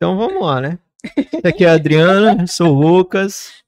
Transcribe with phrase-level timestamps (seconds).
[0.00, 0.78] Então vamos lá, né?
[1.44, 3.64] Aqui é a Adriana, sou o Lucas.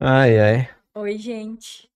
[0.00, 0.68] Ai, ai.
[0.94, 1.88] Oi, gente.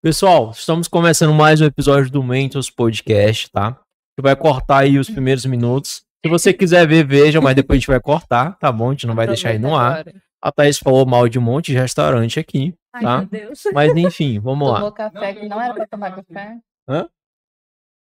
[0.00, 3.66] Pessoal, estamos começando mais um episódio do Mentos Podcast, tá?
[3.66, 6.04] A gente vai cortar aí os primeiros minutos.
[6.24, 8.90] Se você quiser ver, veja, mas depois a gente vai cortar, tá bom?
[8.90, 10.04] A gente não vai deixar aí no ar.
[10.40, 13.18] A Thaís falou mal de um monte de restaurante aqui, Ai, tá?
[13.18, 13.62] meu Deus.
[13.74, 14.76] Mas enfim, vamos lá.
[14.76, 16.58] Tomou café que não era pra tomar café.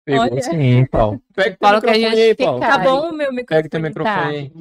[0.04, 0.42] Pegou Olha.
[0.42, 1.22] sim, Paulo.
[1.34, 2.60] Pega o Fala que a microfone gente aí, Paulo.
[2.60, 3.46] Tá bom o meu microfone?
[3.46, 4.52] Pega teu microfone aí.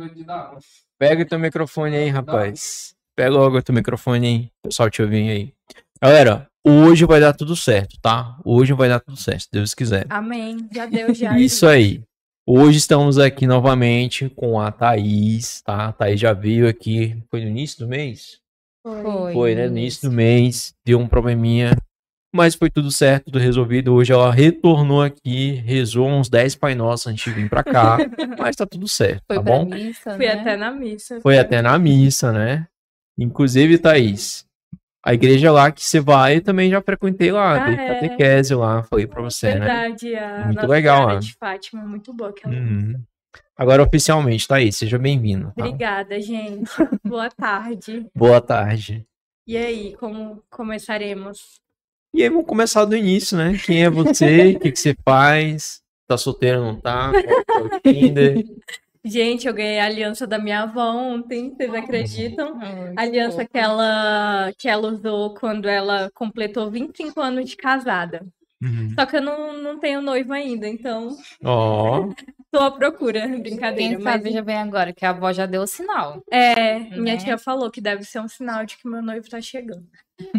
[0.98, 2.96] Pega teu microfone aí, rapaz.
[3.16, 4.50] Pega logo teu microfone aí.
[4.64, 5.54] Pessoal te ouvir aí.
[6.02, 8.38] Galera, hoje vai dar tudo certo, tá?
[8.46, 10.06] Hoje vai dar tudo certo, se Deus quiser.
[10.10, 10.68] Amém.
[10.72, 11.36] Já deu, já.
[11.40, 12.02] Isso aí.
[12.46, 15.88] Hoje estamos aqui novamente com a Thaís, tá?
[15.88, 17.18] A Thaís já veio aqui.
[17.30, 18.40] Foi no início do mês?
[18.86, 19.34] Foi.
[19.34, 19.68] Foi, né?
[19.68, 20.74] No início do mês.
[20.86, 21.72] Deu um probleminha.
[22.36, 23.94] Mas foi tudo certo, tudo resolvido.
[23.94, 27.98] Hoje ela retornou aqui, rezou uns 10 Pai Nosso antes de vir pra cá.
[28.40, 29.66] mas tá tudo certo, Foi tá bom?
[29.66, 30.34] missa, Fui né?
[30.34, 31.22] até na missa.
[31.22, 32.68] Foi até na missa, né?
[33.20, 34.46] Inclusive, Thaís,
[35.06, 37.88] a igreja lá que você vai, eu também já frequentei lá, Ah, dei é.
[37.94, 39.60] catequese lá, falei pra você, né?
[39.60, 41.20] Verdade, a Muito Nossa legal, né?
[41.20, 42.56] de Fátima, muito boa aquela.
[42.56, 43.00] Uhum.
[43.56, 45.54] Agora, oficialmente, Thaís, seja bem-vindo.
[45.56, 45.64] tá?
[45.64, 46.72] Obrigada, gente.
[47.06, 48.08] Boa tarde.
[48.16, 49.06] Boa tarde.
[49.46, 51.62] E aí, como começaremos?
[52.16, 53.58] E aí, vamos começar do início, né?
[53.66, 54.52] Quem é você?
[54.56, 55.82] O que, que você faz?
[56.08, 57.12] Tá solteiro ou não tá?
[57.12, 58.46] Qual é o Tinder?
[59.06, 62.58] Gente, eu ganhei a aliança da minha avó ontem, vocês acreditam?
[62.62, 68.26] Ai, aliança que ela, que ela usou quando ela completou 25 anos de casada.
[68.64, 68.94] Uhum.
[68.98, 72.08] Só que eu não, não tenho noivo ainda, então Ó,
[72.50, 73.28] tô à procura.
[73.28, 73.96] Brincadeira.
[73.96, 76.24] Quem mas sabe já vem agora, que a avó já deu o sinal.
[76.32, 77.18] É, minha Né?
[77.18, 79.86] tia falou que deve ser um sinal de que meu noivo tá chegando.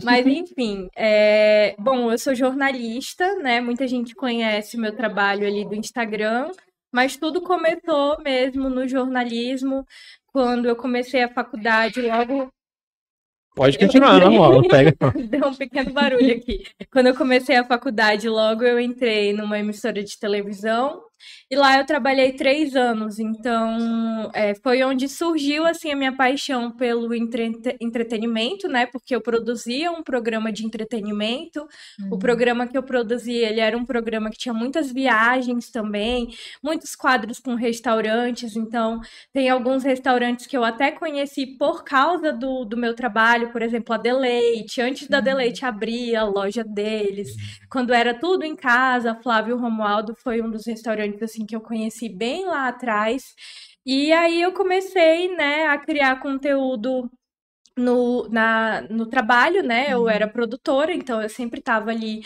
[0.03, 3.61] Mas enfim, é, bom, eu sou jornalista, né?
[3.61, 6.50] Muita gente conhece meu trabalho ali do Instagram,
[6.92, 9.84] mas tudo começou mesmo no jornalismo,
[10.27, 12.48] quando eu comecei a faculdade, logo
[13.55, 14.62] pode continuar, normal.
[14.69, 14.95] Pega.
[15.28, 16.64] Deu um pequeno barulho aqui.
[16.92, 21.02] Quando eu comecei a faculdade, logo eu entrei numa emissora de televisão
[21.51, 23.19] e lá eu trabalhei três anos.
[23.19, 28.86] Então, é, foi onde surgiu assim a minha paixão pelo entre- entretenimento, né?
[28.86, 31.67] Porque eu produzia um programa de entretenimento.
[32.11, 36.29] O programa que eu produzia, ele era um programa que tinha muitas viagens também,
[36.63, 38.57] muitos quadros com restaurantes.
[38.57, 39.01] Então,
[39.33, 43.95] tem alguns restaurantes que eu até conheci por causa do, do meu trabalho, por exemplo,
[43.95, 44.81] a Deleite.
[44.81, 47.35] Antes da Deleite abrir a loja deles,
[47.70, 52.08] quando era tudo em casa, Flávio Romualdo foi um dos restaurantes assim que eu conheci
[52.08, 53.34] bem lá atrás.
[53.86, 57.10] E aí eu comecei, né, a criar conteúdo
[57.76, 59.92] no, na, no trabalho, né?
[59.92, 62.22] Eu era produtora, então eu sempre estava ali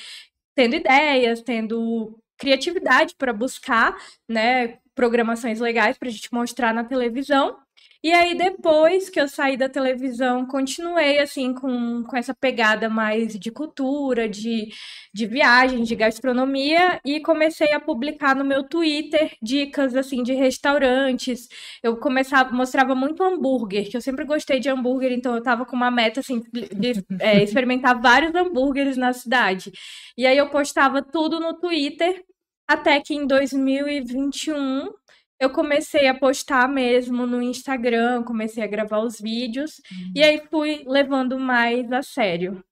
[0.54, 3.96] tendo ideias, tendo criatividade para buscar,
[4.28, 7.58] né, programações legais para a gente mostrar na televisão.
[8.00, 13.36] E aí, depois que eu saí da televisão, continuei, assim, com, com essa pegada mais
[13.36, 14.68] de cultura, de,
[15.12, 21.48] de viagem, de gastronomia, e comecei a publicar no meu Twitter dicas, assim, de restaurantes.
[21.82, 25.74] Eu começava, mostrava muito hambúrguer, que eu sempre gostei de hambúrguer, então eu tava com
[25.74, 29.72] uma meta, assim, de é, experimentar vários hambúrgueres na cidade.
[30.16, 32.24] E aí eu postava tudo no Twitter,
[32.68, 34.88] até que em 2021
[35.40, 39.80] eu comecei a postar mesmo no Instagram, comecei a gravar os vídeos,
[40.14, 42.62] e aí fui levando mais a sério.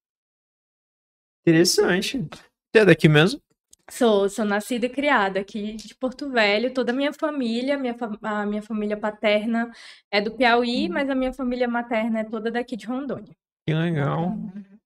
[1.47, 2.19] Interessante.
[2.19, 3.41] Você é daqui mesmo?
[3.89, 8.19] Sou, sou nascida e criada aqui de Porto Velho, toda a minha família, minha, fa-
[8.21, 9.71] a minha família paterna
[10.11, 13.33] é do Piauí, mas a minha família materna é toda daqui de Rondônia.
[13.65, 14.37] Que legal.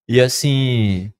[0.06, 1.10] E assim,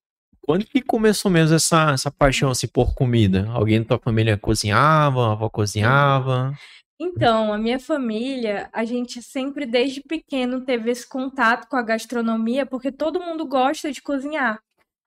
[0.51, 3.49] quando que começou mesmo essa, essa paixão assim, por comida?
[3.51, 6.53] Alguém da tua família cozinhava, a avó cozinhava?
[6.99, 12.67] Então, a minha família, a gente sempre desde pequeno teve esse contato com a gastronomia,
[12.67, 14.59] porque todo mundo gosta de cozinhar.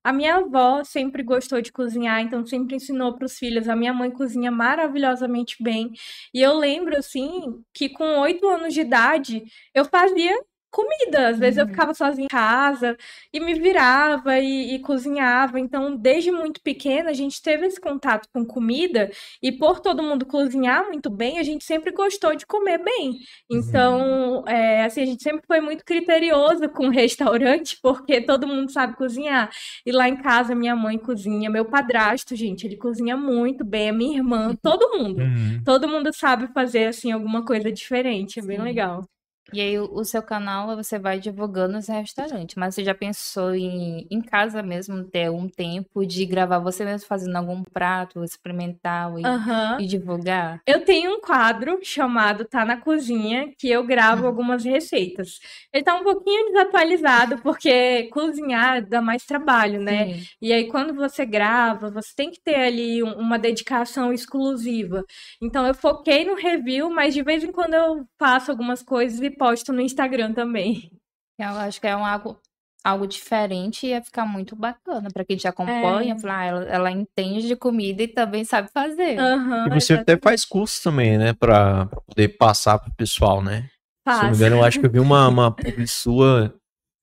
[0.01, 3.67] A minha avó sempre gostou de cozinhar, então sempre ensinou para os filhos.
[3.67, 5.91] A minha mãe cozinha maravilhosamente bem.
[6.33, 9.43] E eu lembro, assim, que com oito anos de idade,
[9.75, 10.39] eu fazia
[10.73, 11.29] comida.
[11.29, 12.97] Às vezes eu ficava sozinha em casa
[13.31, 15.59] e me virava e, e cozinhava.
[15.59, 19.11] Então, desde muito pequena, a gente teve esse contato com comida.
[19.41, 23.19] E por todo mundo cozinhar muito bem, a gente sempre gostou de comer bem.
[23.49, 28.71] Então, é, assim, a gente sempre foi muito criterioso com o restaurante, porque todo mundo
[28.71, 29.51] sabe cozinhar.
[29.85, 33.93] E lá em casa, minha mãe cozinha, meu padrasto, gente, ele cozinha muito bem, a
[33.93, 35.21] minha irmã, todo mundo.
[35.21, 35.63] Uhum.
[35.63, 38.63] Todo mundo sabe fazer, assim, alguma coisa diferente, é bem Sim.
[38.63, 39.03] legal.
[39.51, 44.07] E aí, o, seu canal você vai divulgando nos restaurantes, mas você já pensou em,
[44.09, 49.25] em casa mesmo ter um tempo de gravar você mesmo fazendo algum prato, experimental e,
[49.25, 49.77] Aham.
[49.81, 50.61] e divulgar?
[50.65, 55.39] Eu tenho um quadro chamado Tá na Cozinha, que eu gravo algumas receitas.
[55.73, 60.13] Ele tá um pouquinho desatualizado, porque cozinhar dá mais trabalho, né?
[60.13, 60.23] Sim.
[60.41, 65.03] E aí, quando você grava, você tem que ter ali um- uma dedicação exclusiva.
[65.41, 69.29] Então, eu foquei no review, mas de vez em quando eu faço algumas coisas e
[69.35, 70.91] posto no Instagram também.
[71.37, 72.39] Eu acho que é um algo,
[72.83, 76.15] algo diferente e ia ficar muito bacana pra quem te acompanha.
[76.15, 76.19] É.
[76.19, 79.19] Falar, ah, ela, ela entende de comida e também sabe fazer.
[79.19, 80.23] Aham, E você até exatamente.
[80.23, 81.33] faz curso também, né?
[81.33, 83.69] Pra, pra poder passar pro pessoal, né?
[84.07, 85.55] Se eu não me engano, eu acho que eu vi uma, uma
[85.87, 86.53] sua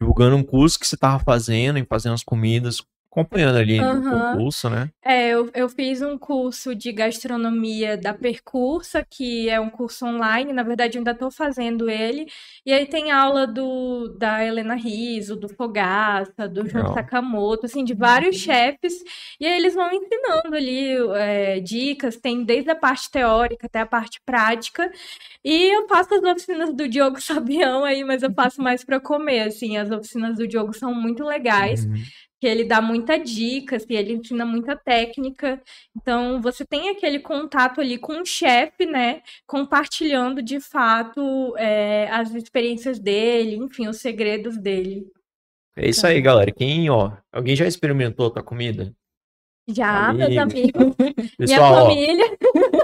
[0.00, 4.38] divulgando um curso que você tava fazendo e fazendo as comidas, acompanhando ali o Aham.
[4.38, 4.88] curso, né?
[5.02, 10.52] É, eu, eu fiz um curso de gastronomia da Percursa, que é um curso online,
[10.52, 12.26] na verdade eu ainda estou fazendo ele,
[12.66, 16.92] e aí tem aula do, da Helena Riso, do Fogaça, do João.
[16.92, 18.92] Sakamoto, assim, de vários chefes,
[19.40, 23.86] e aí eles vão ensinando ali é, dicas, tem desde a parte teórica até a
[23.86, 24.92] parte prática,
[25.42, 29.44] e eu faço as oficinas do Diogo Sabião aí, mas eu faço mais para comer,
[29.48, 32.02] assim, as oficinas do Diogo são muito legais, Uhum.
[32.40, 35.60] Que ele dá muita dica, assim, ele ensina muita técnica.
[35.94, 39.22] Então, você tem aquele contato ali com o chefe, né?
[39.46, 45.06] Compartilhando de fato é, as experiências dele, enfim, os segredos dele.
[45.76, 46.50] É isso aí, galera.
[46.50, 48.94] Quem, ó, alguém já experimentou a tua comida?
[49.74, 50.78] Já, meus Amigo.
[50.78, 52.38] amigos, minha Pessoal, ó, família,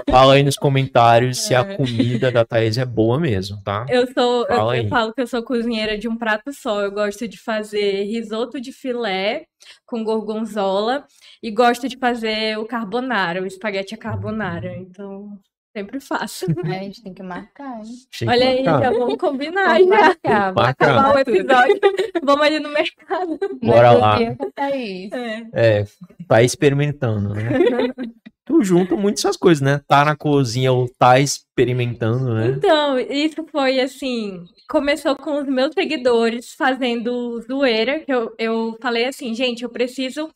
[0.09, 3.85] fala aí nos comentários se a comida da Thaís é boa mesmo, tá?
[3.89, 6.81] eu sou, eu, eu falo que eu sou cozinheira de um prato só.
[6.81, 9.45] Eu gosto de fazer risoto de filé
[9.85, 11.05] com gorgonzola
[11.41, 14.75] e gosto de fazer o carbonara, o espaguete à carbonara.
[14.77, 15.37] Então,
[15.77, 16.45] sempre faço.
[16.65, 17.93] É, a gente tem que marcar, hein?
[18.11, 18.91] Que Olha aí, marcar.
[18.93, 20.01] já vamos combinar Vamos já.
[20.01, 20.69] marcar, vamos.
[20.69, 21.79] Acabar o episódio.
[22.23, 23.39] Vamos ali no mercado.
[23.61, 24.35] Bora Mas lá.
[24.53, 24.69] tá.
[24.71, 25.09] É.
[25.53, 25.85] É,
[26.27, 27.43] tá experimentando, né?
[28.45, 29.81] Tu junta muito essas coisas, né?
[29.85, 32.47] Tá na cozinha ou tá experimentando, né?
[32.47, 34.41] Então, isso foi assim.
[34.69, 40.29] Começou com os meus seguidores fazendo zoeira, que eu, eu falei assim, gente, eu preciso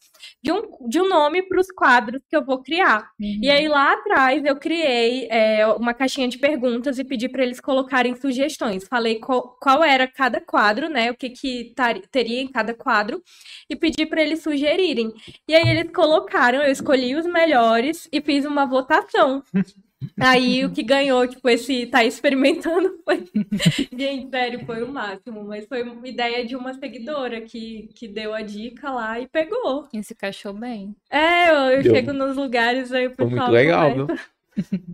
[0.43, 3.09] de um, de um nome para os quadros que eu vou criar.
[3.41, 7.59] E aí lá atrás eu criei é, uma caixinha de perguntas e pedi para eles
[7.59, 8.87] colocarem sugestões.
[8.87, 11.11] Falei qual, qual era cada quadro, né?
[11.11, 13.21] O que que tar- teria em cada quadro
[13.69, 15.11] e pedi para eles sugerirem.
[15.47, 19.43] E aí eles colocaram, eu escolhi os melhores e fiz uma votação.
[20.19, 23.23] Aí o que ganhou, tipo, esse tá experimentando foi.
[23.97, 25.43] Gente, sério, foi o máximo.
[25.43, 29.87] Mas foi uma ideia de uma seguidora que, que deu a dica lá e pegou.
[29.93, 30.95] E se encaixou bem.
[31.09, 34.07] É, eu, eu chego nos lugares aí o Foi pessoal muito legal, viu?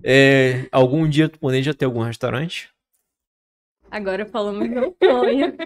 [0.03, 2.69] É, algum dia tu planeja ter algum restaurante?
[3.89, 5.57] Agora falamos meu sonho.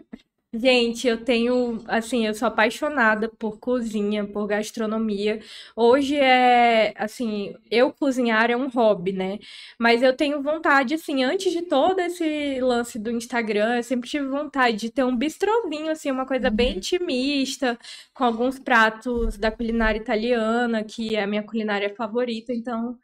[0.53, 5.39] Gente, eu tenho, assim, eu sou apaixonada por cozinha, por gastronomia.
[5.77, 9.39] Hoje é, assim, eu cozinhar é um hobby, né?
[9.79, 14.27] Mas eu tenho vontade, assim, antes de todo esse lance do Instagram, eu sempre tive
[14.27, 17.79] vontade de ter um bistrozinho, assim, uma coisa bem intimista,
[18.13, 22.51] com alguns pratos da culinária italiana, que é a minha culinária favorita.
[22.53, 22.99] Então,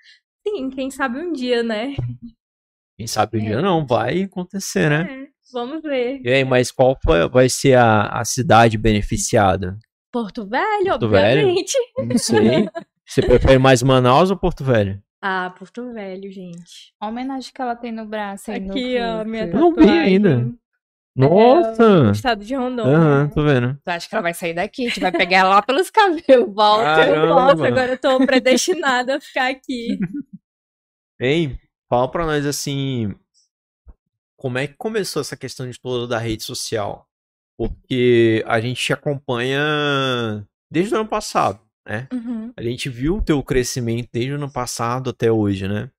[0.46, 1.96] sim, quem sabe um dia, né?
[2.98, 5.24] Quem sabe um dia não, vai acontecer, né?
[5.24, 6.22] É, vamos ver.
[6.24, 9.78] E aí, mas qual foi- vai ser a, a cidade beneficiada?
[10.12, 11.42] Porto Velho, Porto Velho?
[11.48, 11.74] obviamente.
[11.98, 12.70] Não sei.
[13.06, 15.02] Você prefere mais Manaus ou Porto Velho?
[15.22, 16.94] Ah, Porto Velho, gente.
[17.00, 19.76] A homenagem que ela tem no braço aí no Aqui, ó, minha Eu não vi
[19.82, 20.00] tatuagem.
[20.04, 20.30] ainda.
[21.20, 22.12] É, Nossa!
[22.12, 22.96] Estado de Rondônia.
[22.96, 23.80] Aham, tô vendo.
[23.84, 24.86] Tu acha que ela vai sair daqui?
[24.86, 26.54] A gente vai pegar ela lá pelos cabelos.
[26.54, 26.84] Volta.
[26.84, 27.28] Caramba.
[27.28, 29.98] Nossa, agora eu tô predestinada a ficar aqui.
[31.20, 31.58] Ei,
[31.90, 33.16] fala pra nós assim,
[34.38, 37.08] como é que começou essa questão de toda da rede social?
[37.58, 42.08] Porque a gente te acompanha desde o ano passado, né?
[42.14, 42.54] Uhum.
[42.56, 45.90] A gente viu o teu crescimento desde o ano passado até hoje, né?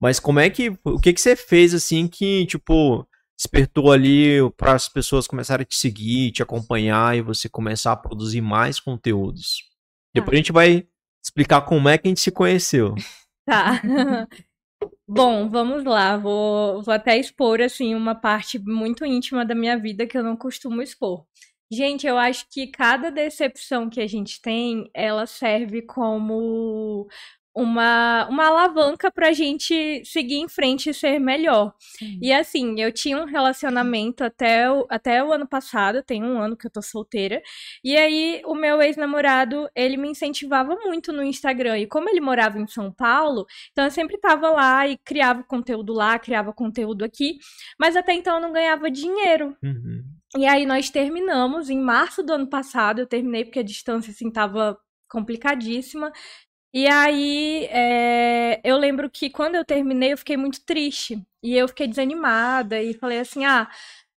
[0.00, 3.06] Mas como é que, o que que você fez assim que, tipo,
[3.36, 7.96] despertou ali para as pessoas começarem a te seguir, te acompanhar e você começar a
[7.96, 9.64] produzir mais conteúdos?
[10.14, 10.86] Depois a gente vai
[11.22, 12.94] explicar como é que a gente se conheceu.
[13.46, 13.82] Tá.
[15.06, 16.16] Bom, vamos lá.
[16.16, 20.36] Vou, vou até expor, assim, uma parte muito íntima da minha vida que eu não
[20.36, 21.24] costumo expor.
[21.72, 27.06] Gente, eu acho que cada decepção que a gente tem, ela serve como
[27.54, 31.74] uma, uma alavanca pra gente seguir em frente e ser melhor.
[31.78, 32.18] Sim.
[32.22, 36.56] E assim, eu tinha um relacionamento até o, até o ano passado, tem um ano
[36.56, 37.42] que eu tô solteira,
[37.82, 42.58] e aí o meu ex-namorado, ele me incentivava muito no Instagram, e como ele morava
[42.58, 47.38] em São Paulo, então eu sempre tava lá e criava conteúdo lá, criava conteúdo aqui,
[47.78, 49.56] mas até então eu não ganhava dinheiro.
[49.62, 50.04] Uhum.
[50.36, 54.30] E aí nós terminamos em março do ano passado, eu terminei porque a distância assim
[54.30, 54.78] tava
[55.08, 56.12] complicadíssima.
[56.72, 61.20] E aí, é, eu lembro que quando eu terminei, eu fiquei muito triste.
[61.42, 63.68] E eu fiquei desanimada e falei assim: ah,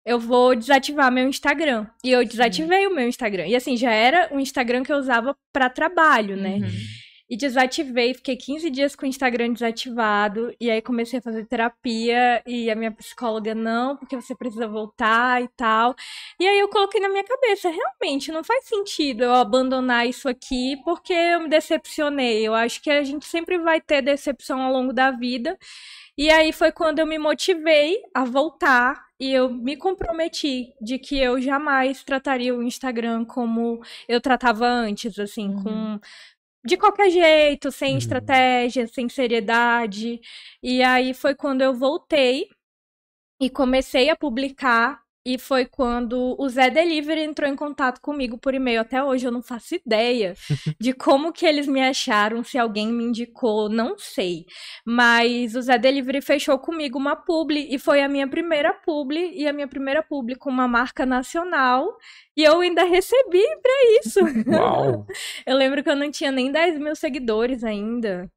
[0.05, 1.87] eu vou desativar meu Instagram.
[2.03, 3.47] E eu desativei o meu Instagram.
[3.47, 6.57] E assim, já era um Instagram que eu usava para trabalho, né?
[6.57, 11.45] Uhum e desativei, fiquei 15 dias com o Instagram desativado, e aí comecei a fazer
[11.45, 15.95] terapia, e a minha psicóloga, não, porque você precisa voltar e tal.
[16.39, 20.77] E aí eu coloquei na minha cabeça, realmente, não faz sentido eu abandonar isso aqui,
[20.83, 22.45] porque eu me decepcionei.
[22.45, 25.57] Eu acho que a gente sempre vai ter decepção ao longo da vida.
[26.17, 31.17] E aí foi quando eu me motivei a voltar e eu me comprometi de que
[31.17, 35.63] eu jamais trataria o Instagram como eu tratava antes, assim, uhum.
[35.63, 35.99] com
[36.65, 37.97] de qualquer jeito, sem uhum.
[37.97, 40.21] estratégia, sem seriedade.
[40.61, 42.47] E aí foi quando eu voltei
[43.39, 48.53] e comecei a publicar e foi quando o Zé Delivery entrou em contato comigo por
[48.53, 48.81] e-mail.
[48.81, 50.33] Até hoje eu não faço ideia
[50.79, 54.45] de como que eles me acharam, se alguém me indicou, não sei.
[54.85, 59.47] Mas o Zé Delivery fechou comigo uma publi e foi a minha primeira publi e
[59.47, 61.97] a minha primeira publi com uma marca nacional.
[62.35, 64.19] E eu ainda recebi para isso.
[64.47, 65.05] Uau!
[65.47, 68.29] eu lembro que eu não tinha nem 10 mil seguidores ainda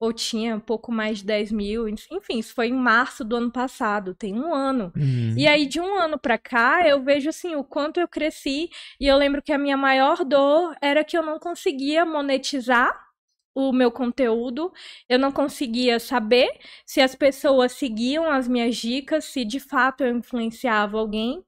[0.00, 4.14] ou tinha pouco mais de 10 mil, enfim, isso foi em março do ano passado,
[4.14, 4.92] tem um ano.
[4.96, 5.34] Uhum.
[5.36, 9.06] E aí, de um ano para cá, eu vejo assim o quanto eu cresci, e
[9.06, 13.08] eu lembro que a minha maior dor era que eu não conseguia monetizar
[13.54, 14.72] o meu conteúdo,
[15.08, 16.48] eu não conseguia saber
[16.86, 21.44] se as pessoas seguiam as minhas dicas, se de fato eu influenciava alguém.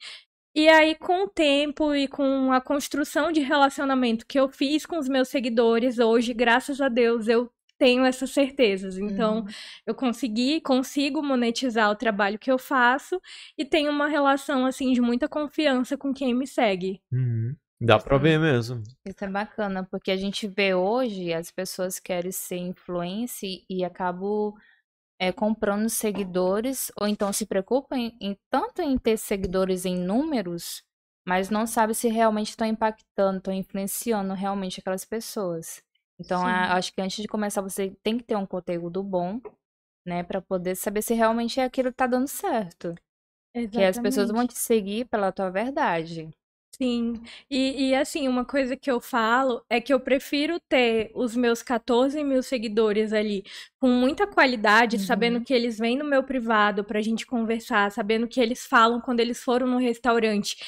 [0.55, 4.99] E aí, com o tempo e com a construção de relacionamento que eu fiz com
[4.99, 7.49] os meus seguidores, hoje, graças a Deus, eu
[7.81, 8.99] tenho essas certezas.
[8.99, 9.47] Então, uhum.
[9.87, 13.19] eu consegui, consigo monetizar o trabalho que eu faço
[13.57, 17.01] e tenho uma relação assim de muita confiança com quem me segue.
[17.11, 17.57] Uhum.
[17.81, 18.83] Dá pra ver mesmo.
[19.07, 24.53] Isso é bacana, porque a gente vê hoje as pessoas querem ser influência e acabam
[25.19, 30.83] é, comprando seguidores, ou então se preocupam em, em, tanto em ter seguidores em números,
[31.27, 35.83] mas não sabe se realmente estão impactando, estão influenciando realmente aquelas pessoas.
[36.21, 39.41] Então, a, acho que antes de começar, você tem que ter um conteúdo bom,
[40.07, 40.23] né?
[40.23, 42.95] para poder saber se realmente é aquilo que tá dando certo.
[43.55, 43.71] Exatamente.
[43.73, 46.31] Que as pessoas vão te seguir pela tua verdade.
[46.77, 47.15] Sim,
[47.51, 51.63] e, e assim, uma coisa que eu falo é que eu prefiro ter os meus
[51.63, 53.45] 14 mil seguidores ali
[53.81, 55.03] com muita qualidade, uhum.
[55.03, 59.21] sabendo que eles vêm no meu privado pra gente conversar, sabendo que eles falam quando
[59.21, 60.59] eles foram no restaurante,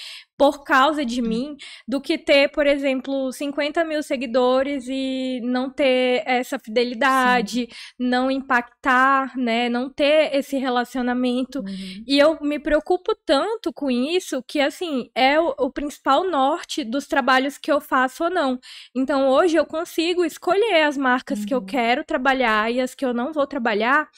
[0.43, 6.25] por causa de mim do que ter, por exemplo, 50 mil seguidores e não ter
[6.27, 7.77] essa fidelidade, Sim.
[7.97, 9.69] não impactar, né?
[9.69, 11.61] Não ter esse relacionamento.
[11.61, 12.05] Uhum.
[12.07, 17.07] E eu me preocupo tanto com isso que, assim, é o, o principal norte dos
[17.07, 18.59] trabalhos que eu faço ou não.
[18.97, 21.47] Então, hoje eu consigo escolher as marcas uhum.
[21.47, 21.67] que eu uhum.
[21.67, 24.09] quero trabalhar e as que eu não vou trabalhar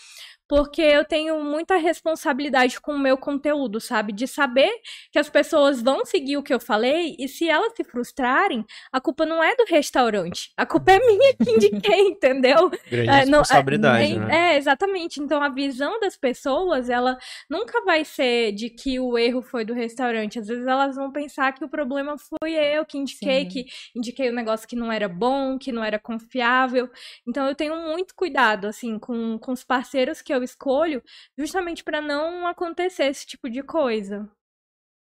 [0.48, 4.12] porque eu tenho muita responsabilidade com o meu conteúdo, sabe?
[4.12, 4.70] De saber
[5.10, 9.00] que as pessoas vão seguir o que eu falei e se elas se frustrarem, a
[9.00, 12.70] culpa não é do restaurante, a culpa é minha que indiquei, entendeu?
[12.90, 14.54] Grande é, responsabilidade, não, é, né?
[14.54, 15.20] É, exatamente.
[15.20, 17.16] Então a visão das pessoas, ela
[17.48, 20.38] nunca vai ser de que o erro foi do restaurante.
[20.38, 23.48] Às vezes elas vão pensar que o problema foi eu que indiquei, Sim.
[23.48, 26.90] que indiquei um negócio que não era bom, que não era confiável.
[27.26, 31.02] Então eu tenho muito cuidado, assim, com, com os parceiros que eu escolho
[31.38, 34.30] justamente para não acontecer esse tipo de coisa.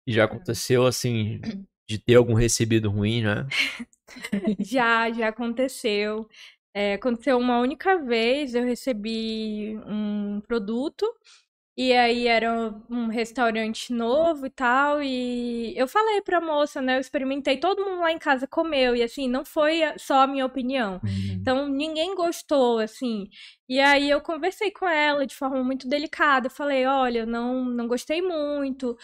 [0.06, 1.40] Já aconteceu assim
[1.88, 3.46] de ter algum recebido ruim, né?
[4.60, 6.28] já, já aconteceu.
[6.74, 11.06] É, aconteceu uma única vez, eu recebi um produto
[11.76, 12.50] e aí era
[12.88, 15.02] um restaurante novo e tal.
[15.02, 16.96] E eu falei pra moça, né?
[16.96, 18.96] Eu experimentei, todo mundo lá em casa comeu.
[18.96, 20.94] E assim, não foi só a minha opinião.
[21.04, 21.38] Uhum.
[21.40, 23.28] Então ninguém gostou, assim.
[23.68, 26.46] E aí eu conversei com ela de forma muito delicada.
[26.46, 28.96] Eu falei, olha, não, não gostei muito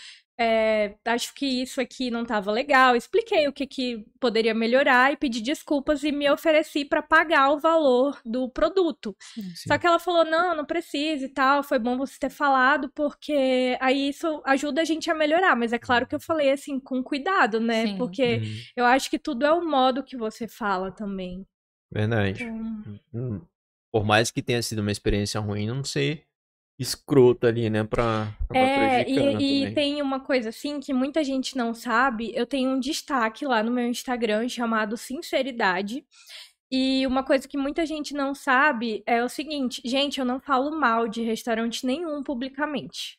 [0.43, 2.97] é, acho que isso aqui não estava legal.
[2.97, 7.61] Expliquei o que, que poderia melhorar e pedi desculpas e me ofereci para pagar o
[7.61, 9.17] valor do produto.
[9.21, 9.69] Sim, sim.
[9.69, 11.63] Só que ela falou: não, não precisa e tal.
[11.63, 15.57] Foi bom você ter falado, porque aí isso ajuda a gente a melhorar.
[15.57, 17.87] Mas é claro que eu falei assim, com cuidado, né?
[17.87, 17.97] Sim.
[17.97, 18.61] Porque uhum.
[18.77, 21.47] eu acho que tudo é o modo que você fala também.
[21.93, 22.45] Verdade.
[22.45, 23.03] Então...
[23.15, 23.41] Hum.
[23.93, 26.27] por mais que tenha sido uma experiência ruim, não ser
[26.83, 31.57] escrota ali, né, pra, pra É, e, e tem uma coisa assim que muita gente
[31.57, 32.33] não sabe.
[32.35, 36.05] Eu tenho um destaque lá no meu Instagram chamado Sinceridade.
[36.71, 40.71] E uma coisa que muita gente não sabe é o seguinte, gente, eu não falo
[40.71, 43.19] mal de restaurante nenhum publicamente.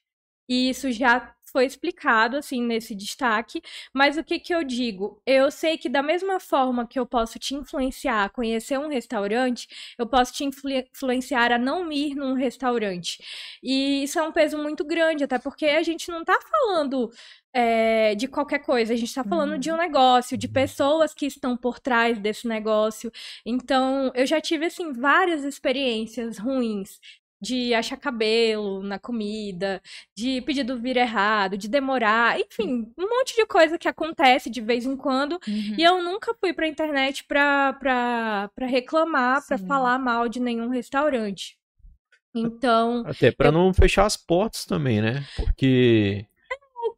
[0.49, 3.61] E isso já foi explicado assim nesse destaque,
[3.93, 5.21] mas o que que eu digo?
[5.25, 9.67] Eu sei que da mesma forma que eu posso te influenciar a conhecer um restaurante,
[9.97, 13.23] eu posso te influ- influenciar a não ir num restaurante.
[13.61, 17.09] E isso é um peso muito grande, até porque a gente não tá falando
[17.53, 19.59] é, de qualquer coisa, a gente tá falando Uhum.
[19.59, 23.11] de um negócio, de pessoas que estão por trás desse negócio.
[23.45, 26.99] Então, eu já tive, assim, várias experiências ruins.
[27.43, 29.81] De achar cabelo na comida,
[30.15, 34.85] de pedido vir errado, de demorar, enfim, um monte de coisa que acontece de vez
[34.85, 35.33] em quando.
[35.45, 35.75] Uhum.
[35.77, 39.67] E eu nunca fui pra internet pra, pra, pra reclamar, pra Sim.
[39.67, 41.57] falar mal de nenhum restaurante.
[42.33, 45.23] Então, Até pra eu- não fechar as portas também, né?
[45.35, 46.25] Porque,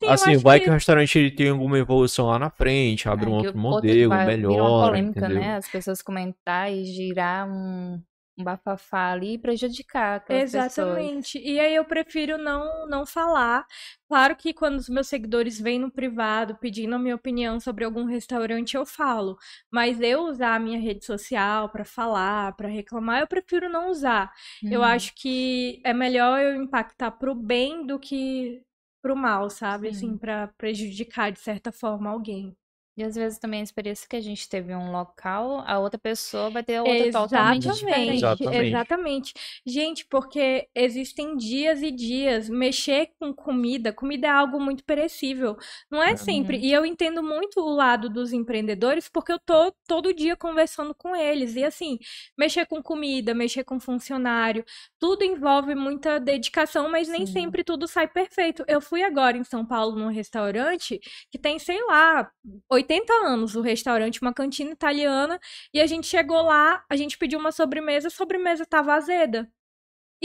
[0.04, 2.50] assim, eu assim, acho vai que- que o restaurante ele tem alguma evolução lá na
[2.50, 5.40] frente, abre um É, que outro modelo, vai- melhor, uma polêmica, entendeu?
[5.42, 5.56] né?
[5.58, 8.00] As pessoas comentar e girar um,
[8.38, 11.10] um bafafá ali e prejudicar aquelas pessoas.
[11.10, 11.38] Exatamente.
[11.38, 13.64] E aí eu prefiro não, não falar.
[14.08, 18.06] Claro que quando os meus seguidores vêm no privado pedindo a minha opinião sobre algum
[18.06, 19.38] restaurante, eu falo.
[19.72, 24.32] Mas eu usar a minha rede social pra falar, pra reclamar, eu prefiro não usar.
[24.68, 24.84] Eu Uhum.
[24.84, 28.64] acho que é melhor eu impactar pro bem do que
[29.04, 29.90] pro mal, sabe?
[29.90, 29.90] Sim.
[29.90, 32.58] Assim, pra prejudicar de certa forma alguém.
[32.98, 36.00] E às vezes também a experiência que a gente teve em um local, a outra
[36.00, 38.16] pessoa vai ter outra totalmente Exatamente, diferente.
[38.18, 38.68] Exatamente.
[38.68, 39.34] exatamente.
[39.66, 42.48] Gente, porque existem dias e dias.
[42.50, 45.58] Mexer com comida, comida é algo muito perecível.
[45.92, 46.18] Não é É.
[46.18, 46.58] sempre.
[46.58, 46.64] Uhum.
[46.64, 51.14] E eu entendo muito o lado dos empreendedores, porque eu tô todo dia conversando com
[51.16, 51.56] eles.
[51.56, 51.98] E assim,
[52.38, 54.64] mexer com comida, mexer com funcionário,
[55.06, 57.34] tudo envolve muita dedicação, mas nem Sim.
[57.34, 58.66] sempre tudo sai perfeito.
[58.68, 62.28] Eu fui agora em São Paulo num restaurante que tem, sei lá,
[62.68, 65.40] 80 anos o restaurante, uma cantina italiana,
[65.72, 69.48] e a gente chegou lá, a gente pediu uma sobremesa, a sobremesa tava azeda.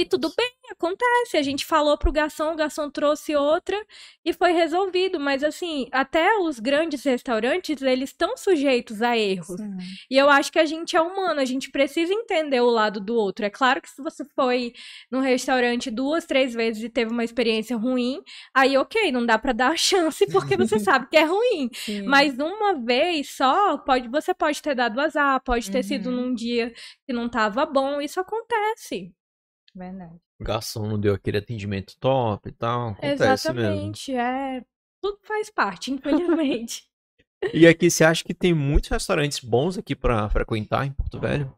[0.00, 1.36] E tudo bem, acontece.
[1.36, 3.76] A gente falou pro garçom, o garçom trouxe outra
[4.24, 5.20] e foi resolvido.
[5.20, 9.60] Mas assim, até os grandes restaurantes, eles estão sujeitos a erros.
[9.60, 9.76] Sim.
[10.10, 13.14] E eu acho que a gente é humano, a gente precisa entender o lado do
[13.14, 13.44] outro.
[13.44, 14.72] É claro que se você foi
[15.10, 18.22] num restaurante duas, três vezes e teve uma experiência ruim,
[18.54, 21.68] aí ok, não dá pra dar a chance porque você sabe que é ruim.
[21.74, 22.02] Sim.
[22.06, 26.16] Mas uma vez só, pode, você pode ter dado azar, pode ter sido Uhum.
[26.16, 26.72] num dia
[27.06, 29.12] que não tava bom, isso acontece.
[29.74, 30.20] Verdade.
[30.40, 33.60] O garçom não deu aquele atendimento top e tal, acontece mesmo.
[33.60, 34.64] Exatamente, é.
[35.02, 36.84] Tudo faz parte, infelizmente.
[37.54, 41.50] E aqui, você acha que tem muitos restaurantes bons aqui pra frequentar em Porto Velho?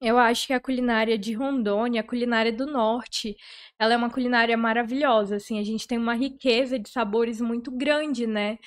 [0.00, 3.36] Eu acho que a culinária de Rondônia, a culinária do norte,
[3.78, 8.26] ela é uma culinária maravilhosa, assim, a gente tem uma riqueza de sabores muito grande,
[8.26, 8.58] né?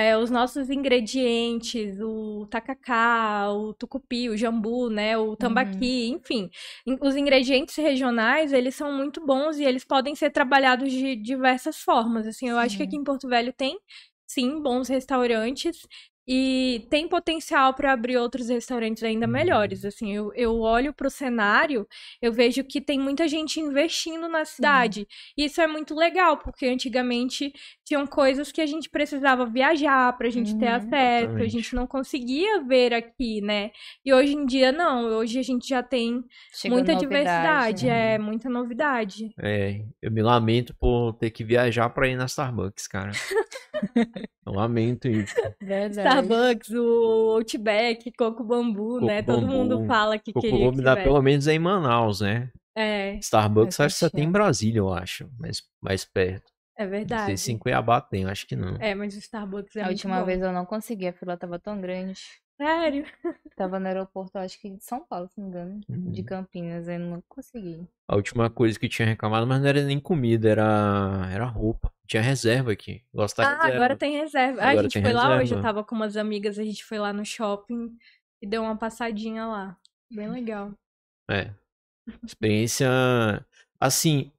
[0.00, 6.48] É, os nossos ingredientes, o tacacá, o tucupi, o jambu, né, o tambaqui, enfim,
[6.86, 11.78] in- os ingredientes regionais, eles são muito bons e eles podem ser trabalhados de diversas
[11.78, 12.84] formas, assim, eu acho que Sim.
[12.84, 13.76] aqui em Porto Velho tem,
[14.24, 15.78] sim, bons restaurantes
[16.28, 19.32] e tem potencial para abrir outros restaurantes ainda Uhum.
[19.32, 19.84] melhores.
[19.84, 21.88] Assim, eu, eu olho para o cenário,
[22.20, 25.06] eu vejo que tem muita gente investindo na cidade.
[25.36, 27.52] E isso é muito legal, porque antigamente
[27.84, 31.50] tinham coisas que a gente precisava viajar para a gente ter Uhum, acesso, a exatamente.
[31.50, 33.70] gente não conseguia ver aqui, né?
[34.04, 38.14] E hoje em dia não, hoje a gente já tem Chegou muita diversidade, né?
[38.14, 39.34] é muita novidade.
[39.40, 43.12] É, eu me lamento por ter que viajar pra ir na Starbucks, cara.
[44.46, 45.34] eu lamento isso.
[45.60, 46.17] Verdade.
[46.22, 49.22] Starbucks, o Outback, Coco Bambu, né?
[49.22, 49.86] Coco Todo mundo Bambu.
[49.86, 51.02] fala que Coco queria me dar tivesse.
[51.08, 52.50] pelo menos aí em Manaus, né?
[52.76, 54.30] É, Starbucks É, acho que só tem em.
[54.30, 55.28] Brasília, eu acho.
[55.38, 56.52] Mais, mais perto.
[56.76, 57.38] é Não sei verdade.
[57.38, 58.76] se em Cuiabá tem, eu acho que não.
[58.80, 60.26] É, mas o Starbucks é A muito última bom.
[60.26, 62.20] vez eu não consegui, a fila tava tão grande.
[62.60, 63.04] Sério?
[63.56, 65.80] Tava no aeroporto, acho que de São Paulo, se não me engano.
[65.88, 66.26] De Uhum.
[66.26, 67.86] Campinas, eu não consegui.
[68.08, 71.92] A última coisa que eu tinha reclamado, mas não era nem comida, era, era roupa.
[72.06, 73.04] Tinha reserva aqui.
[73.14, 73.74] Gosto da Ah, reserva.
[73.76, 74.60] agora tem reserva.
[74.60, 75.54] Ah, a Agora gente foi lá hoje, reserva.
[75.60, 77.96] eu tava com umas amigas, a gente foi lá no shopping
[78.42, 79.76] e deu uma passadinha lá.
[80.10, 80.72] Bem legal.
[81.30, 81.52] É.
[82.24, 82.88] Experiência.
[83.78, 84.32] Assim.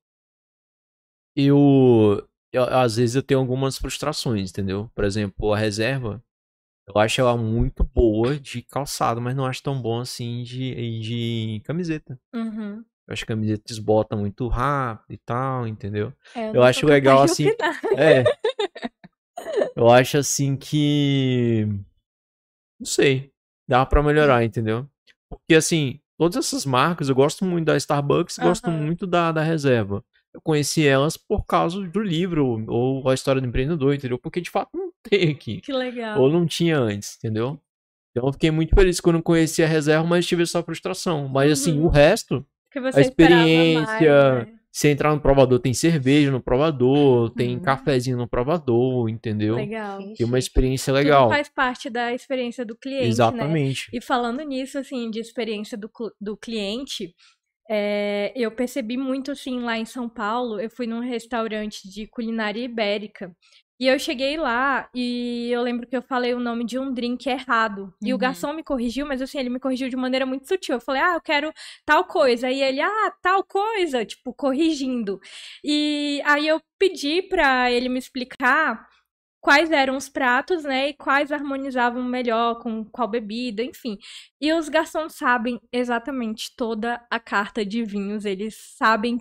[1.36, 4.90] Eu, eu- Às vezes eu tenho algumas frustrações, entendeu?
[4.94, 6.22] Por exemplo, a reserva.
[6.94, 11.62] Eu acho ela muito boa de calçado, mas não acho tão bom assim de, de
[11.64, 12.20] camiseta.
[12.34, 12.84] Uhum.
[13.08, 16.12] Eu acho que a camiseta desbota muito rápido e tal, entendeu?
[16.36, 17.48] É, Eu não acho legal, assim.
[17.96, 18.24] É.
[19.76, 21.66] Eu acho assim que.
[22.80, 23.32] Não sei.
[23.68, 24.90] Dá pra melhorar, entendeu?
[25.30, 28.78] Porque assim, todas essas marcas, eu gosto muito da Starbucks, gosto Aham.
[28.78, 30.04] muito da, da reserva.
[30.34, 34.20] Eu conheci elas por causa do livro ou a história do empreendedor, entendeu?
[34.20, 35.62] Porque de fato não tem aqui.
[35.62, 36.20] Que legal.
[36.22, 37.60] Ou não tinha antes, entendeu?
[38.12, 41.28] Então eu fiquei muito feliz quando eu conheci a reserva, mas tive essa frustração.
[41.28, 41.86] Mas assim, Uhum.
[41.86, 42.46] o resto,
[42.94, 44.60] a experiência, mais, né?
[44.72, 47.60] se entrar no provador, tem cerveja no provador, tem Uhum.
[47.62, 49.56] cafezinho no provador, entendeu?
[49.56, 50.00] Legal.
[50.16, 51.30] Tem uma experiência Tudo legal.
[51.30, 53.10] faz parte da experiência do cliente, né?
[53.10, 53.90] Exatamente.
[53.94, 55.90] E falando nisso, assim, de experiência do,
[56.22, 57.16] do cliente,
[57.70, 62.62] é, eu percebi muito, assim, lá em São Paulo, eu fui num restaurante de culinária
[62.64, 63.32] ibérica,
[63.82, 67.30] e eu cheguei lá e eu lembro que eu falei o nome de um drink
[67.30, 67.94] errado.
[68.04, 68.20] E o Uhum.
[68.20, 70.76] garçom me corrigiu, mas assim, ele me corrigiu de maneira muito sutil.
[70.76, 71.54] Eu falei, ah, eu quero
[71.86, 72.52] tal coisa.
[72.52, 75.18] E ele, ah, tal coisa, tipo, corrigindo.
[75.64, 78.86] E aí eu pedi pra ele me explicar
[79.42, 83.98] quais eram os pratos, né, e quais harmonizavam melhor com qual bebida, enfim.
[84.42, 89.18] E os garçons sabem exatamente toda a carta de vinhos, eles sabem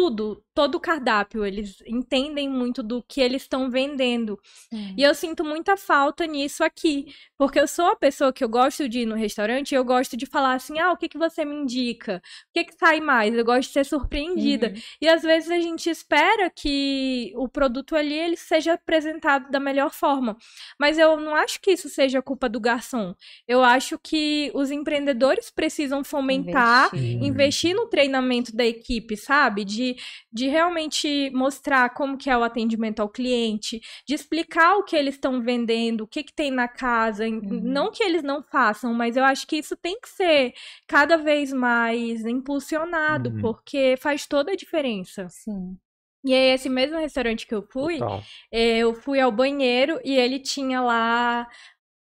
[0.00, 4.38] tudo, todo o cardápio, eles entendem muito do que eles estão vendendo.
[4.72, 4.94] Sim.
[4.96, 8.88] E eu sinto muita falta nisso aqui, porque eu sou a pessoa que eu gosto
[8.88, 11.44] de ir no restaurante e eu gosto de falar assim: "Ah, o que que você
[11.44, 12.22] me indica?
[12.48, 14.68] O que que sai mais?" Eu gosto de ser surpreendida.
[14.68, 14.80] Uhum.
[15.02, 19.92] E às vezes a gente espera que o produto ali ele seja apresentado da melhor
[19.92, 20.36] forma.
[20.78, 23.14] Mas eu não acho que isso seja culpa do garçom.
[23.46, 27.22] Eu acho que os empreendedores precisam fomentar, Investir.
[27.22, 29.64] investir no treinamento da equipe, sabe?
[29.64, 29.89] De,
[30.32, 35.14] de realmente mostrar como que é o atendimento ao cliente, de explicar o que eles
[35.14, 37.26] estão vendendo, o que que tem na casa.
[37.26, 40.52] em- Não que eles não façam, mas eu acho que isso tem que ser
[40.86, 43.40] cada vez mais impulsionado, Uhum.
[43.40, 45.28] porque faz toda a diferença.
[45.28, 45.78] Sim.
[46.22, 48.22] E aí, esse mesmo restaurante que eu fui, Total.
[48.52, 51.48] eu fui ao banheiro e ele tinha lá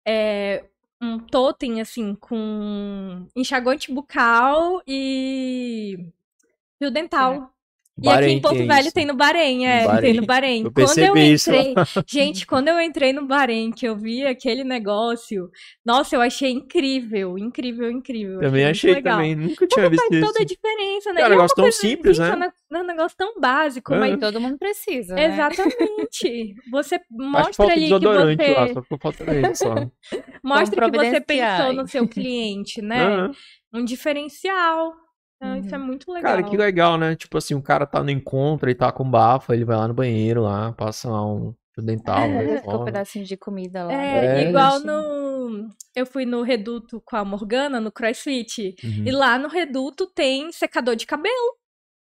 [0.06, 0.64] é,
[1.02, 5.98] um totem, assim, com enxaguante bucal e
[6.78, 7.52] fio dental.
[8.02, 8.92] E aqui em Bahrein Porto tem Velho isso.
[8.94, 10.14] tem no Bahrein, é, tem Bahrein.
[10.20, 10.62] no Bahrein.
[10.64, 11.74] Eu Quando eu percebi isso entrei,
[12.06, 15.50] gente, quando eu entrei no Bahrein, que eu vi aquele negócio,
[15.84, 18.40] nossa, eu achei incrível, incrível, incrível.
[18.40, 19.16] Também achei legal.
[19.16, 19.34] também.
[19.34, 20.26] Nunca tinha visto Faz isso.
[20.26, 21.22] toda a diferença, né?
[21.22, 22.32] É um negócio tão simples, gente, né?
[22.32, 23.98] É um ne- é um negócio tão básico, É.
[23.98, 25.26] mas Todo mundo precisa, né?
[25.26, 26.54] Exatamente.
[26.70, 29.74] Você mostra ali que você lá, só ficou faltando ele só.
[30.44, 33.02] mostra que você pensou no seu cliente, né?
[33.06, 33.30] Aham.
[33.72, 34.92] Um diferencial.
[35.36, 36.32] Então, Isso é muito legal.
[36.32, 37.14] Cara, que legal, né?
[37.14, 39.94] Tipo assim, o cara tá no encontro e tá com bafo, ele vai lá no
[39.94, 42.16] banheiro lá, passa um fio dental.
[42.62, 43.92] Fica um pedacinho de comida lá.
[43.92, 44.86] É, É, igual gente.
[44.86, 45.68] no.
[45.94, 48.74] Eu fui no Reduto com a Morgana, no CrossFit.
[48.82, 49.04] Uhum.
[49.06, 51.56] E lá no Reduto tem secador de cabelo.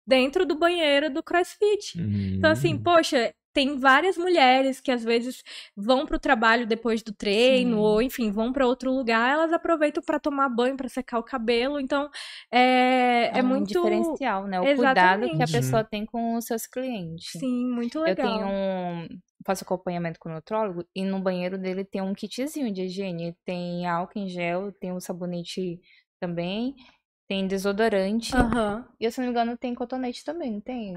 [0.06, 1.94] Dentro do banheiro do CrossFit.
[2.36, 2.84] Então, assim, Uhum.
[2.84, 5.44] poxa, tem várias mulheres que às vezes
[5.76, 7.84] vão pro trabalho depois do treino, Sim.
[7.84, 11.80] ou enfim, vão para outro lugar, elas aproveitam para tomar banho, para secar o cabelo.
[11.80, 12.10] Então,
[12.52, 13.68] é, é, um muito.
[13.68, 14.60] diferencial, né?
[14.60, 15.52] O cuidado que a Exatamente.
[15.52, 17.32] pessoa tem com os seus clientes.
[17.32, 18.38] Sim, muito Eu legal.
[18.38, 19.08] tenho um.
[19.46, 23.36] Faço acompanhamento com o nutrólogo e no banheiro dele tem um kitzinho de higiene.
[23.44, 25.82] Tem álcool em gel, tem um sabonete
[26.20, 26.76] também,
[27.28, 28.36] tem desodorante.
[28.36, 28.88] Aham.
[29.00, 30.94] E, se não me engano, tem cotonete também, não tem?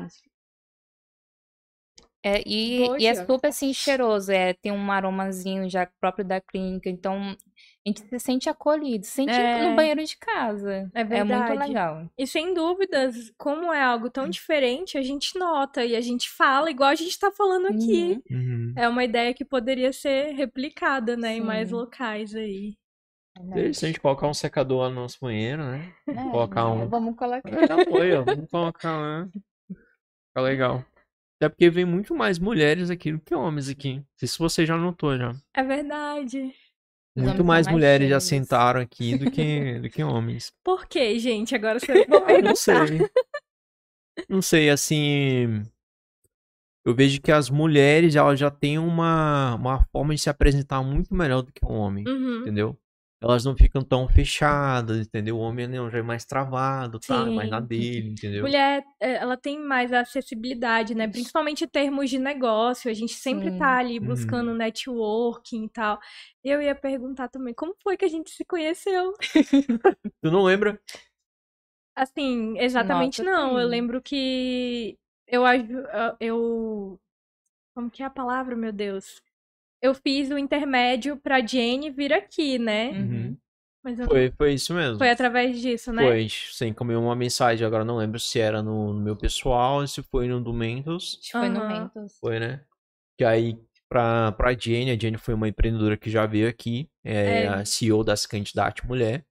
[2.24, 6.88] É, e, e é super assim cheiroso, é, tem um aromazinho já próprio da clínica,
[6.88, 9.68] então a gente se sente acolhido, se sente É.
[9.68, 10.90] no banheiro de casa.
[10.94, 11.68] É É muito verdade.
[11.68, 12.10] legal.
[12.16, 16.70] E sem dúvidas, como é algo tão diferente, a gente nota e a gente fala
[16.70, 18.22] igual a gente tá falando aqui.
[18.30, 18.38] Uhum.
[18.38, 18.74] Uhum.
[18.74, 21.74] É uma ideia que poderia ser replicada, né, em mais Sim.
[21.74, 22.74] locais aí.
[23.74, 25.92] Se a gente colocar um secador lá no nosso banheiro, né?
[26.08, 27.42] É, colocar um- Vamos colocar.
[27.52, 29.28] É, apoio, vamos colocar lá.
[29.68, 30.84] Fica legal.
[31.44, 33.96] Até porque vem muito mais mulheres aqui do que homens aqui.
[33.96, 35.34] Não sei se você já notou já.
[35.54, 36.52] É verdade.
[37.16, 40.52] Muito mais mais mulheres já sentaram aqui do que, do que homens.
[40.64, 41.54] Por quê, gente?
[41.54, 41.94] Agora você Ah,
[42.26, 42.42] perguntar.
[42.42, 43.08] não sei.
[44.28, 45.62] Não sei, assim.
[46.86, 51.14] Eu vejo que as mulheres elas já têm uma, uma forma de se apresentar muito
[51.14, 52.40] melhor do que o homem, Uhum.
[52.40, 52.78] entendeu?
[53.22, 55.36] Elas não ficam tão fechadas, entendeu?
[55.38, 57.30] O homem não, já é mais travado, tá?
[57.32, 57.68] Mais na Sim.
[57.68, 58.44] dele, entendeu?
[58.44, 61.08] Mulher, é, ela tem mais acessibilidade, né?
[61.08, 62.90] Principalmente em termos de negócio.
[62.90, 63.58] A gente sempre Sim.
[63.58, 64.06] tá ali Uhum.
[64.08, 65.98] buscando networking e tal.
[66.42, 69.12] Eu ia perguntar também, como foi que a gente se conheceu?
[70.22, 70.80] Tu não lembra?
[71.96, 73.58] Assim, exatamente Nossa, não.
[73.58, 73.68] Eu sim.
[73.68, 75.42] lembro que eu
[76.20, 77.00] eu
[77.74, 79.22] como que é a palavra, meu Deus?
[79.84, 82.90] Eu fiz o intermédio pra Jenny vir aqui, né?
[82.92, 83.36] Uhum.
[83.84, 84.96] Mas eu- Foi, foi isso mesmo.
[84.96, 86.02] foi através disso, né?
[86.02, 87.66] Foi, sem comer uma mensagem.
[87.66, 91.18] Agora não lembro se era no, no meu pessoal se foi no do Mentos.
[91.20, 91.68] Acho que foi no Aham.
[91.68, 92.16] Mentos.
[92.18, 92.64] Foi, né?
[93.18, 96.88] Que aí, pra, pra Jenny, a Jenny foi uma empreendedora que já veio aqui.
[97.04, 97.48] É, É.
[97.48, 99.22] a CEO das Candidate Mulher.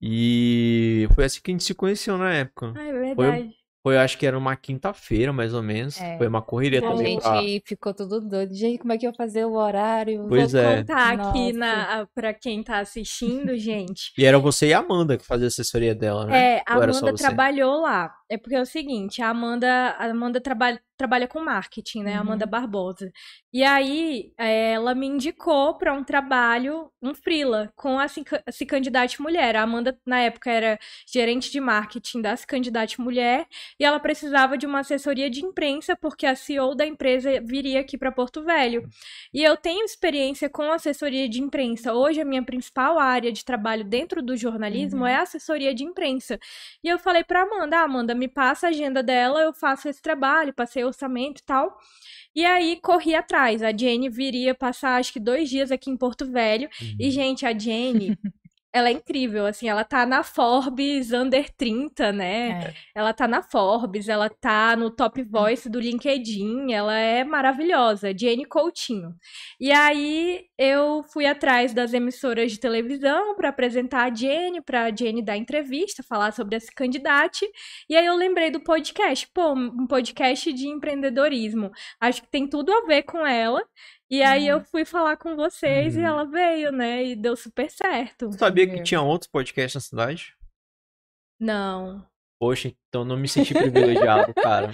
[0.00, 2.72] E foi assim que a gente se conheceu na época.
[2.76, 3.14] Ah, é verdade.
[3.14, 3.54] Foi,
[3.90, 6.00] acho que era uma quinta-feira, mais ou menos.
[6.00, 6.16] É.
[6.18, 7.14] Foi uma correria A também.
[7.14, 8.54] gente pra- ficou tudo doido.
[8.54, 10.26] Gente, como é que eu vou fazer o horário?
[10.28, 10.76] Pois Vou é.
[10.78, 11.58] contar aqui Nossa.
[11.58, 14.12] na, pra quem tá assistindo, gente.
[14.16, 16.56] E era você e a Amanda que fazia a assessoria dela, né?
[16.58, 18.14] É, a Amanda trabalhou lá.
[18.30, 19.68] É porque é o seguinte, a Amanda,
[19.98, 22.14] a Amanda trabalha, trabalha com marketing, né?
[22.16, 22.50] A Amanda Uhum.
[22.50, 23.10] Barbosa.
[23.52, 28.64] E aí, ela me indicou para um trabalho, um freela, com a Se Ca- Se
[28.64, 29.56] Candidate Mulher.
[29.56, 30.78] A Amanda, na época, era
[31.12, 33.46] gerente de marketing da Se Candidate Mulher
[33.78, 37.98] e ela precisava de uma assessoria de imprensa, porque a CEO da empresa viria aqui
[37.98, 38.88] para Porto Velho.
[39.34, 41.92] E eu tenho experiência com assessoria de imprensa.
[41.94, 45.06] Hoje, a minha principal área de trabalho dentro do jornalismo Uhum.
[45.06, 46.38] é assessoria de imprensa.
[46.82, 50.00] E eu falei pra Amanda, ah, Amanda, me passa a agenda dela, eu faço esse
[50.00, 51.78] trabalho, passei orçamento e tal.
[52.34, 53.62] E aí corri atrás.
[53.62, 56.68] A Jenny viria passar acho que dois dias aqui em Porto Velho.
[56.98, 58.16] E, gente, a Jenny,
[58.72, 62.48] ela é incrível, assim, ela tá na Forbes Under 30, né?
[62.48, 62.74] É.
[62.94, 68.46] Ela tá na Forbes, ela tá no Top Voice do LinkedIn, ela é maravilhosa, Jenny
[68.46, 69.14] Coutinho.
[69.60, 74.94] E aí eu fui atrás das emissoras de televisão para apresentar a Jenny, para a
[74.94, 77.40] Jenny dar entrevista, falar sobre esse candidato.
[77.90, 81.70] E aí eu lembrei do podcast, pô, um podcast de empreendedorismo.
[82.00, 83.62] Acho que tem tudo a ver com ela.
[84.12, 86.04] E aí eu fui falar com vocês e Uhum.
[86.06, 87.02] ela veio, né?
[87.02, 88.30] E deu super certo.
[88.32, 90.36] Sabia que tinha outros podcasts na cidade?
[91.40, 92.04] Não.
[92.38, 94.72] Poxa, então não me senti privilegiado, cara.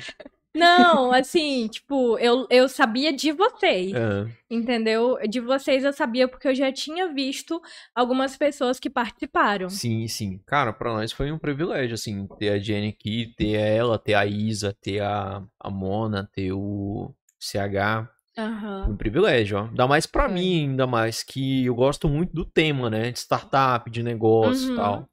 [0.56, 4.26] Não, assim, tipo, eu, eu sabia de vocês, É.
[4.50, 5.16] entendeu?
[5.28, 7.62] De vocês eu sabia porque eu já tinha visto
[7.94, 9.68] algumas pessoas que participaram.
[9.70, 10.38] Sim, sim.
[10.46, 14.26] Cara, pra nós foi um privilégio, assim, ter a Jenny aqui, ter ela, ter a
[14.26, 18.08] Isa, ter a, a Mona, ter o CH.
[18.38, 18.90] Foi Aham.
[18.92, 19.62] um privilégio, ó.
[19.64, 20.34] Ainda mais pra Foi.
[20.34, 23.10] mim, ainda mais que eu gosto muito do tema, né?
[23.10, 24.76] De startup, de negócio e Uhum.
[24.76, 25.08] tal.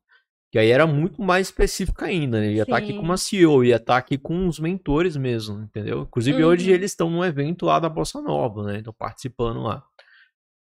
[0.51, 2.53] Que aí era muito mais específico ainda, né?
[2.53, 2.97] Ia estar aqui Sim.
[2.99, 6.03] com uma CEO, ia estar aqui com os mentores mesmo, entendeu?
[6.03, 6.75] Inclusive hoje Uhum.
[6.75, 8.77] eles estão num evento lá da Bossa Nova, né?
[8.77, 9.83] Estão participando lá.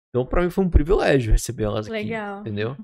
[0.08, 2.40] Então pra mim foi um privilégio receber elas aqui, Legal.
[2.40, 2.76] entendeu?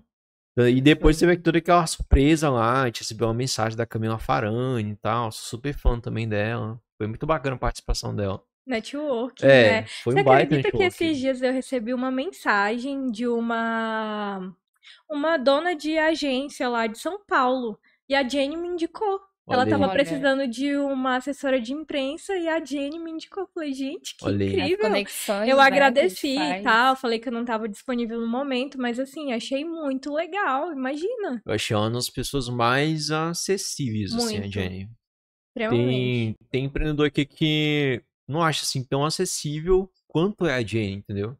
[0.58, 4.90] E depois teve toda aquela surpresa lá, a gente recebeu uma mensagem da Camila Farani
[4.90, 6.78] e tal, sou super fã também dela.
[6.98, 8.40] Foi muito bacana a participação dela.
[8.66, 9.86] Networking, É, né?
[10.02, 14.54] foi Você um baita acredita que esses dias eu recebi uma mensagem de uma
[15.10, 19.20] uma dona de agência lá de São Paulo e a Jenny me indicou.
[19.50, 19.70] Ela Olha aí.
[19.70, 19.92] tava Olha.
[19.92, 23.42] precisando de uma assessora de imprensa e a Jenny me indicou.
[23.42, 24.78] Eu falei, gente, que Olha incrível.
[24.78, 28.98] conexões, Eu né, agradeci e tal, falei que eu não tava disponível no momento, mas
[28.98, 31.42] assim, achei muito legal, imagina.
[31.44, 34.52] Eu achei uma das pessoas mais acessíveis, assim, a Muito.
[34.52, 34.88] Jenny.
[35.54, 41.36] Tem, tem empreendedor aqui que não acha assim tão acessível quanto é a Jenny, entendeu?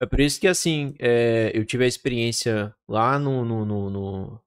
[0.00, 4.40] É por isso que, assim, é, eu tive a experiência lá no, no, no- no-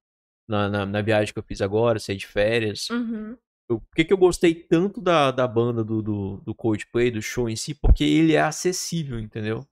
[0.47, 2.89] na, na, na viagem que eu fiz agora, saí de férias.
[2.89, 3.37] Uhum.
[3.69, 7.21] Eu- por que, que eu gostei tanto da, da banda do, do, do Coldplay, do
[7.21, 7.73] show em si?
[7.73, 9.65] Porque ele é acessível, entendeu?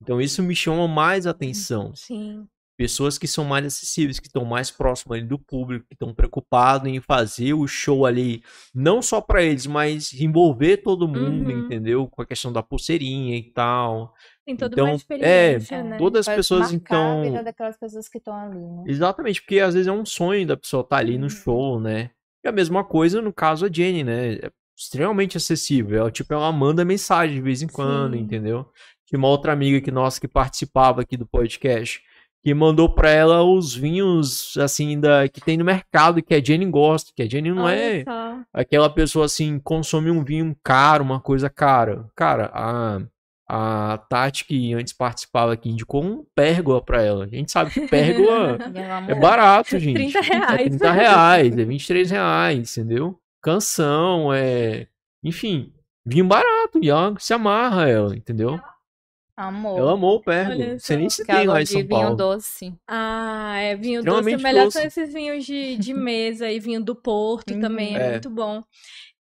[0.00, 1.94] Então isso me chama mais atenção.
[1.94, 2.46] Sim.
[2.76, 6.86] Pessoas que são mais acessíveis, que estão mais próximas ali do público, que estão preocupados
[6.86, 8.42] em fazer o show ali,
[8.74, 11.60] não só pra eles, mas envolver todo mundo, Uhum.
[11.60, 12.06] entendeu?
[12.06, 14.12] Com a questão da pulseirinha e tal.
[14.44, 15.96] Tem toda Então, uma é, experiência, né?
[15.96, 18.84] todas as pessoas, marcar a então- vida daquelas pessoas que estão ali, né?
[18.86, 21.30] Exatamente, porque às vezes é um sonho da pessoa estar ali no Uhum.
[21.30, 22.10] show, né?
[22.44, 24.34] E a mesma coisa no caso a Jenny, né?
[24.34, 25.98] É extremamente acessível.
[26.00, 28.20] Ela, tipo, ela manda mensagem de vez em quando, Sim.
[28.20, 28.66] entendeu?
[29.06, 32.02] Tinha uma outra amiga que nossa que participava aqui do podcast,
[32.46, 36.64] que mandou pra ela os vinhos, assim, da, que tem no mercado, que a Jenny
[36.66, 38.38] gosta, que a Jenny não Olha é só.
[38.54, 42.06] aquela pessoa, assim, consome um vinho caro, uma coisa cara.
[42.14, 43.00] Cara, a...
[43.48, 47.24] A Tati, que antes participava aqui, indicou um pérgola pra ela.
[47.24, 48.58] A gente sabe que pérgola
[49.08, 49.94] é barato, gente.
[50.12, 50.68] 30 É reais.
[50.68, 53.18] 30 reais, é 23 reais, entendeu?
[53.42, 54.86] Canção, é.
[55.22, 55.72] Enfim,
[56.04, 56.80] vinho barato.
[56.82, 58.60] E ela se amarra, ela, entendeu?
[59.36, 59.78] Amor.
[59.78, 60.78] Ela amou o Pergo.
[60.78, 62.16] Você nem se tem lá em São vinho Paulo.
[62.16, 62.72] doce.
[62.88, 64.08] Ah, é vinho doce.
[64.16, 64.78] O Extremamente melhor doce.
[64.78, 68.10] são esses vinhos de, de mesa e vinho do Porto também é, É.
[68.12, 68.62] muito bom.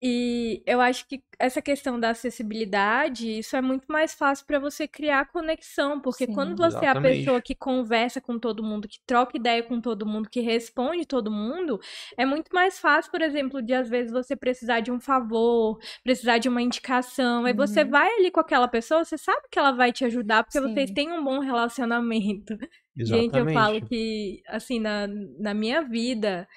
[0.00, 4.86] E eu acho que essa questão da acessibilidade, isso é muito mais fácil para você
[4.86, 6.32] criar conexão, porque Sim.
[6.32, 6.96] quando você é a Exatamente.
[6.96, 11.30] pessoa que conversa com todo mundo, que troca ideia com todo mundo, que responde todo
[11.32, 11.80] mundo,
[12.16, 16.38] é muito mais fácil, por exemplo, de às vezes você precisar de um favor, precisar
[16.38, 17.90] de uma indicação, aí você Uhum.
[17.90, 20.60] vai ali com aquela pessoa, você sabe que ela vai te ajudar, porque Sim.
[20.60, 22.56] vocês têm um bom relacionamento.
[22.96, 22.98] Exatamente.
[23.02, 25.06] Gente, eu falo que, assim, na,
[25.38, 26.48] na minha vida,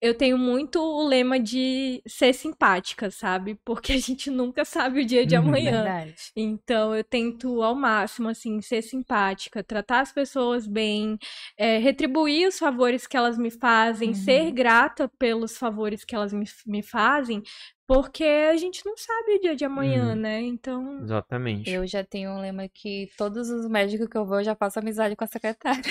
[0.00, 3.54] eu tenho muito o lema de ser simpática, sabe?
[3.64, 5.42] Porque a gente nunca sabe o dia de Uhum.
[5.48, 5.82] amanhã.
[5.84, 6.32] Verdade.
[6.36, 11.18] Então, eu tento ao máximo, assim, ser simpática, tratar as pessoas bem,
[11.58, 14.14] é, retribuir os favores que elas me fazem, Uhum.
[14.14, 17.42] ser grata pelos favores que elas me, me fazem,
[17.86, 20.16] porque a gente não sabe o dia de amanhã, Uhum.
[20.16, 20.40] né?
[20.42, 21.70] Então, Exatamente.
[21.72, 24.78] Eu já tenho um lema que todos os médicos que eu vou, eu já faço
[24.78, 25.82] amizade com a secretária.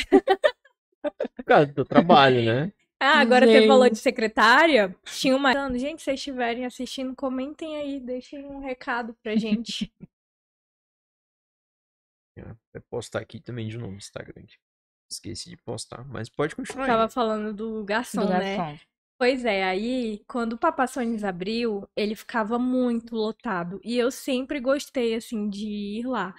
[1.37, 2.71] Por causa do trabalho, né?
[3.01, 3.93] Ah, agora você falou Gente.
[3.93, 4.95] de secretária.
[5.05, 5.53] Tinha uma.
[5.77, 9.91] Gente, se vocês estiverem assistindo, comentem aí, deixem um recado pra gente.
[12.35, 14.43] Vou postar aqui também de novo no Instagram.
[15.09, 16.91] Esqueci de postar, mas pode continuar aí.
[16.91, 18.57] Tava falando do garçom, do né?
[18.57, 18.79] garçom.
[19.17, 23.79] Pois é, aí quando o Papa Sonis abriu, ele ficava muito lotado.
[23.83, 26.33] E eu sempre gostei, assim, de ir lá.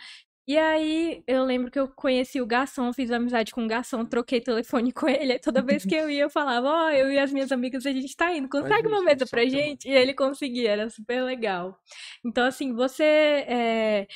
[0.46, 4.40] E aí eu lembro que eu conheci o garçom, fiz amizade com o garçom, troquei
[4.40, 5.32] telefone com ele.
[5.32, 7.92] Aí toda vez que eu ia, eu falava: Ó, eu e as minhas amigas, a
[7.92, 9.88] gente tá indo, consegue uma mesa pra gente?
[9.88, 11.78] E ele conseguia, era super legal.
[12.24, 14.06] Então, assim, você é,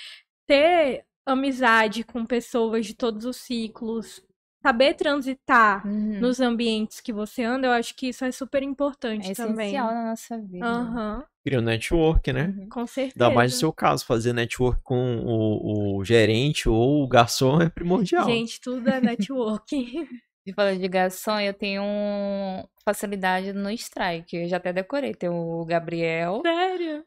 [0.47, 4.21] ter amizade com pessoas de todos os ciclos,
[4.67, 6.21] saber transitar Uhum.
[6.21, 9.69] nos ambientes que você anda, eu acho que isso é super importante É também.
[9.69, 10.65] essencial na nossa vida.
[10.67, 12.55] Aham, Cria um network, né?
[12.57, 12.69] Uhum.
[12.71, 13.23] com certeza.
[13.27, 17.69] Ainda mais no seu caso, fazer network com o, o gerente ou o garçom é
[17.69, 18.25] primordial.
[18.25, 20.09] Gente, tudo é networking.
[20.47, 21.83] E falando de garçom, eu tenho
[22.85, 24.37] facilidade no strike.
[24.37, 25.15] Eu já até decorei.
[25.15, 26.43] Tem o Gabriel.
[26.45, 27.03] Sério?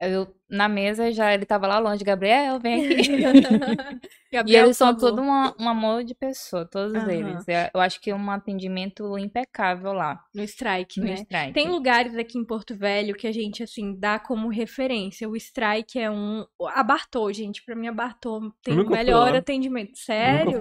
[0.00, 2.04] Eu, na mesa já ele tava lá longe.
[2.04, 3.12] Gabriel, vem aqui.
[4.30, 7.10] E Gabriel, eles são todo uma- um amor de pessoa, todos Aham.
[7.10, 7.48] eles.
[7.48, 11.14] Eu eu acho que é um atendimento impecável lá No strike, no né?
[11.14, 11.54] strike.
[11.54, 15.26] Tem lugares aqui em Porto Velho que a gente, assim, dá como referência.
[15.28, 16.44] O Strike é um.
[16.74, 19.96] A Bartô, gente, pra mim a Bartô tem o melhor atendimento.
[19.98, 20.60] Sério?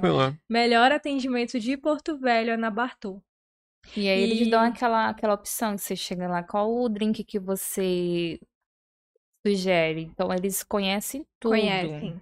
[0.49, 3.21] Melhor atendimento de Porto Velho é na Bartô.
[3.97, 7.21] E aí eles dão E- aquela, aquela opção que você chega lá, qual o drink
[7.25, 8.39] que você
[9.55, 10.01] sugere?
[10.03, 11.51] Então eles conhecem tudo.
[11.51, 12.21] Conhecem.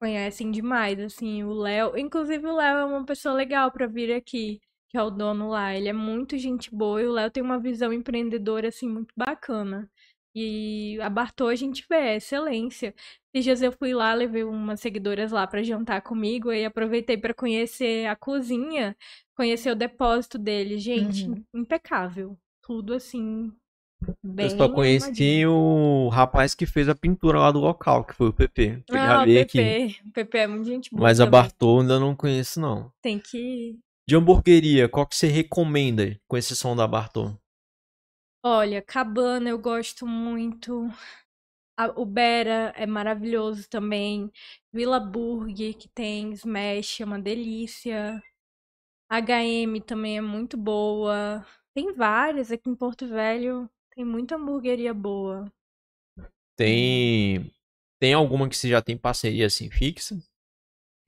[0.00, 1.96] Conhecem demais, assim, o Léo.
[1.96, 4.60] Inclusive, o Léo é uma pessoa legal pra vir aqui,
[4.90, 5.74] que é o dono lá.
[5.74, 9.88] Ele é muito gente boa e o Léo tem uma visão empreendedora, assim, muito bacana.
[10.36, 12.92] E a Bartô a gente vê, é excelência.
[13.32, 17.32] Esses dias eu fui lá, levei umas seguidoras lá pra jantar comigo e aproveitei pra
[17.32, 18.96] conhecer a cozinha,
[19.36, 20.76] conhecer o depósito dele.
[20.78, 21.44] Gente, Uhum.
[21.54, 22.36] impecável.
[22.62, 23.52] Tudo assim,
[24.22, 28.28] bem Eu só conheci o rapaz que fez a pintura lá do local, que foi
[28.28, 28.82] o PP.
[28.88, 29.58] Eu Ah, o vi aqui.
[29.58, 30.00] PP.
[30.08, 31.42] O PP é muito gente boa Mas a também.
[31.42, 32.90] Bartô ainda não conheço, não.
[33.02, 37.32] Tem que De hamburgueria, qual que você recomenda, com exceção da Bartô?
[38.42, 40.88] Olha, Cabana eu gosto muito.
[41.76, 44.30] A- o Bera é maravilhoso também.
[44.72, 48.22] Vila Burger, que tem Smash, é uma delícia.
[49.10, 51.46] HM também é muito boa.
[51.74, 53.70] Tem várias aqui em Porto Velho.
[53.94, 55.50] Tem muita hamburgueria boa.
[56.56, 57.52] Tem.
[58.00, 60.16] Tem alguma que você já tem parceria assim fixa?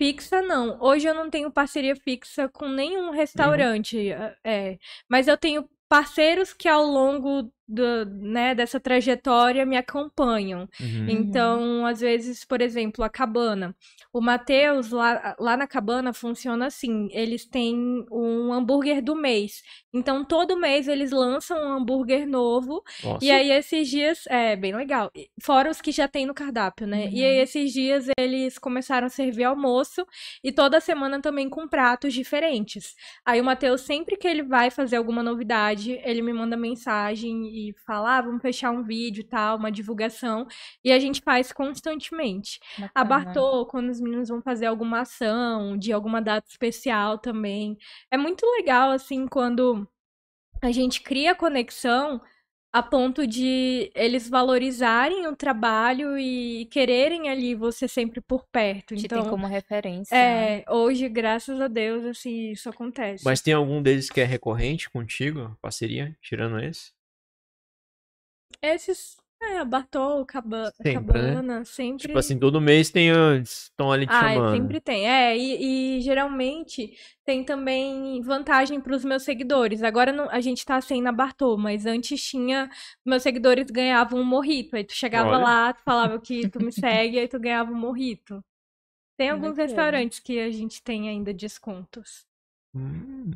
[0.00, 0.80] Fixa não.
[0.80, 4.10] Hoje eu não tenho parceria fixa com nenhum restaurante,
[4.44, 4.78] é.
[5.08, 10.68] Mas eu tenho parceiros que ao longo do, né, dessa trajetória me acompanham.
[10.80, 11.08] Uhum.
[11.08, 13.74] Então, às vezes, por exemplo, a cabana.
[14.12, 19.62] O Matheus, lá, lá na cabana, funciona assim: eles têm um hambúrguer do mês.
[19.92, 22.82] Então, todo mês eles lançam um hambúrguer novo.
[23.02, 23.24] Nossa.
[23.24, 24.24] E aí, esses dias.
[24.28, 25.10] É bem legal.
[25.42, 27.08] Fora os que já tem no cardápio, né?
[27.10, 30.06] E aí, esses dias eles começaram a servir almoço.
[30.42, 32.94] E toda semana também com pratos diferentes.
[33.24, 37.74] Aí, o Matheus, sempre que ele vai fazer alguma novidade, ele me manda mensagem e
[37.84, 40.46] fala: ah, vamos fechar um vídeo e tal, uma divulgação.
[40.84, 42.60] E a gente faz constantemente.
[42.94, 43.24] A Bacana.
[43.24, 47.76] Bartô, quando os meninos vão fazer alguma ação, de alguma data especial também.
[48.10, 49.88] É muito legal, assim, quando
[50.62, 52.20] a gente cria conexão
[52.76, 58.94] a ponto de eles valorizarem o trabalho e quererem ali você sempre por perto.
[58.94, 60.14] Te Então, tem como referência.
[60.14, 60.58] né?
[60.58, 63.24] é, hoje, graças a Deus, assim, isso acontece.
[63.24, 66.92] Mas tem algum deles que é recorrente contigo, parceria, tirando esse?
[68.62, 71.34] Esses, é, Bartô, Caba- Sempre, né?
[71.34, 72.08] Cabana, sempre.
[72.08, 73.08] Tipo assim, todo mês tem
[73.42, 74.56] estão ali te Ah, chamando.
[74.56, 75.08] sempre tem.
[75.08, 79.82] É, e, e geralmente tem também vantagem para os meus seguidores.
[79.82, 82.68] Agora não- a gente tá sem na Bartô, mas antes tinha.
[83.04, 84.74] Meus seguidores ganhavam um morrito.
[84.76, 85.38] Aí tu chegava Olha.
[85.38, 88.42] lá, tu falava que tu me segue, aí tu ganhava um morrito.
[89.18, 89.66] Tem alguns Bacana.
[89.68, 92.26] restaurantes que a gente tem ainda descontos.
[92.74, 93.30] Hum.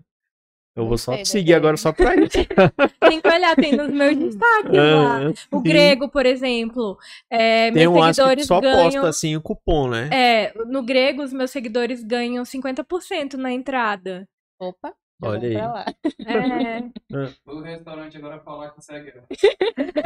[0.77, 2.39] Eu vou só te seguir agora só pra isso.
[3.01, 5.19] Tem que olhar, tem nos meus destaques lá.
[5.19, 5.63] Ah, O sim.
[5.65, 6.97] grego, por exemplo.
[7.29, 8.83] é, Tem meus um acho que seguidores só ganham.
[8.85, 10.09] posta assim o cupom, né?
[10.13, 14.29] É, no grego, os meus seguidores ganham 50% na entrada.
[14.61, 14.95] Opa.
[15.23, 15.55] Olha aí.
[15.55, 15.85] Lá.
[16.27, 16.91] É,
[17.47, 19.13] O restaurante agora falar consegue.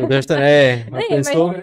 [0.00, 1.54] O restaurante, é, uma pessoa...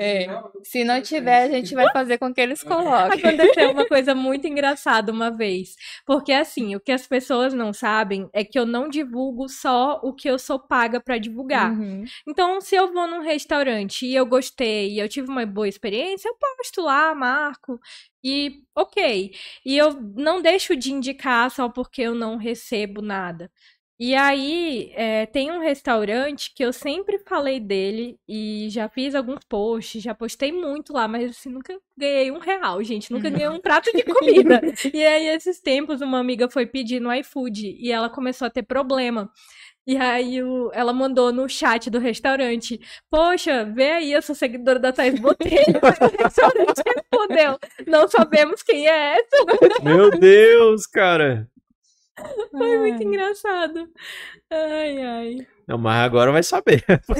[0.00, 0.26] É.
[0.62, 3.20] Se não tiver, a gente vai fazer com que eles coloquem.
[3.20, 5.76] Aconteceu uma coisa muito engraçada uma vez.
[6.06, 10.12] Porque, assim, o que as pessoas não sabem é que eu não divulgo só o
[10.12, 11.72] que eu sou paga pra divulgar.
[11.72, 12.04] Uhum.
[12.26, 16.28] Então, se eu vou num restaurante e eu gostei e eu tive uma boa experiência,
[16.28, 17.78] eu posto lá, marco.
[18.24, 19.32] E ok.
[19.64, 23.50] E eu não deixo de indicar só porque eu não recebo nada.
[23.98, 29.44] E aí, é, tem um restaurante que eu sempre falei dele e já fiz alguns
[29.48, 33.12] posts, já postei muito lá, mas assim, nunca ganhei um real, gente.
[33.12, 34.60] Nunca ganhei um prato de comida.
[34.92, 38.64] e aí, esses tempos, uma amiga foi pedir no iFood e ela começou a ter
[38.64, 39.30] problema.
[39.86, 42.80] E aí o- ela mandou no chat do restaurante:
[43.10, 45.52] Poxa, vê aí, eu sou seguidora da Thais Botelho.
[45.82, 49.82] Aí o restaurante respondeu: Não sabemos quem é essa.
[49.82, 51.48] Meu Deus, cara.
[52.50, 53.90] Foi muito engraçado.
[54.50, 55.46] Ai, ai.
[55.66, 56.82] Não, mas agora vai saber.
[57.06, 57.16] Por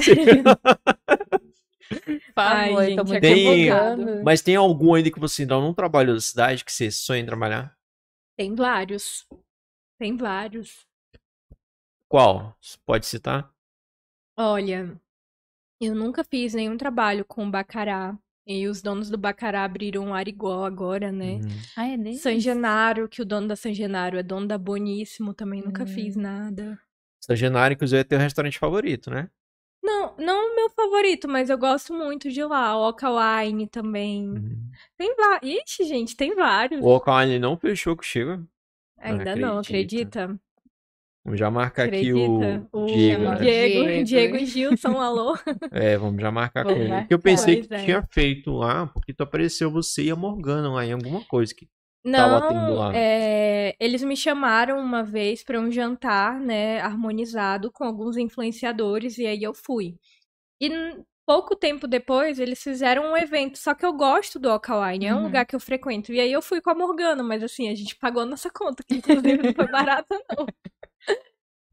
[2.35, 6.21] Ai, gente, tô muito Tem- mas tem algum ainda que você ainda não trabalhou da
[6.21, 7.75] cidade que você sonha em trabalhar?
[8.37, 9.25] Tem vários.
[9.99, 10.85] Tem vários.
[12.15, 12.57] Qual?
[12.85, 13.53] Pode citar?
[14.37, 14.97] Olha,
[15.81, 18.17] eu nunca fiz nenhum trabalho com bacará.
[18.47, 21.41] E os donos do bacará abriram um Arigó agora, né?
[21.43, 21.61] Uhum.
[21.75, 22.15] Ah, é dele?
[22.15, 25.87] San Genaro, que o dono da San Genaro é dono da Boníssimo, também nunca Hum.
[25.87, 26.79] fiz nada.
[27.19, 29.29] Estagiário, inclusive, é teu restaurante favorito, né?
[29.83, 32.77] Não, não o meu favorito, mas eu gosto muito de lá.
[32.77, 34.29] O Oca Wine também.
[34.29, 34.71] Uhum.
[34.95, 35.63] Tem vários.
[35.63, 36.81] Ixi, gente, tem vários.
[36.81, 38.47] O Alkaline não fechou com o Chico.
[38.97, 40.23] Ainda não, acredita.
[40.23, 40.44] acredita?
[41.25, 42.67] Vamos já marcar aqui Acredita?
[42.71, 43.35] o Diego, né?
[43.39, 44.03] Diego, Diego.
[44.05, 45.35] Diego Gilson, alô.
[45.71, 46.89] É, vamos já marcar com Vamos ele.
[46.89, 47.03] marcar.
[47.05, 47.85] Porque eu pensei que Pois é.
[47.85, 51.51] tinha feito lá, porque tu apareceu você e a Morgana lá em alguma coisa.
[51.55, 51.67] Que...
[52.11, 52.91] Tava tendo Não, lá.
[52.95, 59.25] é, eles me chamaram uma vez para um jantar, né, harmonizado com alguns influenciadores e
[59.25, 59.95] aí eu fui.
[60.61, 60.69] E
[61.27, 65.17] pouco tempo depois eles fizeram um evento, só que eu gosto do Okawine, é um
[65.17, 65.23] Uhum.
[65.23, 66.13] lugar que eu frequento.
[66.13, 68.83] E aí eu fui com a Morgana, mas assim, a gente pagou a nossa conta,
[68.87, 70.45] que inclusive não foi barata não.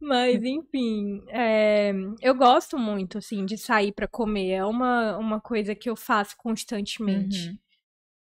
[0.02, 5.74] Mas enfim, é, eu gosto muito assim de sair para comer, é uma, uma coisa
[5.74, 7.48] que eu faço constantemente.
[7.50, 7.58] Uhum.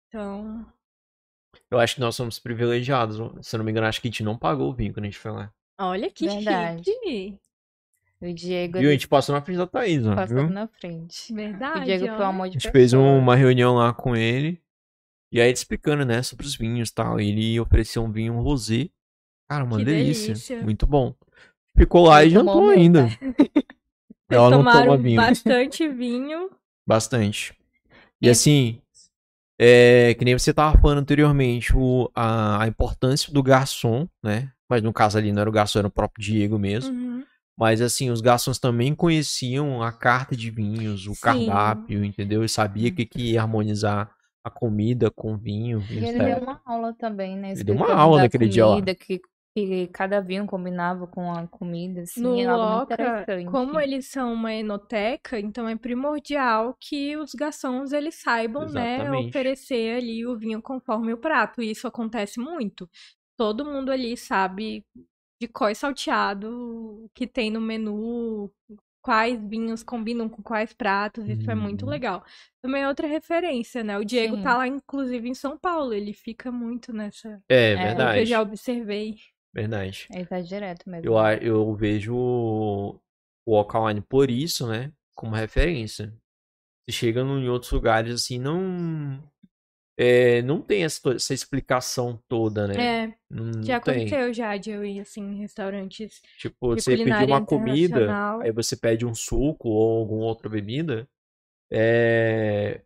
[0.08, 0.74] Então,
[1.72, 3.18] Eu acho que nós somos privilegiados.
[3.46, 5.08] Se eu não me engano, acho que a gente não pagou o vinho quando a
[5.08, 5.54] gente foi lá.
[5.80, 6.84] olha que Verdade.
[6.84, 7.40] chique.
[8.22, 8.90] O Diego Viu?
[8.90, 10.50] A gente passou na frente da Thaís, ó, passou viu?
[10.50, 11.34] na frente.
[11.34, 11.80] Verdade.
[11.80, 12.28] O Diego foi um olha.
[12.28, 13.02] amor de A gente fez pessoa.
[13.14, 14.62] uma reunião lá com ele.
[15.32, 17.20] E aí ele explicando, né, sobre os vinhos e tal.
[17.20, 18.90] Ele ofereceu um vinho rosé.
[19.48, 20.34] Cara, uma delícia.
[20.34, 20.62] delícia.
[20.64, 21.16] Muito bom.
[21.80, 23.10] Ficou lá e jantou ainda.
[23.22, 23.36] Eles
[24.30, 25.16] Ela não toma vinho.
[25.16, 26.50] bastante vinho.
[26.86, 27.56] Bastante.
[28.22, 28.82] E assim,
[29.58, 34.52] é, que nem você tava falando anteriormente, o, a, a importância do garçom, né?
[34.70, 36.94] Mas no caso ali não era o garçom, era o próprio Diego mesmo.
[36.94, 37.24] Uhum.
[37.58, 41.22] Mas assim, os garçons também conheciam a carta de vinhos, o Sim.
[41.22, 42.44] cardápio, entendeu?
[42.44, 44.12] E sabia que, que ia harmonizar
[44.44, 45.82] a comida com vinho.
[45.90, 47.52] E ele deu uma aula também, né?
[47.52, 48.82] Ele deu uma aula naquele dia lá.
[48.82, 49.22] Que,
[49.68, 53.46] que cada vinho combinava com a comida, assim, No é algo muito interessante.
[53.52, 59.28] como eles são uma enoteca, então é primordial que os garçons eles saibam, né, Exatamente.
[59.28, 61.62] oferecer ali o vinho conforme o prato.
[61.62, 62.90] E isso acontece muito.
[63.38, 64.84] Todo mundo ali sabe
[65.42, 68.52] de qual salteado que tem no menu,
[69.02, 71.90] quais vinhos combinam com quais pratos, isso é muito Uhum.
[71.92, 72.24] legal.
[72.62, 73.98] Também é outra referência, né?
[73.98, 74.44] O Diego Sim.
[74.44, 77.42] tá lá, inclusive, em São Paulo, ele fica muito nessa.
[77.50, 78.26] É, É, o que eu verdade.
[78.26, 79.16] já observei.
[79.54, 80.08] Verdade.
[80.12, 81.08] Ele tá direto mesmo.
[81.10, 84.92] Eu, a- eu vejo o Alkaline por isso, né?
[85.16, 86.14] Como referência.
[86.86, 89.22] Você chega em outros lugares assim, não.
[89.98, 92.76] é, não tem essa, essa explicação toda, né?
[93.10, 94.06] É, Não já tem.
[94.06, 98.08] aconteceu já de eu ir, assim, em restaurantes Tipo, você pedir uma comida,
[98.42, 101.08] aí você pede um suco ou alguma outra bebida.
[101.72, 102.82] É.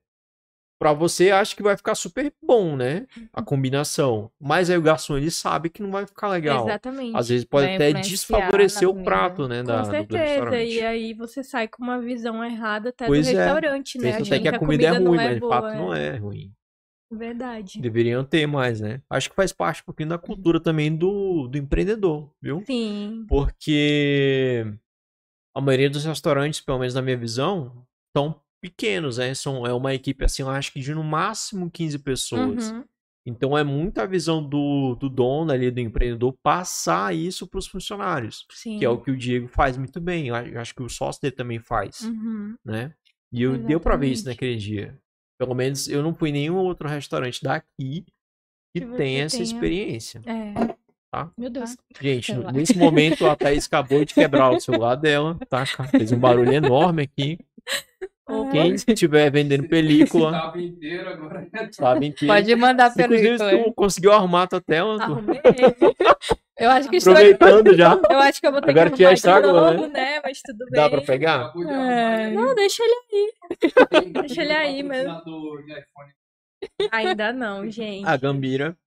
[0.83, 3.07] Pra você, acho que vai ficar super bom, né?
[3.31, 4.29] A combinação.
[4.37, 6.65] Mas aí o garçom, ele sabe que não vai ficar legal.
[6.67, 7.15] Exatamente.
[7.15, 9.09] Às vezes pode Vai até desfavorecer o comida.
[9.09, 9.63] prato, né?
[9.63, 10.23] Da, Com do certeza.
[10.23, 10.73] restaurante.
[10.73, 13.33] E aí você sai com uma visão errada até Pois do é.
[13.45, 14.11] restaurante, né?
[14.11, 16.51] Pensa até que a comida, é ruim, não mas de boa, fato não é ruim.
[17.09, 17.79] Verdade.
[17.79, 19.01] Deveriam ter mais, né?
[19.09, 22.61] Acho que faz parte um pouquinho da cultura também do, do empreendedor, viu?
[22.67, 23.25] Sim.
[23.29, 24.65] Porque
[25.55, 27.85] a maioria dos restaurantes, pelo menos na minha visão,
[28.17, 28.35] são
[28.69, 29.33] pequenos, né?
[29.33, 32.71] São, é uma equipe assim, eu acho que de no máximo 15 pessoas.
[32.71, 32.83] Uhum.
[33.25, 38.45] Então é muita visão do, do dono ali, do empreendedor, passar isso para os funcionários.
[38.51, 38.79] Sim.
[38.79, 40.27] Que é o que o Diego faz muito bem.
[40.27, 42.55] Eu acho- que o sócio dele também faz, Uhum.
[42.65, 42.93] né?
[43.31, 44.97] E eu, deu pra ver isso naquele dia.
[45.39, 48.05] Pelo menos eu não fui em nenhum outro restaurante daqui
[48.75, 49.43] que tenha essa tenha.
[49.43, 50.21] experiência.
[50.25, 50.75] É.
[51.11, 51.31] tá?
[51.37, 51.75] Meu Deus.
[52.01, 52.51] Gente, Sei lá.
[52.51, 55.63] nesse momento a Thaís acabou de quebrar o celular dela, tá?
[55.91, 57.37] Fez um barulho enorme aqui.
[58.51, 61.47] Quem estiver vendendo película, Estava inteiro agora.
[61.71, 62.25] sabe que.
[62.27, 64.97] Pode mandar pelo Inclusive, Inclusive, tu conseguiu arrumar tua tela.
[64.97, 65.41] tu- Arrumei.
[66.59, 67.13] Eu acho que estou.
[67.17, 67.99] Eu Aproveitando já.
[68.21, 70.21] acho que eu vou ter Agora que que já arrumar de estragou, novo, né?
[70.23, 70.81] Mas tudo bem.
[70.81, 71.51] Dá pra pegar?
[71.53, 72.31] De É.
[72.31, 72.95] Não, deixa ele
[73.89, 74.83] Tem- deixa ele aí
[75.65, 76.89] de iPhone.
[76.91, 78.07] Ainda não, gente.
[78.07, 78.77] A Gambira.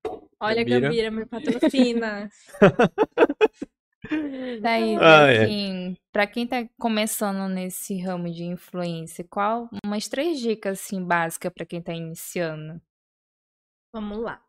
[0.41, 0.80] Olha, Gambira.
[0.80, 2.28] Gambira, me patrocina.
[4.62, 5.44] Daí, Ah, é.
[5.44, 11.52] assim, pra quem tá começando nesse ramo de influência, qual umas três dicas assim básicas
[11.52, 12.80] pra quem tá iniciando?
[13.92, 14.42] Vamos lá.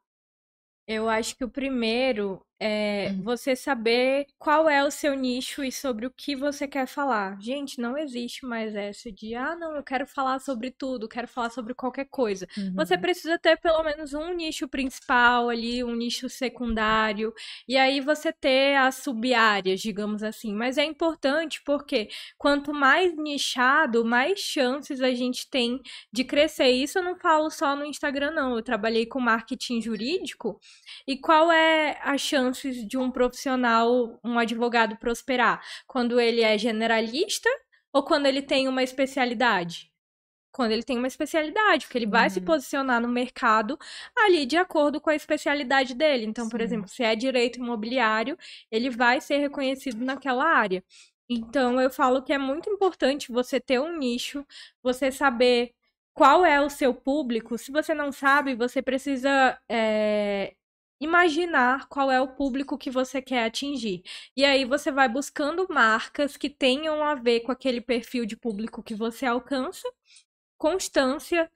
[0.88, 3.20] Eu acho que o primeiro é Hum.
[3.20, 7.40] você saber qual é o seu nicho e sobre o que você quer falar.
[7.42, 11.50] Gente, não existe mais essa de, ah, não, eu quero falar sobre tudo, quero falar
[11.52, 12.48] sobre qualquer coisa.
[12.76, 13.00] Você Uhum.
[13.00, 17.34] precisa ter pelo menos um nicho principal ali, um nicho secundário,
[17.68, 20.54] e aí você ter as sub-áreas, digamos assim.
[20.54, 25.80] Mas é importante porque quanto mais nichado, mais chances a gente tem
[26.12, 26.70] de crescer.
[26.70, 28.56] Isso eu não falo só no Instagram, não.
[28.56, 30.60] Eu trabalhei com marketing jurídico.
[31.08, 32.18] E qual é a
[32.48, 35.62] chances de um profissional, um advogado prosperar?
[35.88, 37.50] Quando ele é generalista
[37.94, 39.92] ou quando ele tem uma especialidade?
[40.52, 42.46] Quando ele tem uma especialidade, porque ele vai se Uhum.
[42.46, 43.78] posicionar no mercado
[44.18, 46.26] ali de acordo com a especialidade dele.
[46.26, 46.62] Então, por Sim.
[46.62, 48.38] exemplo, se é direito imobiliário,
[48.72, 50.84] ele vai ser reconhecido naquela área.
[51.30, 54.46] Então, eu falo que é muito importante você ter um nicho,
[54.82, 55.74] você saber
[56.14, 57.58] qual é o seu público.
[57.58, 60.56] Se você não sabe, você precisa é,
[61.00, 64.02] imaginar qual é o público que você quer atingir.
[64.36, 68.84] E aí você vai buscando marcas que tenham a ver com aquele perfil de público
[68.84, 69.88] que você alcança.
[70.58, 71.50] Constância.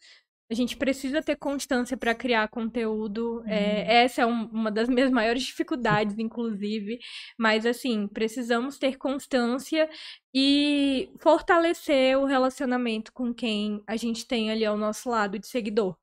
[0.52, 3.44] A gente precisa ter constância para criar conteúdo.
[3.48, 7.00] É, essa é um- uma das minhas maiores dificuldades, inclusive.
[7.38, 9.90] Mas, assim, precisamos ter constância
[10.34, 15.98] e fortalecer o relacionamento com quem a gente tem ali ao nosso lado de seguidor.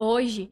[0.00, 0.50] Hoje,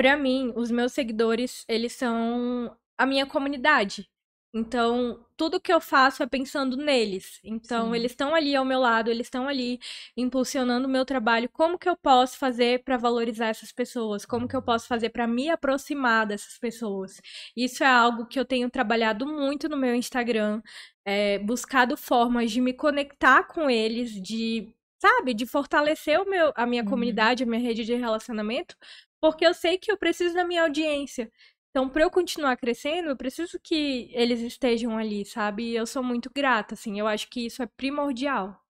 [0.00, 4.08] para mim, os meus seguidores, eles são a minha comunidade.
[4.54, 7.38] Então, tudo que eu faço é pensando neles.
[7.44, 7.94] Então, Sim.
[7.94, 9.78] eles estão ali ao meu lado, eles estão ali
[10.16, 11.50] impulsionando o meu trabalho.
[11.52, 14.24] Como que eu posso fazer para valorizar essas pessoas?
[14.24, 17.20] Como que eu posso fazer para me aproximar dessas pessoas?
[17.54, 20.62] Isso é algo que eu tenho trabalhado muito no meu Instagram,
[21.04, 26.64] é, buscado formas de me conectar com eles, de, sabe, de fortalecer o meu, a
[26.66, 26.88] minha Uhum.
[26.88, 28.74] comunidade, a minha rede de relacionamento,
[29.20, 31.30] porque eu sei que eu preciso da minha audiência.
[31.70, 35.64] Então, para eu continuar crescendo, eu preciso que eles estejam ali, sabe?
[35.70, 36.98] E eu sou muito grata, assim.
[36.98, 38.60] Eu acho que isso é primordial.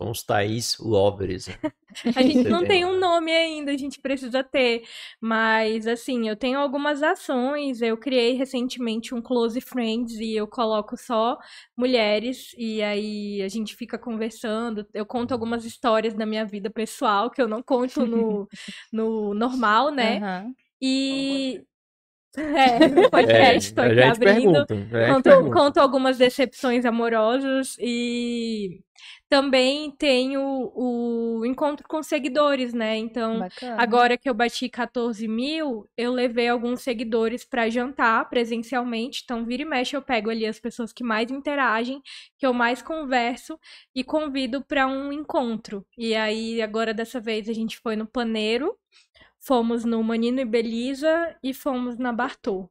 [0.00, 1.48] São os Thaís Lovers.
[1.48, 1.54] né?
[2.14, 4.84] A gente não tem um nome ainda, a gente precisa ter.
[5.20, 7.82] Mas, assim, eu tenho algumas ações.
[7.82, 11.36] Eu criei recentemente um Close Friends e eu coloco só
[11.76, 12.54] mulheres.
[12.56, 14.86] E aí a gente fica conversando.
[14.94, 18.46] Eu conto algumas histórias da minha vida pessoal que eu não conto no,
[18.92, 20.18] no normal, né?
[20.18, 20.54] Aham.
[20.80, 21.64] E.
[22.36, 24.66] É, no podcast, tô aqui abrindo.
[24.66, 28.80] Conto, conto algumas decepções amorosas e
[29.28, 30.40] também tenho
[30.74, 32.96] o encontro com seguidores, né?
[32.96, 33.80] Então, Bacana.
[33.80, 39.22] agora que eu bati 14 mil, eu levei alguns seguidores para jantar presencialmente.
[39.24, 42.00] Então, vira e mexe, eu pego ali as pessoas que mais interagem,
[42.38, 43.58] que eu mais converso
[43.94, 45.84] e convido para um encontro.
[45.96, 48.74] E aí, agora dessa vez, a gente foi no Paneiro,
[49.48, 52.68] fomos no Manino e Belisa e fomos na Bartô.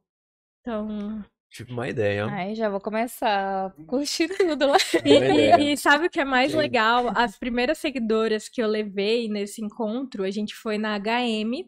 [0.60, 2.26] Então, Tive uma ideia.
[2.26, 4.76] Ai, já vou começar a curtir tudo lá.
[5.04, 6.58] E, e- e sabe o que é mais Sim.
[6.58, 7.10] legal?
[7.16, 11.64] As primeiras seguidoras que eu levei nesse encontro, a gente foi na HM,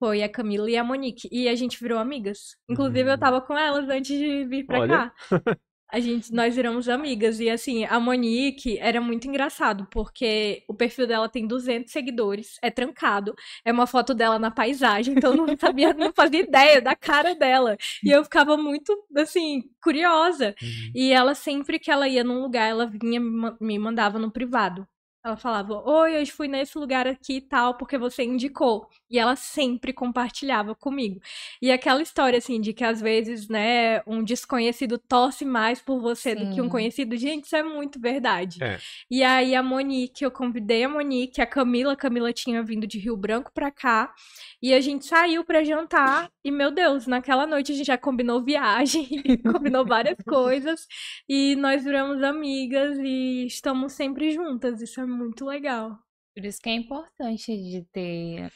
[0.00, 2.56] foi a Camila e a Monique, e a gente virou amigas.
[2.68, 3.18] Inclusive, eu Hum.
[3.18, 4.96] tava com elas antes de vir pra Olha.
[5.10, 5.14] cá.
[5.92, 7.40] A gente, nós viramos amigas.
[7.40, 12.70] E assim, a Monique era muito engraçado, porque o perfil dela tem 200 seguidores, é
[12.70, 13.34] trancado,
[13.64, 17.34] é uma foto dela na paisagem, então eu não sabia, não fazia ideia da cara
[17.34, 17.76] dela.
[18.04, 20.54] E eu ficava muito, assim, curiosa.
[20.62, 20.92] Uhum.
[20.94, 24.30] E ela sempre que ela ia num lugar, ela vinha me ma- me mandava no
[24.30, 24.86] privado.
[25.22, 28.88] Ela falava: Oi, hoje fui nesse lugar aqui e tal, porque você indicou.
[29.10, 31.20] E ela sempre compartilhava comigo.
[31.60, 36.34] E aquela história, assim, de que às vezes, né, um desconhecido torce mais por você
[36.34, 36.70] do que um Sim.
[36.70, 37.16] conhecido.
[37.16, 38.62] Gente, isso é muito verdade.
[38.62, 38.78] É.
[39.10, 42.98] E aí a Monique, eu convidei a Monique, a Camila, a Camila tinha vindo de
[42.98, 44.14] Rio Branco pra cá,
[44.62, 48.42] e a gente saiu pra jantar, e meu Deus, naquela noite a gente já combinou
[48.42, 49.06] viagem,
[49.52, 50.86] combinou várias coisas,
[51.28, 55.98] e nós viramos amigas e estamos sempre juntas, isso é muito legal.
[56.34, 58.50] Por isso que é importante de ter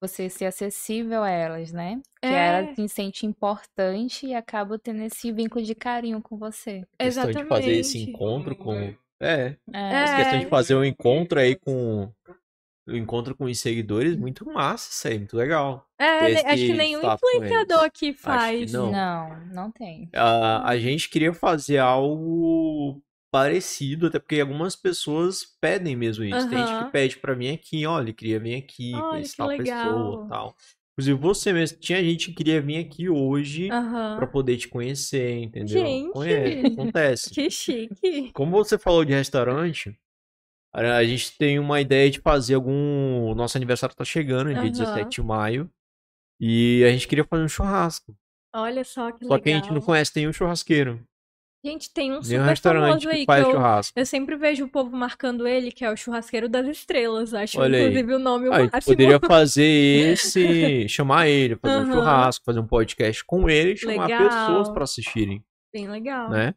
[0.00, 2.00] você ser acessível a elas, né?
[2.20, 2.46] Que É.
[2.60, 6.84] ela se sente importante e acaba tendo esse vínculo de carinho com você.
[6.98, 8.10] questão de fazer esse Exatamente.
[8.10, 8.74] encontro com.
[9.18, 10.02] É, É.
[10.02, 10.48] essa questão de É.
[10.48, 12.12] fazer um encontro aí com.
[12.88, 15.84] O encontro com os seguidores, muito massa isso aí, muito legal.
[15.98, 18.70] É, ne- acho que esse nenhum influenciador aqui que faz.
[18.72, 18.92] não.
[18.92, 20.08] Não, não tem.
[20.14, 23.02] A, a gente queria fazer algo
[23.36, 26.48] parecido, até porque algumas pessoas pedem mesmo isso.
[26.48, 29.58] Tem gente que pede pra vir aqui, olha, queria vir aqui, Olha, conhecer tal pessoa
[29.58, 30.26] legal.
[30.28, 30.56] tal.
[30.92, 34.16] Inclusive você mesmo, tinha gente que queria vir aqui hoje Aham.
[34.16, 35.84] pra poder te conhecer, entendeu?
[35.84, 36.12] Gente.
[36.12, 37.30] Conhece, acontece.
[37.30, 38.30] Que chique.
[38.32, 39.94] Como você falou de restaurante,
[40.72, 43.34] a gente tem uma ideia de fazer algum.
[43.34, 44.70] Nosso aniversário tá chegando, dia Aham.
[44.70, 45.70] 17 de maio.
[46.40, 48.16] E a gente queria fazer um churrasco.
[48.54, 49.40] Olha só que Só legal.
[49.42, 51.06] que a gente não conhece nenhum churrasqueiro.
[51.66, 53.98] Gente, tem um super restaurante famoso aí que que faz eu, churrasco.
[53.98, 57.34] eu sempre vejo o povo marcando ele, que é o churrasqueiro das estrelas.
[57.34, 57.84] Acho, Olha aí.
[57.84, 58.82] inclusive, o nome o Ah, máximo.
[58.84, 59.62] poderia fazer
[60.12, 61.92] esse, chamar ele, fazer um Aham.
[61.92, 64.28] churrasco, fazer um podcast com ele e chamar Legal.
[64.28, 65.42] pessoas pra assistirem,
[65.72, 66.30] Bem legal.
[66.30, 66.54] né?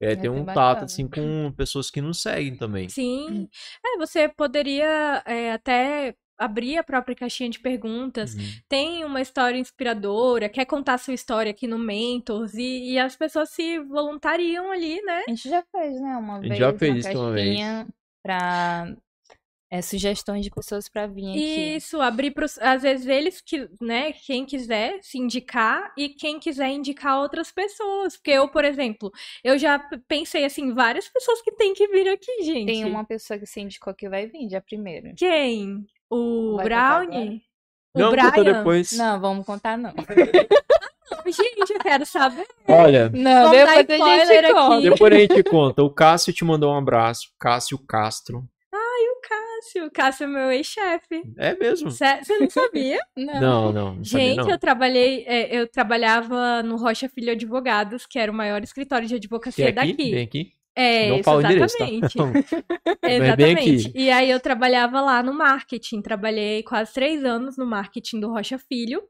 [0.00, 2.88] É, É ter um tato assim com pessoas que nos seguem também.
[2.88, 3.48] Sim.
[3.84, 8.34] É, você poderia é, até abrir a própria caixinha de perguntas.
[8.34, 8.40] Uhum.
[8.68, 13.50] Tem uma história inspiradora, quer contar sua história aqui no Mentors e, e as pessoas
[13.50, 15.22] se voluntariam ali, né?
[15.26, 16.16] A gente já fez, né?
[16.16, 17.46] Uma gente vez já uma fez isso uma vez.
[17.46, 17.88] caixinha
[18.22, 18.96] pra
[19.70, 21.76] é, sugestões de pessoas pra vir aqui.
[21.76, 26.68] Isso, abrir para às vezes eles que, né, quem quiser se indicar e quem quiser
[26.70, 28.16] indicar outras pessoas.
[28.16, 29.10] Porque eu, por exemplo,
[29.42, 32.66] eu já pensei assim, várias pessoas que tem que vir aqui, gente.
[32.66, 35.14] Tem uma pessoa que se indicou que vai vir, dia primeiro.
[35.16, 35.84] Quem?
[36.10, 37.42] O Vai Brownie?
[37.94, 38.52] O Não, conta Brian?
[38.58, 38.92] depois.
[38.92, 39.92] Não, vamos contar não.
[41.26, 42.46] Gente, eu quero saber.
[42.68, 43.68] Olha, Não, depois
[44.28, 44.74] a gente conta.
[44.76, 44.90] aqui.
[44.90, 45.82] depois a gente conta.
[45.82, 47.30] O Cássio te mandou um abraço.
[47.38, 48.44] Cássio Castro.
[49.28, 51.22] Cássio, Cássio é meu ex-chefe.
[51.36, 51.90] É mesmo?
[51.90, 53.00] Você não sabia?
[53.16, 53.34] Não.
[53.40, 53.94] Não, não.
[53.96, 54.50] não sabia, Gente, não.
[54.50, 59.14] eu trabalhei, é, eu trabalhava no Rocha Filho Advogados, que era o maior escritório de
[59.14, 59.74] Quer advocacia aqui?
[59.74, 60.10] daqui.
[60.12, 60.52] Vem aqui.
[60.76, 61.88] É, não isso, fala o endereço, tá?
[61.88, 62.18] exatamente.
[63.02, 63.92] Exatamente.
[63.94, 66.02] E aí eu trabalhava lá no marketing.
[66.02, 69.02] Trabalhei quase três anos no marketing do Rocha Filho.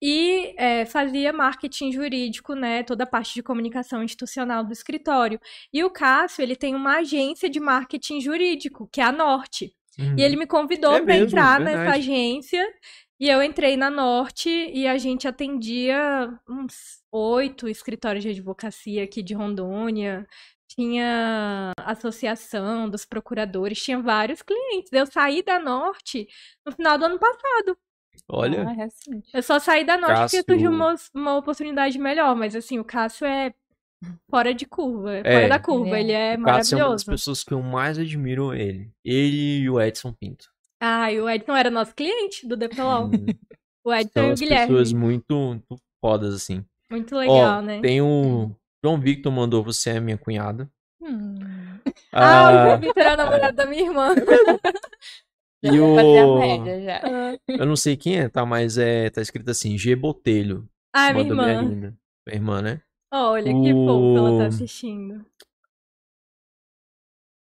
[0.00, 2.84] E é, fazia marketing jurídico, né?
[2.84, 5.40] Toda a parte de comunicação institucional do escritório.
[5.72, 9.74] E o Cássio, ele tem uma agência de marketing jurídico, que é a Norte.
[9.98, 10.14] Uhum.
[10.16, 11.78] E ele me convidou É para entrar verdade.
[11.78, 12.64] nessa agência.
[13.20, 19.22] E eu entrei na Norte e a gente atendia uns oito escritórios de advocacia aqui
[19.22, 20.26] de Rondônia.
[20.74, 24.92] Tinha associação dos procuradores, tinha vários clientes.
[24.92, 26.28] Eu saí da Norte
[26.64, 27.76] no final do ano passado.
[28.28, 29.28] Olha, Ah, é recente.
[29.34, 32.36] Eu só saí da Norte Cássio- porque surgiu uma, uma oportunidade melhor.
[32.36, 33.52] Mas assim, o Cássio é
[34.30, 35.12] fora de curva.
[35.16, 35.32] é É.
[35.32, 35.98] Fora da curva.
[35.98, 37.06] Ele Ele é o Cássio é uma das maravilhoso.
[37.06, 38.90] pessoas que eu mais admiro ele.
[39.04, 40.48] Ele e o Edson Pinto.
[40.80, 43.06] Ah, e o Edson era nosso cliente do DPLOL.
[43.06, 43.26] Hum,
[43.84, 44.66] O Edson São e o Guilherme.
[44.68, 46.64] pessoas muito, muito fodas, assim.
[46.90, 47.80] Muito legal, Ó, né?
[47.80, 48.50] tem o
[48.84, 50.70] João Victor mandou você é minha cunhada.
[51.02, 51.38] Hum.
[52.12, 52.22] Ah, o
[52.56, 54.14] Ah, João Vitor é o namorado da minha irmã.
[55.62, 56.38] e vai fazer a o...
[56.38, 57.00] média já.
[57.48, 58.44] Eu não sei quem é, tá?
[58.46, 60.68] Mas é, tá escrito assim, G Botelho.
[60.92, 61.68] Ah, minha Mandou minha irmã.
[61.70, 61.98] linda.
[62.26, 62.82] Minha irmã, né?
[63.12, 65.26] Olha, que fofo ela tá O- assistindo.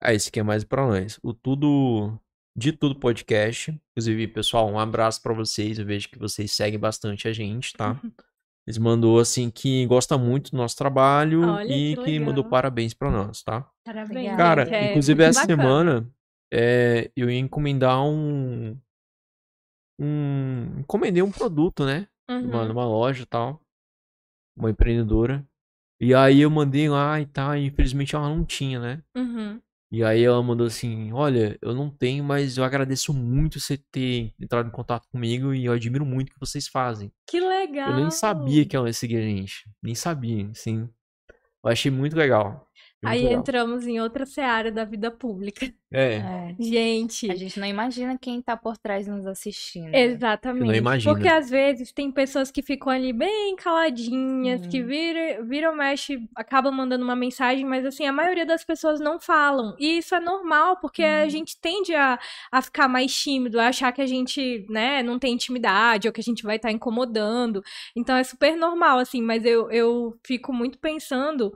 [0.01, 1.19] Ah, esse aqui é mais pra nós.
[1.23, 2.19] O Tudo...
[2.55, 3.71] De Tudo Podcast.
[3.91, 5.79] Inclusive, pessoal, um abraço pra vocês.
[5.79, 7.99] Eu vejo que vocês seguem bastante a gente, tá?
[8.65, 12.93] Eles mandou assim que gosta muito do nosso trabalho Olha, e que que mandou parabéns
[12.93, 13.69] pra nós, tá?
[13.85, 14.37] Parabéns.
[14.37, 15.63] Cara, é inclusive essa bacana.
[15.63, 16.13] semana
[16.53, 18.77] é, eu ia encomendar um.
[19.99, 20.79] Um.
[20.79, 22.07] Encomendei um produto, né?
[22.29, 22.49] Uhum.
[22.49, 23.59] Uma, numa loja e tal.
[24.55, 25.45] Uma empreendedora.
[25.99, 27.57] E aí eu mandei lá e tal.
[27.57, 29.03] E infelizmente ela não tinha, né?
[29.15, 29.59] Uhum.
[29.93, 34.33] E aí ela mandou assim: Olha, eu não tenho, mas eu agradeço muito você ter
[34.39, 37.11] entrado em contato comigo e eu admiro muito o que vocês fazem.
[37.29, 37.91] Que legal.
[37.91, 39.69] Eu nem sabia que ela ia seguir a gente.
[39.83, 40.89] Nem sabia, assim.
[41.63, 42.67] Eu achei muito legal.
[43.03, 43.39] Muito Aí legal.
[43.39, 45.71] entramos em outra seara da vida pública.
[45.93, 46.15] É.
[46.15, 46.55] É.
[46.59, 49.93] Gente, A gente não imagina quem tá por trás nos assistindo.
[49.93, 50.65] Exatamente.
[50.65, 51.13] Não imagina.
[51.13, 54.87] Porque às vezes tem pessoas que ficam ali bem caladinhas, que Uhum.
[54.87, 59.75] vira, viram, mexe, acabam mandando uma mensagem, mas assim, a maioria das pessoas não falam.
[59.79, 61.29] E isso é normal, porque a Uhum.
[61.29, 62.19] gente tende a,
[62.51, 66.21] a ficar mais tímido, a achar que a gente, né, não tem intimidade, ou que
[66.21, 67.61] a gente vai estar incomodando.
[67.95, 71.51] Então é super normal, assim, mas eu, eu fico muito pensando,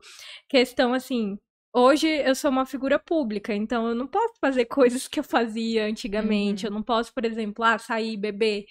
[0.48, 1.38] questão assim.
[1.78, 4.66] Hoje eu sou uma figura pública, então eu não posso fazer
[5.04, 6.66] coisas que eu fazia antigamente.
[6.66, 6.72] Uhum.
[6.72, 8.66] Eu não posso, por exemplo, ah, sair, beber,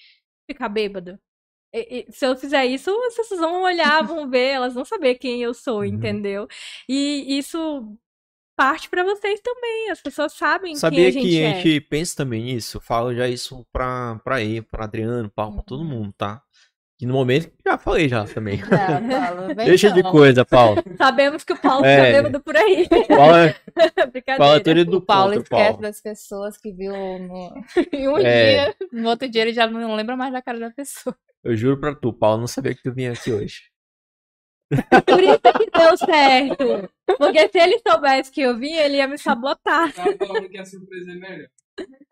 [0.51, 1.21] ficar bêbada.
[1.75, 5.17] E- e se eu fizer isso, as pessoas vão olhar, vão ver, elas vão saber
[5.17, 5.85] quem eu sou, Uhum.
[5.87, 6.49] entendeu?
[6.89, 7.97] E isso
[8.57, 9.91] parte pra vocês também.
[9.91, 11.47] As pessoas sabem quem Sabia a gente que é.
[11.53, 12.79] a gente pensa também nisso?
[12.79, 16.43] Eu falo já isso pra, pra ele, pra Adriano, pra, pra todo mundo, tá?
[16.99, 18.57] E no momento, já falei já também.
[18.57, 20.11] Já, Paulo, Deixa de não.
[20.11, 20.83] coisa, Paulo.
[20.97, 21.97] Sabemos que o Paulo É.
[21.97, 22.87] tá bêbado por aí.
[23.07, 23.55] Fala,
[24.11, 24.37] Brincadeira.
[24.39, 25.83] fala tudo do O Paulo contra, esquece Paulo.
[25.83, 27.53] das pessoas que viu no...
[27.93, 28.65] em um É.
[28.65, 28.77] dia.
[28.93, 31.15] No outro dia ele já não lembra mais da cara da pessoa.
[31.45, 33.65] Eu juro pra tu, Paulo, não sabia que tu vinha aqui hoje.
[35.07, 36.91] Por isso que deu certo.
[37.19, 39.93] Porque se ele soubesse que eu vim, ele ia me sabotar.
[39.93, 41.49] Tava falando que a surpresa é melhor.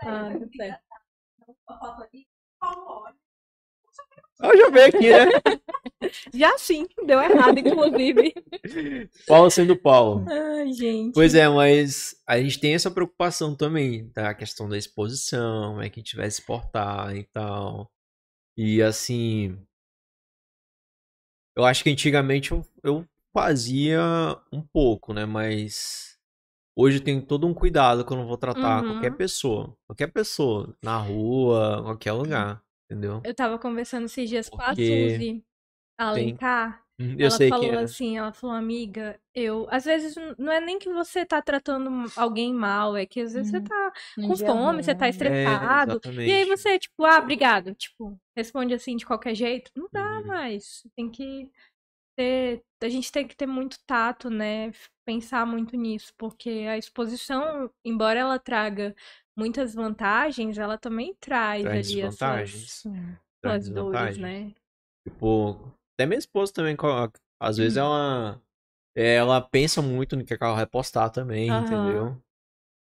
[0.03, 0.81] Ah, tá certo.
[4.43, 5.27] Eu já veio aqui, né?
[6.35, 8.35] Já sim, deu errado, inclusive.
[9.27, 10.25] Paulo sendo Paulo.
[10.29, 11.15] Ai, gente.
[11.15, 16.01] Pois é, mas a gente tem essa preocupação também, da questão da exposição, é que
[16.01, 17.91] a gente vai se portar e tal.
[18.57, 19.59] E assim.
[21.57, 24.01] Eu acho que antigamente eu, eu fazia
[24.53, 25.25] um pouco, né?
[25.25, 26.19] Mas
[26.77, 28.93] hoje eu tenho todo um cuidado quando eu vou tratar Uhum.
[28.93, 29.77] qualquer pessoa.
[29.87, 30.77] Qualquer pessoa.
[30.83, 32.63] Na rua, qualquer lugar.
[32.95, 33.21] Entendeu?
[33.25, 35.45] Eu tava conversando esses dias com a Suzy
[35.99, 36.83] Alencar.
[36.99, 37.81] Hum, Eu ela sei falou que é.
[37.81, 39.67] assim, ela falou, amiga, eu.
[39.71, 43.51] Às vezes não é nem que você tá tratando alguém mal, é que às vezes
[43.51, 43.65] você Uhum.
[43.65, 45.09] tá com dia fome, ruim, você tá né?
[45.09, 45.91] É, estressado.
[45.93, 46.29] exatamente.
[46.29, 47.75] E aí você, tipo, ah, obrigado.
[47.75, 49.71] Tipo, responde assim de qualquer jeito.
[49.77, 50.27] Não dá Uhum.
[50.29, 50.83] mais.
[50.97, 51.51] Tem que
[52.17, 52.63] ter.
[52.83, 54.73] A gente tem que ter muito tato, né?
[55.07, 58.95] Pensar muito nisso, porque a exposição, embora ela traga
[59.37, 62.17] muitas vantagens, ela também traz, Traz ali as.
[62.17, 62.83] Traz
[63.41, 64.53] suas dores, né?
[65.07, 65.57] Tipo,
[65.95, 67.21] até minha esposa também coloca.
[67.39, 67.81] Às vezes Hum.
[67.81, 68.43] ela,
[68.97, 72.17] ela pensa muito no que ela vai postar também, entendeu?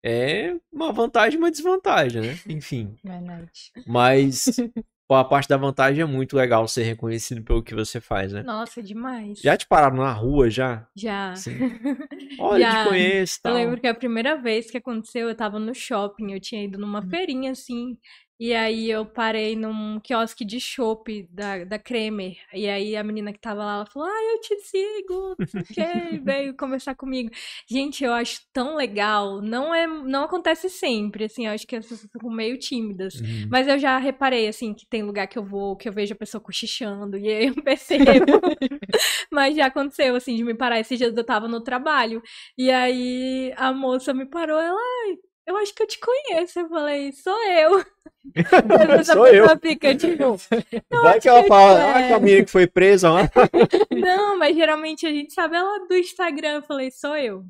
[0.06, 2.34] É uma vantagem e uma desvantagem, né?
[2.48, 2.96] Enfim.
[3.04, 3.72] Verdade.
[3.88, 4.46] Mas
[5.08, 8.44] pô, a parte da vantagem é muito legal ser reconhecido pelo que você faz, né?
[8.44, 9.40] Nossa, demais.
[9.40, 10.88] Já te pararam na rua já?
[10.96, 11.32] Já.
[11.32, 11.52] Assim,
[12.40, 12.84] Olha, Já.
[12.84, 13.54] te conheço e Eu tal.
[13.54, 17.02] lembro que a primeira vez que aconteceu, eu tava no shopping, eu tinha ido numa
[17.04, 17.98] feirinha assim,
[18.44, 22.36] e aí eu parei num quiosque de chopp da, da Kremer.
[22.54, 25.62] E aí a menina que tava lá, ela falou: Ah, eu te sigo, não sei
[25.62, 27.32] o quê, e veio conversar comigo.
[27.66, 29.42] Gente, eu acho tão legal.
[29.42, 33.16] Não é, não acontece sempre, assim, eu acho que as pessoas ficam meio tímidas.
[33.16, 33.48] Uhum.
[33.50, 36.18] Mas eu já reparei, assim, que tem lugar que eu vou, que eu vejo a
[36.18, 38.42] pessoa cochichando, e aí eu percebo.
[39.32, 40.82] Mas já aconteceu, assim, de me parar.
[40.82, 42.22] Esses dias eu tava no trabalho,
[42.58, 46.60] e aí a moça me parou, ela, ai, eu acho que eu te conheço.
[46.60, 47.86] Eu falei, sou eu.
[49.00, 49.48] Essa Sou eu.
[49.60, 50.38] fica, tipo,
[51.04, 51.84] Vai que ela fala, é.
[52.06, 53.22] ah, que a menina que foi presa lá.
[53.92, 56.56] não, mas geralmente a gente sabe ela do Instagram.
[56.56, 57.44] Eu falei, sou eu.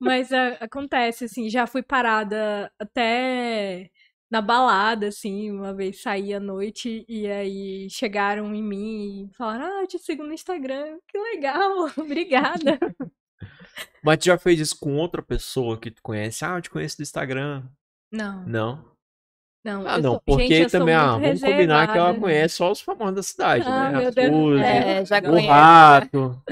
[0.00, 3.88] Mas a- acontece, assim, já fui parada até
[4.30, 9.64] na balada, assim, uma vez saí à noite e aí chegaram em mim e falaram,
[9.66, 10.98] ah, eu te sigo no Instagram.
[11.08, 12.78] Que legal, obrigada.
[14.02, 16.44] Mas tu já fez isso com outra pessoa que tu conhece?
[16.44, 17.64] Ah, eu te conheço do Instagram.
[18.12, 18.84] Não, Não?
[19.64, 19.86] não.
[19.86, 23.14] Ah, não, sou- porque gente, também, ah, vamos combinar que ela conhece só os famosos
[23.16, 23.98] da cidade, Ah, né?
[23.98, 24.34] meu A Deus.
[24.34, 25.48] Suzy, É, já o conheço.
[25.50, 26.42] rato.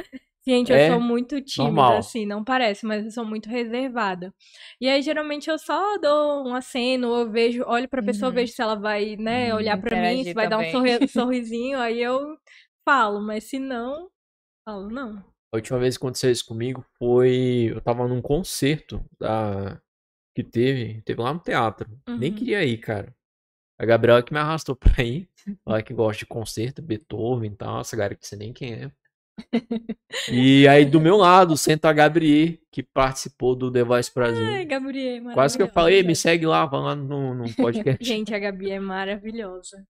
[0.47, 1.99] Gente, eu É sou muito tímida, normal.
[2.01, 4.35] assim, não parece, mas eu sou muito reservada.
[4.79, 8.35] E aí, geralmente, eu só dou um aceno, ou eu vejo, olho pra pessoa, Uhum.
[8.35, 9.57] vejo se ela vai, né, Uhum.
[9.61, 10.73] olhar pra mim, se vai dar um também.
[10.73, 12.37] sorri- sorrisinho, aí eu
[12.85, 14.11] falo, mas se não,
[14.69, 15.25] falo não.
[15.55, 17.71] A última vez que aconteceu isso comigo foi.
[17.73, 19.81] Eu tava num concerto da...
[20.35, 21.01] que teve.
[21.03, 21.89] Teve lá no teatro.
[22.09, 22.37] Nem Uhum.
[22.37, 23.15] queria ir, cara.
[23.79, 25.29] A Gabriela que me arrastou pra ir.
[25.65, 27.81] Ela que gosta de concerto, Beethoven e tal.
[27.81, 28.91] Essa galera que você nem quem é.
[30.29, 34.45] E aí do meu lado senta a Gabriel, que participou do The Voice Brasil.
[34.45, 38.03] Ai, Gabriel, Quase que eu falei, me segue lá, vai lá no, no podcast.
[38.05, 39.87] Gente, a Gabi é maravilhosa.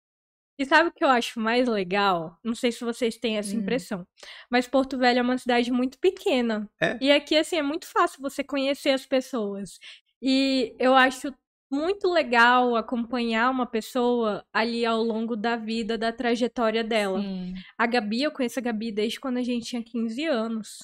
[0.59, 2.39] E sabe o que eu acho mais legal?
[2.45, 3.59] Não sei se vocês têm essa Hum.
[3.61, 4.07] impressão,
[4.51, 6.69] mas Porto Velho é uma cidade muito pequena.
[6.81, 6.97] É.
[7.01, 9.79] E aqui, assim, é muito fácil você conhecer as pessoas.
[10.23, 11.35] E eu acho
[11.71, 17.21] muito legal acompanhar uma pessoa ali ao longo da vida, da trajetória dela.
[17.21, 17.55] Sim.
[17.77, 20.79] A Gabi, eu conheço a Gabi desde quando a gente tinha 15 anos.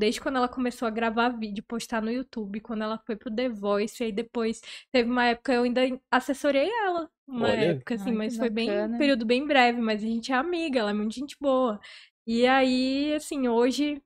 [0.00, 3.50] Desde quando ela começou a gravar vídeo, postar no YouTube, quando ela foi pro The
[3.50, 7.72] Voice, aí depois teve uma época eu ainda assessorei ela, uma Olha.
[7.72, 10.34] época assim, Ai, mas que foi bem um período bem breve, mas a gente é
[10.34, 11.78] amiga, ela é muito gente boa.
[12.26, 14.02] E aí, assim, hoje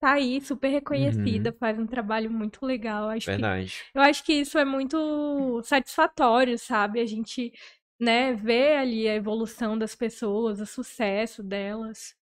[0.00, 3.08] tá aí super reconhecida, faz um trabalho muito legal.
[3.08, 3.84] Acho que Verdade.
[3.94, 6.98] eu acho que isso é muito satisfatório, sabe?
[6.98, 7.52] A gente,
[8.00, 12.18] né, ver ali a evolução das pessoas, o sucesso delas.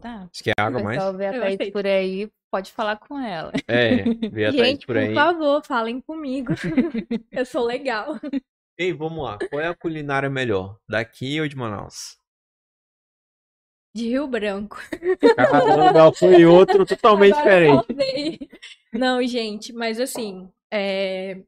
[0.00, 0.28] Tá.
[0.32, 1.16] Você quer água O mais?
[1.16, 3.52] vê a Thaís por aí, pode falar com ela.
[3.68, 5.14] É, vê a Gente, por por, aí.
[5.14, 6.52] favor, falem comigo.
[7.30, 8.18] Eu sou legal.
[8.78, 9.38] Ei, vamos lá.
[9.50, 10.78] Qual é a culinária melhor?
[10.88, 12.18] Daqui ou de Manaus?
[13.94, 14.76] De Rio Branco.
[15.36, 18.48] Caramba, foi outro totalmente Agora diferente.
[18.92, 21.42] Não, gente, mas assim, é,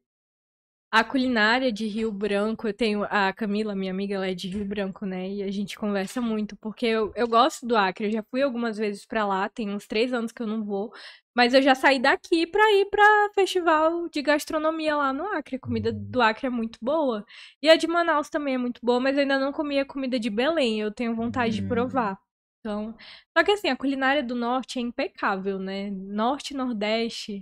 [0.92, 4.64] a culinária de Rio Branco, eu tenho a Camila, minha amiga, ela é de Rio
[4.66, 5.28] Branco, né?
[5.30, 8.76] E a gente conversa muito, porque eu, eu gosto do Acre, eu já fui algumas
[8.76, 10.92] vezes pra lá, tem uns três anos que eu não vou,
[11.34, 13.02] mas eu já saí daqui pra ir pra
[13.34, 15.56] festival de gastronomia lá no Acre.
[15.56, 17.24] A comida do Acre é muito boa.
[17.62, 20.20] E a de Manaus também é muito boa, mas eu ainda não comi a comida
[20.20, 21.68] de Belém, eu tenho vontade de Hum.
[21.68, 22.18] provar.
[22.60, 22.94] Então,
[23.36, 25.90] só que assim, a culinária do norte é impecável, né?
[25.90, 27.38] Norte e Nordeste,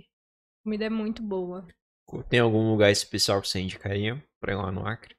[0.61, 1.67] a comida é muito boa.
[2.29, 5.15] Tem algum lugar especial que você indicaria pra ir lá no Acre?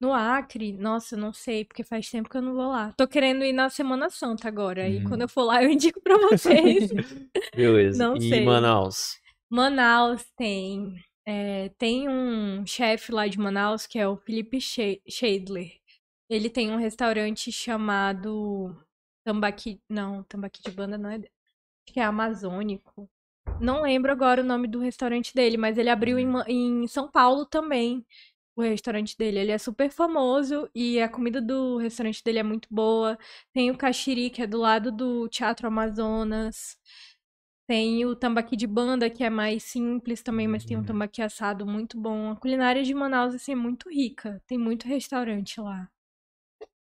[0.00, 2.92] No Acre, nossa, eu não sei, porque faz tempo que eu não vou lá.
[2.96, 5.04] Tô querendo ir na Semana Santa agora, e Hum.
[5.08, 6.90] quando eu for lá eu indico pra vocês.
[7.54, 8.02] Beleza.
[8.04, 8.44] Não e sei.
[8.44, 9.20] Manaus?
[9.48, 15.70] Manaus tem, é, tem um chefe lá de Manaus que é o Felipe Scheidler.
[16.28, 18.74] Ele tem um restaurante chamado
[19.24, 21.28] Tambaqui, não, Tambaqui de Banda não é, acho
[21.86, 23.08] que é Amazônico.
[23.58, 27.08] Não lembro agora o nome do restaurante dele, mas ele abriu em, Ma- em São
[27.10, 28.04] Paulo também.
[28.56, 32.68] O restaurante dele, ele é super famoso e a comida do restaurante dele é muito
[32.70, 33.18] boa.
[33.52, 36.76] Tem o Caxiri, que é do lado do Teatro Amazonas.
[37.68, 40.84] Tem o tambaqui de banda, que é mais simples também, mas tem um Uhum.
[40.84, 42.30] tambaqui assado muito bom.
[42.32, 44.42] A culinária de Manaus, assim, é muito rica.
[44.46, 45.90] Tem muito restaurante lá.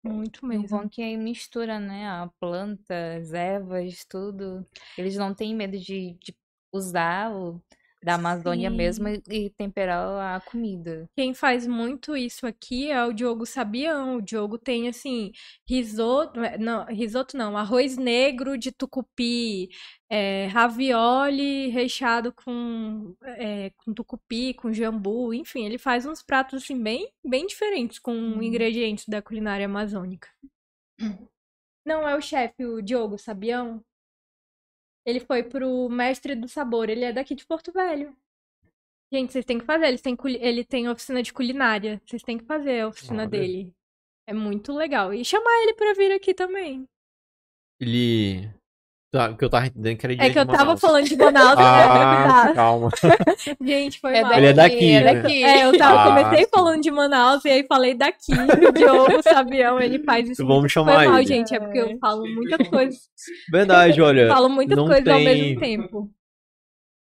[0.03, 0.69] Muito E o mesmo.
[0.69, 2.09] bom é que aí mistura, né?
[2.09, 4.67] A planta, as ervas, tudo.
[4.97, 6.35] Eles não têm medo de, de
[6.73, 7.61] usar o
[8.01, 8.77] da Amazônia Sim.
[8.77, 11.11] mesmo e, temperar a comida.
[11.17, 14.17] Quem faz muito isso aqui é o Diogo Sabião.
[14.17, 15.33] O Diogo tem, assim,
[15.69, 16.39] risoto...
[16.61, 17.57] Não, risoto não.
[17.59, 19.69] Arroz negro de tucupi.
[20.11, 25.35] é, ravioli recheado com, é, com tucupi, com jambu.
[25.35, 28.43] Enfim, ele faz uns pratos, assim, bem, bem diferentes com Hum.
[28.43, 30.29] ingredientes da culinária amazônica.
[31.85, 33.85] Não é o chefe, o Diogo Sabião?
[35.09, 36.91] Ele foi pro Mestre do Sabor.
[36.91, 38.15] Ele é daqui de Porto Velho.
[39.11, 39.99] Gente, vocês têm que fazer.
[40.01, 41.99] Têm culi- Ele tem oficina de culinária.
[42.05, 43.31] Vocês têm que fazer a oficina Olha.
[43.31, 43.73] dele.
[44.29, 45.15] É muito legal.
[45.15, 46.85] E chamar ele pra vir aqui também.
[47.81, 48.51] Ele.
[49.11, 50.81] Tá, que eu tava entendendo que era de É que eu tava Manaus.
[50.81, 51.57] falando de Manaus.
[51.59, 52.53] Ah, né?
[52.55, 52.91] calma.
[53.65, 54.33] Gente, foi É mal.
[54.35, 55.15] Ele é daqui, é né?
[55.23, 55.45] daqui.
[55.45, 56.51] É, eu tava, Ah, comecei sim.
[56.55, 58.33] falando de Manaus e aí falei daqui.
[58.35, 60.43] O Diogo Sabião, ele faz isso.
[60.43, 60.73] Vamos muito.
[60.73, 61.27] chamar Foi mal, ele.
[61.27, 61.55] gente.
[61.55, 62.99] É porque eu falo muitas coisas.
[63.51, 64.29] Verdade, olha.
[64.29, 66.11] Falo muitas coisas ao tem- mesmo tempo.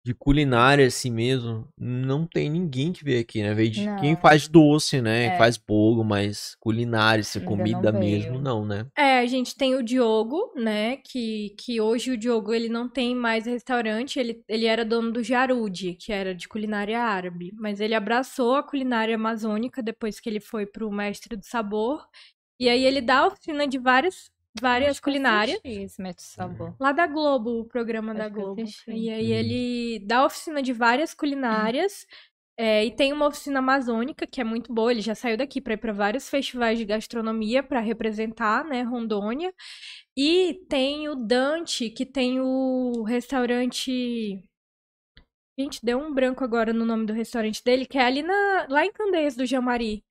[0.07, 3.52] De culinária assim mesmo, não tem ninguém que veio aqui, né?
[3.52, 3.96] Veio de Não.
[3.96, 5.34] quem faz doce, né?
[5.34, 5.36] É.
[5.36, 8.04] Faz bolo, mas culinária, assim, não comida veio.
[8.04, 8.86] mesmo, não, né?
[8.96, 10.98] É, a gente tem o Diogo, né?
[10.98, 14.20] Que, que hoje o Diogo ele não tem mais restaurante.
[14.20, 17.50] Ele, ele era dono do Jarude, que era de culinária árabe.
[17.59, 22.07] Mas ele abraçou a culinária amazônica depois que ele foi pro Mestre do Sabor.
[22.61, 24.30] E aí ele dá oficina de várias,
[24.61, 25.61] várias culinárias.
[25.62, 26.74] do Sabor.
[26.80, 28.62] Lá da Globo, o programa da Acho eu Globo.
[28.88, 29.34] E aí Hum.
[29.34, 32.07] ele dá oficina de várias culinárias.
[32.59, 34.90] é, e tem uma oficina amazônica que é muito boa.
[34.90, 39.52] Ele já saiu daqui para ir para vários festivais de gastronomia para representar, né, Rondônia.
[40.16, 44.42] E tem o Dante, que tem o restaurante.
[45.59, 48.84] Gente, deu um branco agora no nome do restaurante dele, que é ali na, lá
[48.86, 50.02] em Candeias do Jamari.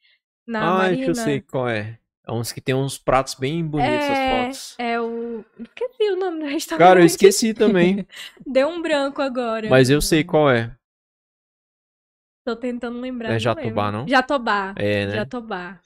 [0.47, 1.07] Na ah, acho que Marina.
[1.07, 1.99] eu sei qual é.
[2.28, 4.76] É uns que tem uns pratos bem bonitos, É, as fotos.
[4.80, 5.45] é o.
[5.59, 6.88] Esqueci o nome do restaurante.
[6.88, 8.07] Cara, eu esqueci também,
[8.45, 9.69] Deu um branco agora.
[9.69, 10.76] mas eu sei qual é.
[12.45, 13.32] Tô tentando lembrar.
[13.34, 14.07] É Jatobá, não?
[14.07, 14.73] Jatobá.
[14.78, 15.11] É, né?
[15.15, 15.80] Jatobá.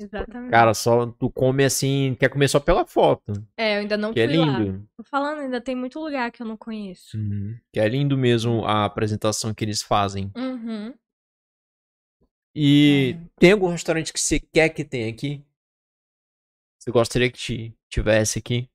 [0.00, 0.50] Exatamente.
[0.50, 4.18] Cara, só tu come assim, quer comer só pela foto, é, eu ainda não que
[4.18, 4.58] é fui lá.
[4.58, 4.88] lindo.
[4.96, 7.16] Tô falando, ainda tem muito lugar que eu não conheço.
[7.16, 7.56] Uhum.
[7.72, 10.32] Que é lindo mesmo a apresentação que eles fazem.
[10.36, 10.92] Uhum.
[12.56, 13.26] E Uhum.
[13.38, 15.44] tem algum restaurante que você quer que tenha aqui?
[16.84, 18.68] Você gostaria que ti- tivesse aqui?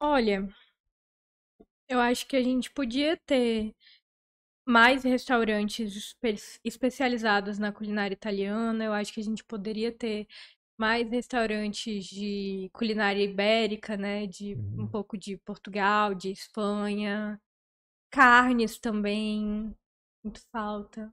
[0.00, 0.48] Olha,
[1.88, 3.74] eu acho que a gente podia ter
[4.66, 8.84] mais restaurantes espe- especializados na culinária italiana.
[8.84, 10.26] Eu acho que a gente poderia ter
[10.78, 14.26] mais restaurantes de culinária ibérica, né?
[14.26, 14.88] De um Uhum.
[14.88, 17.40] pouco de Portugal, de Espanha.
[18.12, 19.74] Carnes também.
[20.24, 21.12] Muito falta.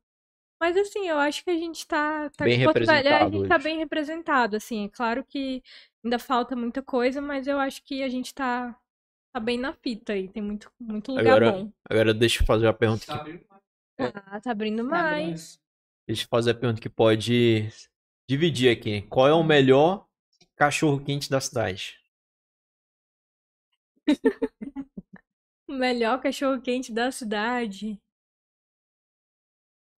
[0.59, 3.47] Mas assim, eu acho que a gente tá, tá Bem Velho, é, a representado gente
[3.47, 4.85] tá bem representado, assim.
[4.85, 5.63] É claro que
[6.03, 8.77] ainda falta muita coisa, mas eu acho que a gente tá,
[9.31, 10.27] tá bem na fita aí.
[10.27, 11.71] Tem muito, muito lugar Agora- bom.
[11.89, 13.45] Agora deixa eu fazer a pergunta que, Sabe?
[13.99, 15.61] Ah, tá abrindo mais.
[16.05, 17.69] deixa eu fazer a pergunta que pode
[18.29, 19.01] dividir aqui.
[19.03, 20.05] Qual é o melhor
[20.57, 21.97] cachorro quente da cidade?
[24.07, 24.07] O
[25.73, 27.99] melhor cachorro quente da cidade.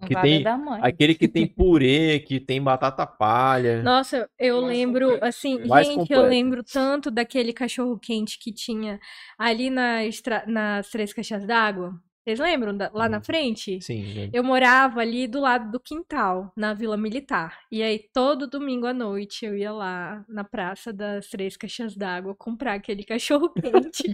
[0.07, 0.79] Que Vale tem da mãe.
[0.83, 3.81] aquele que tem purê, que tem batata palha.
[3.83, 5.25] Nossa, eu Mais lembro, completo.
[5.25, 6.21] assim, Mais gente, completo.
[6.23, 8.99] eu lembro tanto daquele cachorro quente que tinha
[9.37, 11.93] ali na estra- nas Três Caixas d'Água.
[12.23, 12.75] Vocês lembram?
[12.77, 13.23] da- lá na Hum.
[13.23, 13.81] frente?
[13.81, 14.29] Sim, né?
[14.31, 17.57] Eu morava ali do lado do quintal, na Vila Militar.
[17.71, 22.35] E aí, todo domingo à noite, eu ia lá na Praça das Três Caixas d'Água
[22.35, 23.03] comprar aquele
[23.49, 24.13] cachorro quente.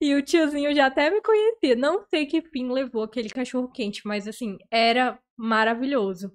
[0.00, 1.76] e o tiozinho já até me conhecia.
[1.76, 6.32] Não sei que fim levou aquele cachorro quente, mas assim, era maravilhoso.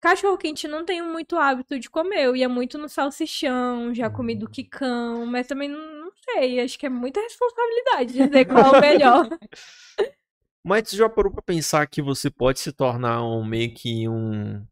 [0.00, 2.26] Cachorro quente não tenho muito hábito de comer.
[2.26, 5.95] Eu ia muito no salsichão, já comi do quicão, mas também não
[6.30, 6.60] sei.
[6.60, 9.28] Acho que é muita responsabilidade dizer qual é o melhor.
[10.64, 14.66] Mas você já parou pra pensar que você pode se tornar um meio que um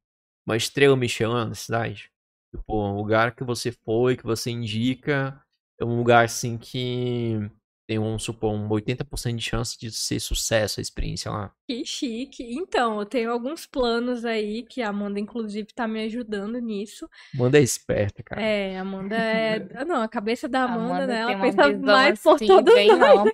[0.47, 2.11] uma estrela Michelin na cidade?
[2.55, 5.41] Tipo, um lugar que você foi, que você indica,
[5.81, 7.39] é um lugar assim que
[7.87, 11.53] tem, vamos supor, um 80% de chance de ser sucesso a experiência lá.
[11.69, 12.43] Que chique.
[12.55, 17.09] Então, eu tenho alguns planos aí que a Amanda, inclusive, tá me ajudando nisso.
[17.35, 18.41] Manda é esperta, cara.
[18.43, 19.69] É, a Amanda é.
[19.85, 21.25] Não, a cabeça da Amanda, né?
[21.27, 23.31] tem Ela pensa mais por assim, todos bem nós.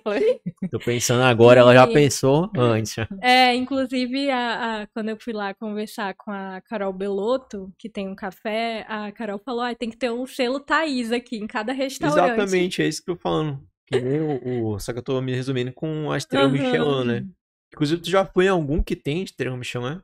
[0.69, 2.95] Tô pensando agora, ela já pensou antes.
[3.21, 8.07] É, inclusive, a, a- quando eu fui lá conversar com a Carol Belotto, que tem
[8.07, 11.71] um café, a Carol falou: ah, tem que ter um selo Thaís aqui em cada
[11.73, 12.33] restaurante.
[12.33, 13.70] Exatamente, é isso que eu tô falando.
[13.91, 16.53] Que nem o, o- Só que eu tô me resumindo com a estrela Aham.
[16.53, 17.25] Michelin, né?
[17.73, 20.01] Inclusive, tu já foi em algum que tem estrela Michelin?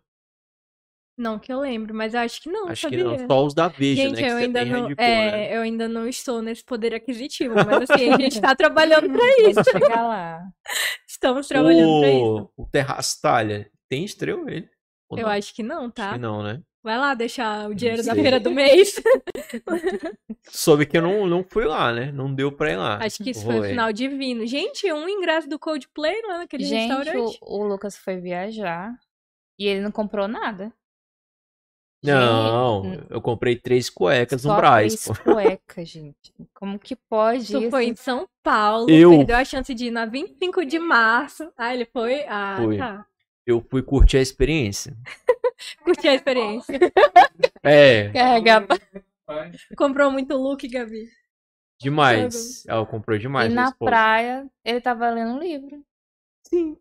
[1.17, 3.17] Não que eu lembro, mas eu acho que não, Acho que sabia?
[3.17, 4.21] não, só os da Veja, Gente, né?
[4.21, 5.57] Que eu ainda tem não, Red Bull, é, né?
[5.57, 9.55] eu ainda não estou nesse poder aquisitivo, mas assim, a gente tá trabalhando pra isso.
[9.55, 10.43] Vamos chegar lá.
[11.07, 12.49] Estamos trabalhando pra isso.
[12.55, 14.69] O, o Terraço Talha, tem estrela ele?
[15.11, 15.29] Eu não?
[15.29, 16.13] acho que não, Acho tá?
[16.13, 16.61] que não, né?
[16.87, 18.95] Vai lá deixar o dinheiro da feira do mês.
[20.47, 22.13] Soube que eu não, não fui lá, né?
[22.13, 22.97] Não deu pra ir lá.
[23.03, 23.69] Acho que isso foi o rolê.
[23.71, 24.45] final divino.
[24.47, 27.37] Gente, um ingresso do Coldplay lá naquele Gente, restaurante.
[27.41, 28.93] o, o Lucas foi viajar
[29.59, 30.71] e ele não comprou nada.
[32.01, 36.33] Não, Gente, eu comprei três cuecas no Braz, três cuecas, gente.
[36.53, 37.69] Como que pode Tu isso?
[37.69, 41.51] foi em São Paulo, Eu- perdeu a chance de ir na 25 de março.
[41.57, 42.23] Ah, ele foi?
[42.29, 42.77] Ah, Fui.
[42.77, 43.05] tá.
[43.47, 44.95] Eu fui curtir a experiência.
[45.83, 46.77] Curti a experiência.
[47.63, 48.11] É.
[49.75, 51.09] Comprou muito look, Gabi.
[51.81, 52.65] demais.
[52.65, 53.51] Ela comprou demais.
[53.51, 53.89] E na esposa.
[53.91, 55.83] praia, ele tava lendo um livro.
[56.47, 56.77] Sim.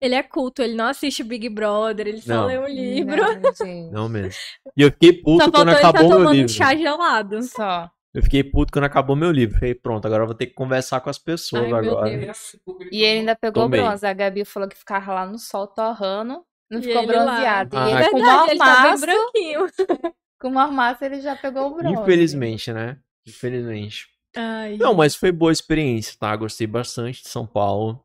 [0.00, 2.46] Ele é culto, ele não assiste Big Brother, ele só Não.
[2.46, 3.22] lê um livro.
[3.60, 3.90] Não.
[3.90, 4.40] Não mesmo.
[4.76, 6.52] E eu fiquei puto Só quando faltou ele estar acabou meu tomando livro.
[6.52, 7.42] chá gelado.
[7.42, 7.90] Só.
[8.16, 9.58] Eu fiquei puto quando acabou meu livro.
[9.58, 12.08] Falei, pronto, agora eu vou ter que conversar com as pessoas Ai, agora.
[12.18, 12.56] Deus.
[12.90, 13.80] E ele ainda pegou Tomei.
[13.80, 14.06] bronze.
[14.06, 16.42] A Gabi falou que ficava lá no sol torrando.
[16.70, 17.76] Não E ficou bronzeado.
[17.76, 19.66] Ah, E É ele com verdade, ele tá bem branquinho.
[20.40, 22.00] com mormaço ele já pegou o bronze.
[22.02, 22.98] Infelizmente, né?
[23.26, 24.06] Infelizmente.
[24.34, 26.34] Ai, Não, mas foi boa experiência, tá?
[26.36, 28.02] Gostei bastante de São Paulo.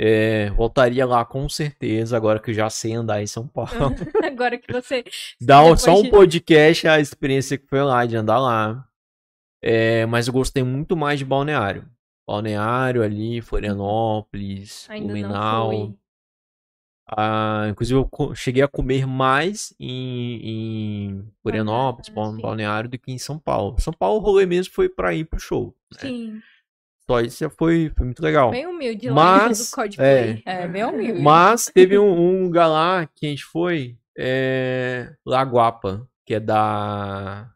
[0.00, 3.70] É, voltaria lá com certeza, agora que eu já sei andar em São Paulo.
[4.24, 5.02] agora que você.
[5.40, 8.84] Dá depois só um de- podcast a experiência que foi lá, de andar lá.
[9.62, 11.88] É, mas eu gostei muito mais de Balneário.
[12.26, 15.94] Balneário ali, Florianópolis, Ainda fui.
[17.10, 22.42] Ah, inclusive, eu cheguei a comer mais em, em Florianópolis, Balneário.
[22.42, 23.76] Balneário, do que em São Paulo.
[23.80, 25.74] São Paulo, o rolê mesmo foi pra ir pro show.
[25.94, 26.00] né?
[26.00, 26.42] Sim,
[27.06, 28.50] Só isso já foi, foi muito legal.
[28.50, 30.42] bem humilde lá Mas, do Coldplay.
[30.44, 31.22] É, bem humilde.
[31.22, 37.50] Mas teve um, um lugar lá que a gente foi, é, Laguapa, que é da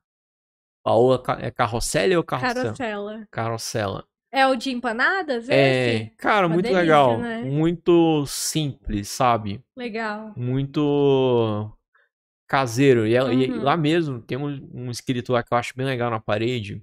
[0.83, 2.63] Paola, é Carrossel ou Carrossel?
[2.65, 3.29] Carocela.
[3.31, 4.05] Carrossela.
[4.33, 5.49] É o de empanadas?
[5.49, 6.11] É, Esse?
[6.17, 7.19] cara, Uma muito delícia, legal.
[7.19, 7.43] né?
[7.43, 9.63] Muito simples, sabe?
[9.77, 10.33] Legal.
[10.37, 11.71] Muito
[12.49, 13.07] caseiro.
[13.07, 13.63] E, e Uhum.
[13.63, 16.83] lá mesmo tem um, um escrito lá que eu acho bem legal na parede.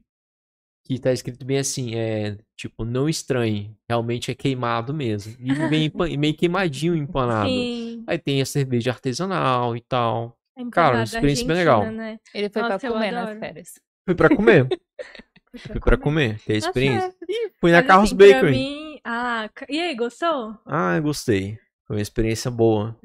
[0.85, 5.35] Que tá escrito bem assim, é tipo, não estranhe, realmente é queimado mesmo.
[5.39, 7.49] E vem empa- meio queimadinho empanado.
[7.49, 8.03] Sim.
[8.07, 10.35] Aí tem a cerveja artesanal e tal.
[10.57, 11.91] A Cara, uma empanada experiência bem legal.
[11.91, 12.19] Né?
[12.33, 13.73] Ele foi Nossa, pra comer nas férias.
[14.09, 14.67] Fui pra comer.
[15.71, 17.15] Fui pra comer, ter Tá experiência.
[17.27, 18.51] E fui na Mas, Carlos assim, Bakery.
[18.51, 20.57] mim- Ah, e aí, gostou?
[20.65, 21.59] Ah, eu gostei.
[21.87, 22.95] Foi uma experiência boa.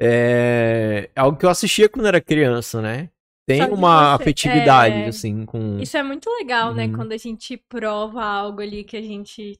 [0.00, 1.10] É...
[1.14, 3.10] é algo que eu assistia quando era criança, né?
[3.46, 5.78] Tem uma você- afetividade, é, assim, com.
[5.80, 6.86] Isso é muito legal, né?
[6.86, 6.92] Uhum.
[6.92, 9.54] Quando a gente prova algo ali que a gente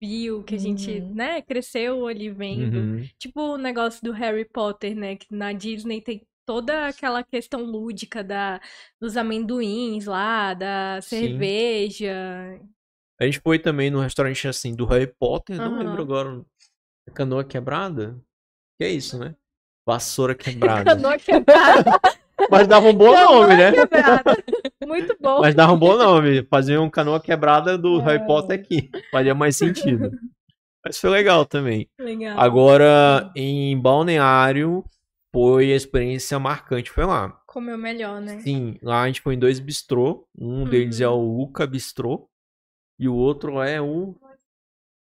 [0.00, 1.14] viu, que a gente, Uhum.
[1.14, 2.76] né, cresceu ali vendo.
[2.76, 3.08] Uhum.
[3.18, 5.16] Tipo o negócio do Harry Potter, né?
[5.16, 8.60] Que na Disney tem toda aquela questão lúdica da,
[9.00, 11.08] dos amendoins lá, da Sim.
[11.18, 12.60] cerveja.
[13.20, 15.78] A gente foi também no restaurante assim do Harry Potter, não Aham.
[15.78, 16.44] lembro agora.
[17.14, 18.18] Canoa quebrada?
[18.78, 19.34] Que é isso, né?
[19.86, 20.84] Vassoura quebrada.
[20.84, 22.00] Canoa quebrada.
[22.50, 23.70] Mas dava um bom Canoa nome, né?
[23.72, 24.36] quebrada.
[24.84, 25.40] Muito bom.
[25.40, 26.42] Mas dava um bom nome.
[26.50, 28.90] Fazer um canoa quebrada do Harry Potter aqui.
[29.10, 30.10] Faria mais sentido.
[30.84, 31.88] Mas foi legal também.
[31.98, 32.38] Legal.
[32.38, 34.84] Agora, em Balneário,
[35.34, 37.30] foi a experiência marcante, foi lá.
[37.46, 38.40] Comeu melhor, né?
[38.40, 40.26] Sim, lá a gente foi em dois bistrô.
[40.38, 41.14] Um deles é Uhum.
[41.38, 42.28] o Uca Bistrô
[42.98, 44.14] e o outro é o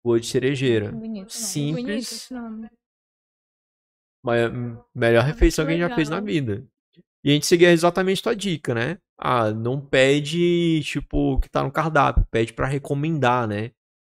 [0.05, 0.91] Boa de Cerejeira.
[0.93, 1.01] Bonito.
[1.01, 2.29] Bonito Simples,
[4.25, 4.51] mas
[4.95, 6.67] melhor refeição que a gente já fez na vida.
[7.25, 8.99] E a gente seguia exatamente tua dica, né?
[9.19, 13.73] Ah, não pede, tipo, o que tá no cardápio, pede pra recomendar, né?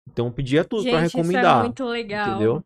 [0.09, 2.31] Então pedia tudo pra Gente, isso é recomendar, muito legal.
[2.31, 2.65] entendeu?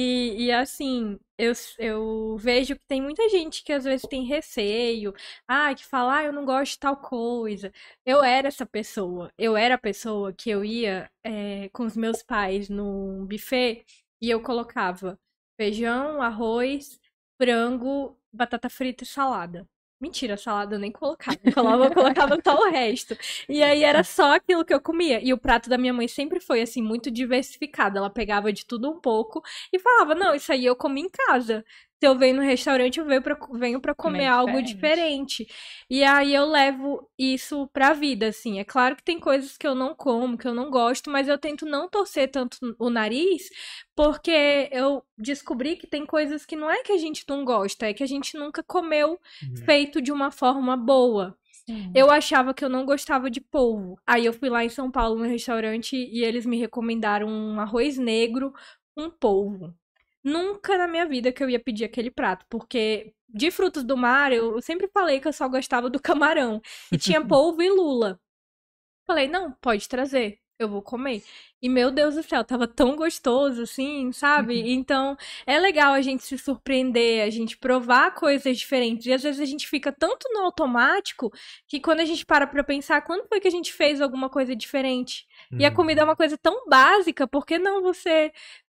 [0.00, 5.12] E, e assim, eu, eu vejo que tem muita gente que às vezes tem receio,
[5.48, 7.72] ah, que fala, ah, eu não gosto de tal coisa.
[8.06, 9.32] Eu era essa pessoa.
[9.36, 13.84] Eu era a pessoa que eu ia eh, com os meus pais no buffet
[14.20, 15.18] e eu colocava
[15.60, 17.00] feijão, arroz,
[17.36, 19.66] frango, batata frita e salada.
[20.00, 21.36] Mentira, salada eu nem colocava.
[21.42, 23.16] Eu colocava, eu colocava só o resto.
[23.48, 25.20] E aí era só aquilo que eu comia.
[25.24, 27.98] E o prato da minha mãe sempre foi assim, muito diversificado.
[27.98, 29.42] Ela pegava de tudo um pouco
[29.72, 31.64] e falava: Não, isso aí eu como em casa.
[32.00, 35.46] Se eu venho no restaurante, eu venho pra, venho pra comer algo diferente.
[35.90, 38.60] E aí eu levo isso pra vida, assim.
[38.60, 41.36] É claro que tem coisas que eu não como, que eu não gosto, mas eu
[41.36, 43.50] tento não torcer tanto o nariz,
[43.96, 47.94] porque eu descobri que tem coisas que não é que a gente não gosta, é
[47.94, 49.18] que a gente nunca comeu
[49.64, 51.36] feito de uma forma boa.
[51.66, 51.90] Sim.
[51.94, 53.98] Eu achava que eu não gostava de polvo.
[54.06, 57.98] Aí eu fui lá em São Paulo no restaurante e eles me recomendaram um arroz
[57.98, 58.54] negro
[58.94, 59.74] com polvo.
[60.28, 64.32] Nunca na minha vida que eu ia pedir aquele prato, porque de frutos do mar
[64.32, 66.60] eu sempre falei que eu só gostava do camarão.
[66.92, 68.20] E tinha polvo e lula.
[69.06, 71.22] Falei, não, pode trazer, eu vou comer.
[71.62, 74.70] E meu Deus do céu, tava tão gostoso assim, sabe?
[74.70, 75.16] Então
[75.46, 79.06] é legal a gente se surpreender, a gente provar coisas diferentes.
[79.06, 81.32] E às vezes a gente fica tanto no automático
[81.66, 84.54] que quando a gente para pra pensar, quando foi que a gente fez alguma coisa
[84.54, 85.26] diferente?
[85.58, 85.74] E a Uhum.
[85.74, 88.30] comida é uma coisa tão básica, por que não você,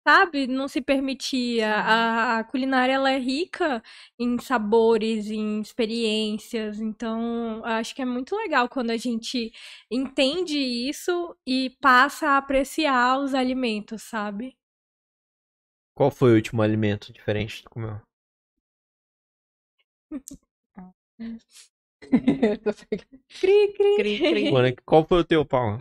[0.08, 1.62] sabe, não se permitir?
[1.64, 3.82] A, a- culinária ela é rica
[4.20, 9.52] em sabores, em experiências, então acho que é muito legal quando a gente
[9.90, 14.56] entende isso e passa a apreciar os alimentos, sabe?
[15.96, 18.00] Qual foi o último alimento diferente que comeu?
[23.40, 23.94] Cri, cri.
[23.96, 24.76] Cri, cri.
[24.86, 25.80] Qual foi o teu, Paulo?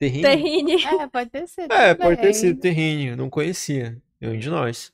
[0.00, 0.22] Terrine?
[0.22, 0.84] Terrine.
[0.84, 1.72] É, pode ter sido.
[1.72, 4.00] É, pode ter sido terrine, não conhecia.
[4.20, 4.92] Nenhum de nós.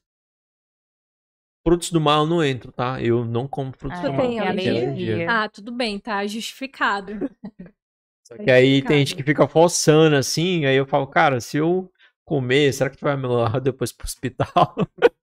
[1.64, 3.00] Frutos do mar eu não entro, tá?
[3.00, 4.22] Eu não como frutos Ah, do Você mar.
[4.22, 5.30] tem eu tenho alergia?
[5.30, 7.30] Ah, tudo bem, tá justificado.
[8.26, 11.90] Só que aí tem gente que fica forçando assim, aí eu falo, cara, se eu
[12.24, 14.74] comer, será que tu vai me levar depois pro hospital?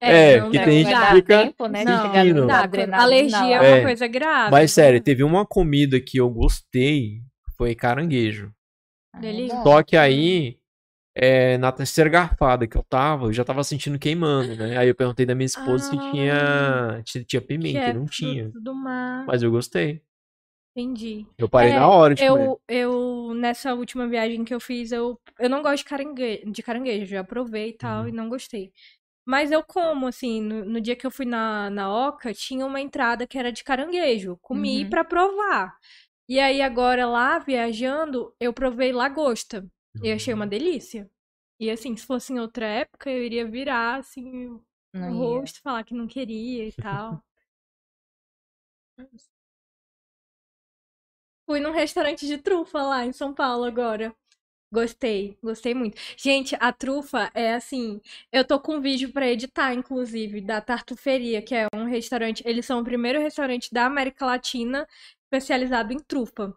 [0.00, 3.02] É, não que dá, tem não gente que fica tempo, né, Não, no Dá, adrenalina
[3.02, 3.66] alergia é lá.
[3.68, 3.82] uma É.
[3.82, 4.50] coisa grave.
[4.52, 5.02] Mas sério, né?
[5.02, 7.22] teve uma comida que eu gostei,
[7.56, 8.52] foi caranguejo.
[9.12, 9.58] Ah, Delícia.
[9.58, 9.62] bom.
[9.66, 10.58] Só que aí,
[11.14, 14.78] é, na terceira garfada que eu tava, eu já tava sentindo queimando, né?
[14.78, 16.00] Aí eu perguntei da minha esposa se Ah.
[16.00, 18.54] tinha, se tinha pimenta, é não tinha.
[19.26, 20.02] Mas eu gostei.
[20.74, 21.26] Entendi.
[21.36, 22.54] Eu parei É, na hora de comer.
[22.54, 26.62] Eu, eu, nessa última viagem que eu fiz, eu, eu não gosto de caranguejo, de
[26.62, 28.08] caranguejo, já provei e tal, Uhum.
[28.08, 28.72] e não gostei.
[29.26, 32.80] Mas eu como, assim, no, no dia que eu fui na, na Oca, tinha uma
[32.80, 34.38] entrada que era de caranguejo.
[34.42, 34.90] Comi Uhum.
[34.90, 35.76] pra provar.
[36.28, 39.66] E aí, agora lá, viajando, eu provei lagosta.
[40.02, 41.10] E achei uma delícia.
[41.58, 45.40] E assim, se fosse em outra época, eu iria virar, assim, o Não o ia.
[45.40, 47.22] rosto, falar que não queria e tal.
[51.46, 54.14] Fui num restaurante de trufa lá em São Paulo agora.
[54.72, 55.98] Gostei, gostei muito.
[56.16, 58.00] Gente, a trufa é assim.
[58.30, 62.42] Eu tô com um vídeo pra editar, inclusive, da Tartuferia, que é um restaurante.
[62.46, 64.86] Eles são o primeiro restaurante da América Latina
[65.30, 66.54] especializado em trufa.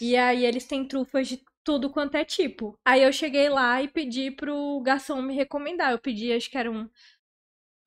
[0.00, 2.78] E aí eles têm trufas de tudo quanto é tipo.
[2.84, 5.92] Aí eu cheguei lá e pedi pro garçom me recomendar.
[5.92, 6.88] Eu pedi, acho que era um,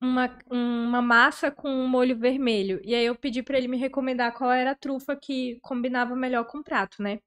[0.00, 2.80] uma, uma massa com um molho vermelho.
[2.84, 6.44] E aí eu pedi pra ele me recomendar qual era a trufa que combinava melhor
[6.44, 7.18] com o prato, né?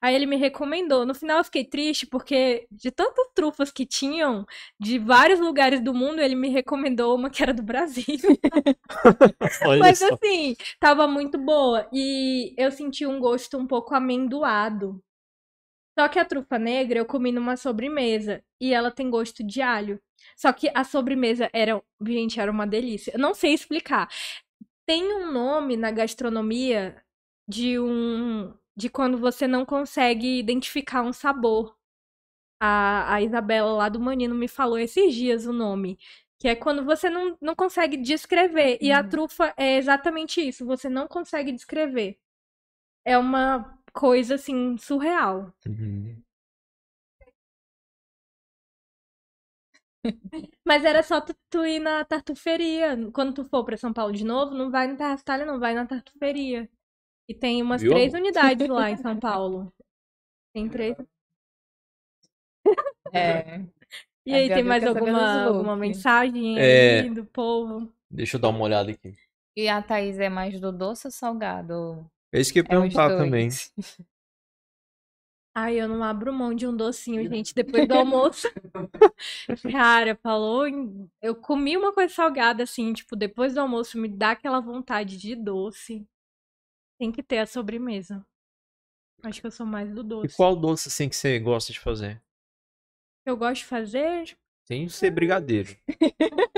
[0.00, 1.04] Aí ele me recomendou.
[1.04, 4.44] No final eu fiquei triste porque de tantas trufas que tinham
[4.80, 8.04] de vários lugares do mundo, ele me recomendou uma que era do Brasil.
[9.78, 11.86] Mas assim, tava muito boa.
[11.92, 15.02] E eu senti um gosto um pouco amendoado.
[15.98, 18.42] Só que a trufa negra eu comi numa sobremesa.
[18.60, 20.00] E ela tem gosto de alho.
[20.36, 21.80] Só que a sobremesa era.
[22.06, 23.12] Gente, era uma delícia.
[23.14, 24.08] Eu não sei explicar.
[24.86, 27.02] Tem um nome na gastronomia
[27.48, 28.54] de um.
[28.76, 31.76] De quando você não consegue identificar um sabor.
[32.60, 35.98] A, a Isabela lá do Manino me falou esses dias o nome.
[36.38, 38.78] Que é quando você não, não consegue descrever.
[38.80, 39.08] E a Uhum.
[39.08, 40.66] trufa é exatamente isso.
[40.66, 42.18] Você não consegue descrever.
[43.04, 45.54] É uma coisa, assim, surreal.
[45.66, 46.22] Uhum.
[50.66, 52.96] Mas era só tu, tu ir na tartuferia.
[53.12, 55.86] Quando tu for pra São Paulo de novo, não vai na Terra não, vai na
[55.86, 56.68] tartuferia.
[57.28, 59.72] E tem umas Viu, três unidades lá em São Paulo.
[60.52, 60.96] Tem três.
[63.12, 63.60] É.
[64.26, 67.00] E aí, tem mais saber alguma, alguma mensagem É.
[67.02, 67.92] aí do povo?
[68.10, 69.12] Deixa eu dar uma olhada aqui.
[69.54, 72.10] E a Thaís é mais do doce ou salgado?
[72.34, 73.18] É isso que eu ia É perguntar dois.
[73.20, 73.48] também.
[75.56, 78.48] Ai, eu não abro mão de um docinho, gente, depois do almoço.
[79.70, 80.66] Cara, falou.
[80.66, 85.16] em- Eu comi uma coisa salgada, assim, tipo, depois do almoço me dá aquela vontade
[85.16, 86.04] de doce.
[86.98, 88.26] Tem que ter a sobremesa.
[89.22, 90.36] Acho que eu sou mais do E doce.
[90.36, 92.20] qual doce assim que você gosta de fazer?
[93.24, 94.36] Eu gosto de fazer.
[94.66, 95.76] Tem que ser brigadeiro.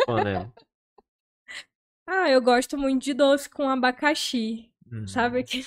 [0.06, 0.50] Panela.
[2.08, 4.70] Ah, eu gosto muito de doce com abacaxi.
[5.06, 5.64] Sabe aquele.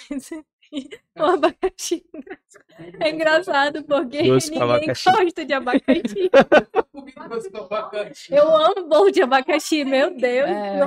[1.17, 2.05] O abacaxi.
[2.99, 5.11] É engraçado porque ninguém abacaxi.
[5.11, 6.29] gosta de abacaxi.
[6.99, 7.13] Que
[8.25, 8.35] que?
[8.35, 10.49] Eu amo bolo de abacaxi, meu Deus.
[10.49, 10.79] É.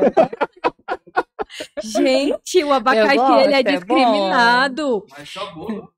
[1.82, 3.70] Gente, o abacaxi gosto, ele é é bom.
[3.70, 5.06] discriminado.
[5.10, 5.92] Mas só bolo.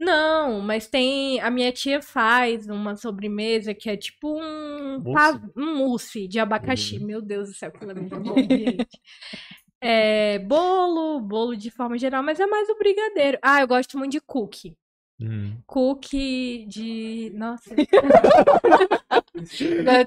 [0.00, 1.40] Não, mas tem.
[1.40, 5.40] A minha tia faz uma sobremesa que é tipo um, Mousse?
[5.56, 6.98] um mousse de abacaxi.
[6.98, 7.06] Uhum.
[7.06, 8.86] Meu Deus do céu, aquilo é muito bom, gente.
[9.80, 13.38] É, bolo, bolo de forma geral, mas é mais o brigadeiro.
[13.42, 14.76] Ah, eu gosto muito de cookie.
[15.20, 15.56] Hum.
[15.66, 17.32] Cookie de.
[17.34, 17.74] Nossa.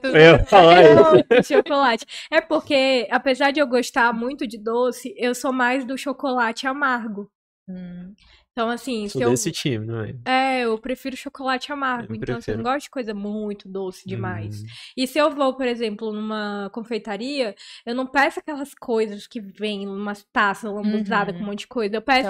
[0.03, 1.26] Eu ia falar isso.
[1.30, 2.06] Não, chocolate.
[2.30, 7.31] É porque, apesar de eu gostar muito de doce, eu sou mais do chocolate amargo.
[7.68, 8.14] Hum.
[8.53, 9.30] Então, assim, se Sou eu.
[9.32, 10.15] desse time, não é?
[10.26, 12.11] É, eu prefiro chocolate amargo.
[12.14, 14.61] Eu então, assim, eu não gosto de coisa muito doce demais.
[14.64, 14.65] Hum.
[14.98, 17.56] E se eu vou, por exemplo, numa confeitaria,
[17.86, 21.40] eu não peço aquelas coisas que vêm umas taças lambuzadas Uhum.
[21.40, 21.95] com um monte de coisa.
[21.95, 22.30] Eu peço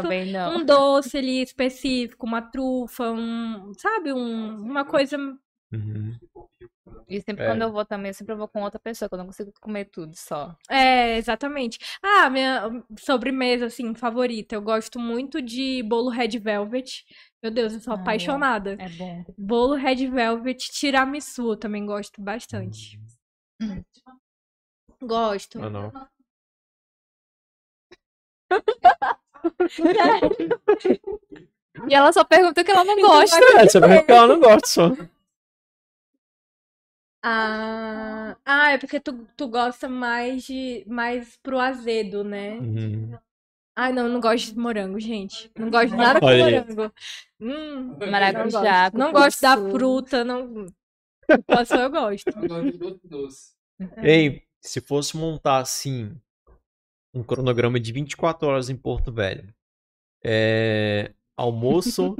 [0.55, 3.71] um doce ali específico, uma trufa, um.
[3.77, 4.13] Sabe?
[4.13, 5.17] Um, uma coisa.
[5.73, 6.17] Uhum.
[7.07, 7.47] E sempre É.
[7.47, 9.85] quando eu vou também, eu sempre vou com outra pessoa, que eu não consigo comer
[9.85, 10.53] tudo só.
[10.69, 11.79] É, exatamente.
[12.03, 14.55] Ah, minha sobremesa, assim, favorita.
[14.55, 17.05] Eu gosto muito de bolo Red Velvet.
[17.41, 18.01] Meu Deus, eu sou Ah, é.
[18.01, 18.75] apaixonada.
[18.79, 19.23] É bom.
[19.37, 22.99] Bolo Red Velvet, tiramisu, eu também gosto bastante.
[25.01, 25.61] Gosto.
[25.61, 25.91] Ah, não.
[31.89, 33.37] E ela só pergunta que ela não gosta.
[33.57, 34.91] É, você vai ficar, eu não gosto só.
[37.23, 42.57] Ah, ah, é porque tu, tu gosta mais de mais pro azedo, né?
[42.57, 43.17] Uhum.
[43.75, 45.51] Ai, não, não gosto de morango, gente.
[45.57, 46.93] Não gosto de nada com Olha morango.
[47.39, 48.97] Hum, Maracujá, não gosto.
[48.97, 50.65] Não gosto da fruta, não.
[51.65, 52.29] Só eu gosto.
[52.29, 53.51] Eu gosto de doce doce.
[54.03, 56.15] Ei, se fosse montar assim
[57.13, 59.53] um cronograma de 24 horas em Porto Velho,
[60.23, 62.15] é, almoço,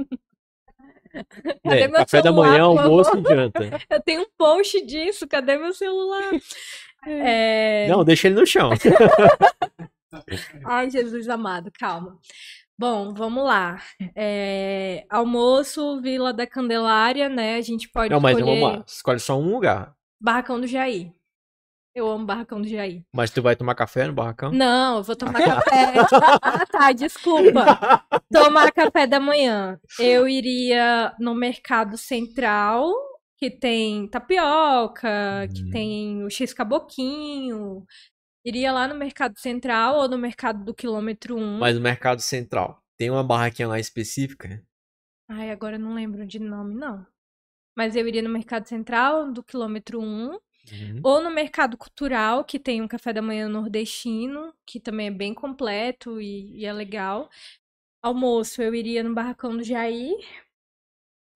[1.64, 3.60] Cadê é, meu café da celular, manhã, por almoço e janta.
[3.90, 6.32] Eu tenho um post disso, cadê meu celular?
[7.06, 7.86] É...
[7.88, 8.70] Não, deixa ele no chão.
[10.64, 12.18] Ai, Jesus amado, calma.
[12.78, 13.80] Bom, vamos lá.
[14.14, 17.56] É, Almoço, Vila da Candelária, né?
[17.56, 18.84] A gente pode Não, mas escolher vamos lá.
[18.86, 19.94] Escolhe só um lugar.
[20.20, 21.12] Barracão do Jair.
[21.94, 23.04] Eu amo Barracão do Jair.
[23.12, 24.50] Mas tu vai tomar café no barracão?
[24.50, 25.92] Não, eu vou tomar café.
[26.40, 28.02] Ah, tá, desculpa.
[28.32, 29.78] Tomar café da manhã.
[29.98, 32.90] Eu iria no Mercado Central,
[33.36, 35.70] que tem tapioca, que Hum.
[35.70, 37.84] tem o X Caboquinho.
[38.42, 41.58] Iria lá no Mercado Central ou no Mercado do Quilômetro 1.
[41.58, 44.62] Mas no Mercado Central, tem uma barraquinha lá específica?
[45.28, 47.06] Ai, agora eu não lembro de nome, não.
[47.76, 50.38] Mas eu iria no Mercado Central, do Quilômetro 1.
[50.70, 51.04] Uhum.
[51.04, 55.34] Ou no Mercado Cultural, que tem um café da manhã nordestino, que também é bem
[55.34, 57.30] completo e, e é legal.
[58.02, 60.16] Almoço, eu iria no Barracão do Jair.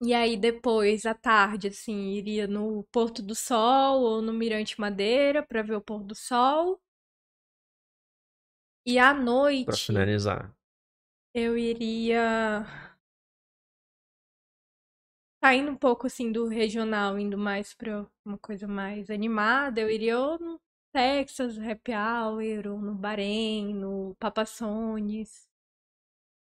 [0.03, 5.43] E aí depois, à tarde, assim, iria no Porto do Sol ou no Mirante Madeira
[5.47, 6.81] para ver o pôr do sol.
[8.86, 9.12] E à
[9.65, 10.57] Pra noite, finalizar.
[11.35, 12.66] eu iria
[15.47, 20.18] saindo um pouco assim do regional, indo mais pra uma coisa mais animada, eu iria
[20.18, 20.60] ou no
[20.93, 25.48] Texas Happy Hour, ou no Bahrein, no Papassones.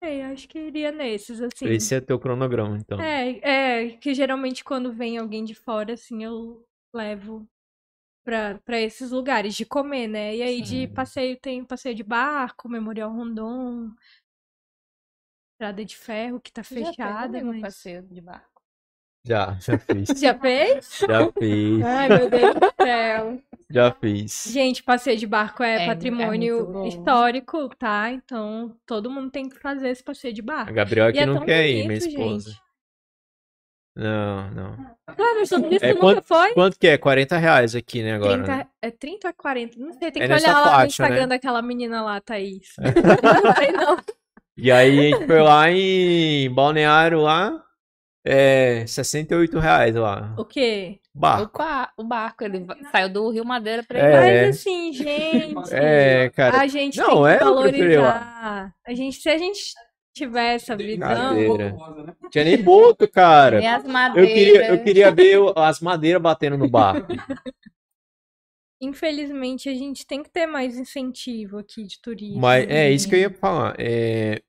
[0.03, 1.65] É, acho que iria nesses, assim.
[1.65, 2.99] Esse é teu cronograma, então.
[2.99, 6.63] É, é, que geralmente quando vem alguém de fora, assim, eu
[6.93, 7.47] levo
[8.23, 10.35] pra, pra esses lugares de comer, né?
[10.35, 10.93] E aí de Sim.
[10.93, 13.91] passeio tem passeio de barco, Memorial Rondon,
[15.53, 17.61] Estrada de Ferro, que tá Já fechada, amigo, mas...
[17.61, 18.50] passeio de barco.
[19.23, 20.09] Já, já fiz.
[20.19, 20.99] Já fez?
[21.07, 21.83] Já fiz.
[21.83, 23.39] Ai, meu Deus do céu.
[23.69, 24.43] Já fiz.
[24.51, 26.85] Gente, passeio de barco é, É, é patrimônio bom.
[26.87, 28.09] histórico, tá?
[28.11, 30.73] Então, todo mundo tem que fazer esse passeio de A barco.
[30.73, 32.49] Gabriel E aqui é não quer ir, minha bonito, esposa.
[32.49, 32.61] gente.
[33.95, 34.75] Não, não.
[35.15, 36.53] Claro, mas tudo isso É, nunca foi.
[36.53, 36.97] Quanto que é?
[36.97, 38.35] 40 reais aqui, né, agora?
[38.43, 38.67] 30, né?
[38.81, 41.27] é 30 a 40, não sei, tem É que olhar lá no faixa, Instagram né?
[41.27, 42.69] daquela menina lá, Thaís.
[42.79, 43.97] não sei não.
[44.57, 47.61] E aí a gente foi lá em Balneário lá,
[48.25, 50.33] é 68 reais lá.
[50.37, 50.99] O quê?
[51.15, 51.51] O, Barco.
[51.51, 54.45] qua- o barco, ele saiu do Rio Madeira pra É.
[54.47, 56.61] Mas assim, gente, É, cara.
[56.61, 58.75] a gente Não, tem é, que eu valorizar.
[58.85, 59.59] A gente, se a gente
[60.13, 61.73] tiver essa visão, né?
[62.29, 63.61] Tinha nem boto, cara.
[63.61, 64.33] E as Eu madeiras.
[64.33, 67.07] queria, eu queria ver o- as madeiras batendo no barco.
[68.81, 72.39] infelizmente, a gente tem que ter mais incentivo aqui de turismo.
[72.41, 73.75] Mas é isso que eu ia falar.
[73.79, 74.41] É,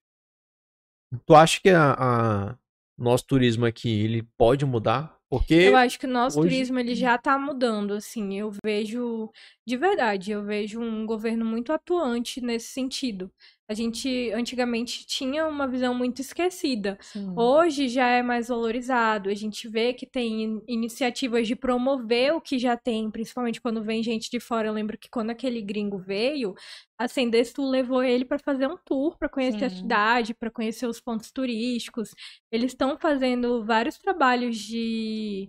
[1.26, 2.58] tu acha que a, a-
[2.96, 5.16] nosso turismo aqui ele pode mudar?
[5.30, 8.38] Porque Eu acho que o nosso hoje- turismo ele já tá mudando, assim.
[8.38, 9.30] Eu vejo,
[9.66, 13.30] de verdade, eu vejo um governo muito atuante nesse sentido.
[13.72, 16.98] A gente antigamente tinha uma visão muito esquecida.
[17.12, 17.28] Sim.
[17.34, 19.30] Hoje já é mais valorizado.
[19.30, 23.82] A gente vê que tem in- iniciativas de promover o que já tem, principalmente quando
[23.82, 24.68] vem gente de fora.
[24.68, 26.54] Eu lembro que quando aquele gringo veio,
[26.98, 29.70] a Sendestu levou ele para fazer um tour, para conhecer a Sim.
[29.70, 32.10] cidade, para conhecer os pontos turísticos.
[32.50, 35.48] Eles estão fazendo vários trabalhos de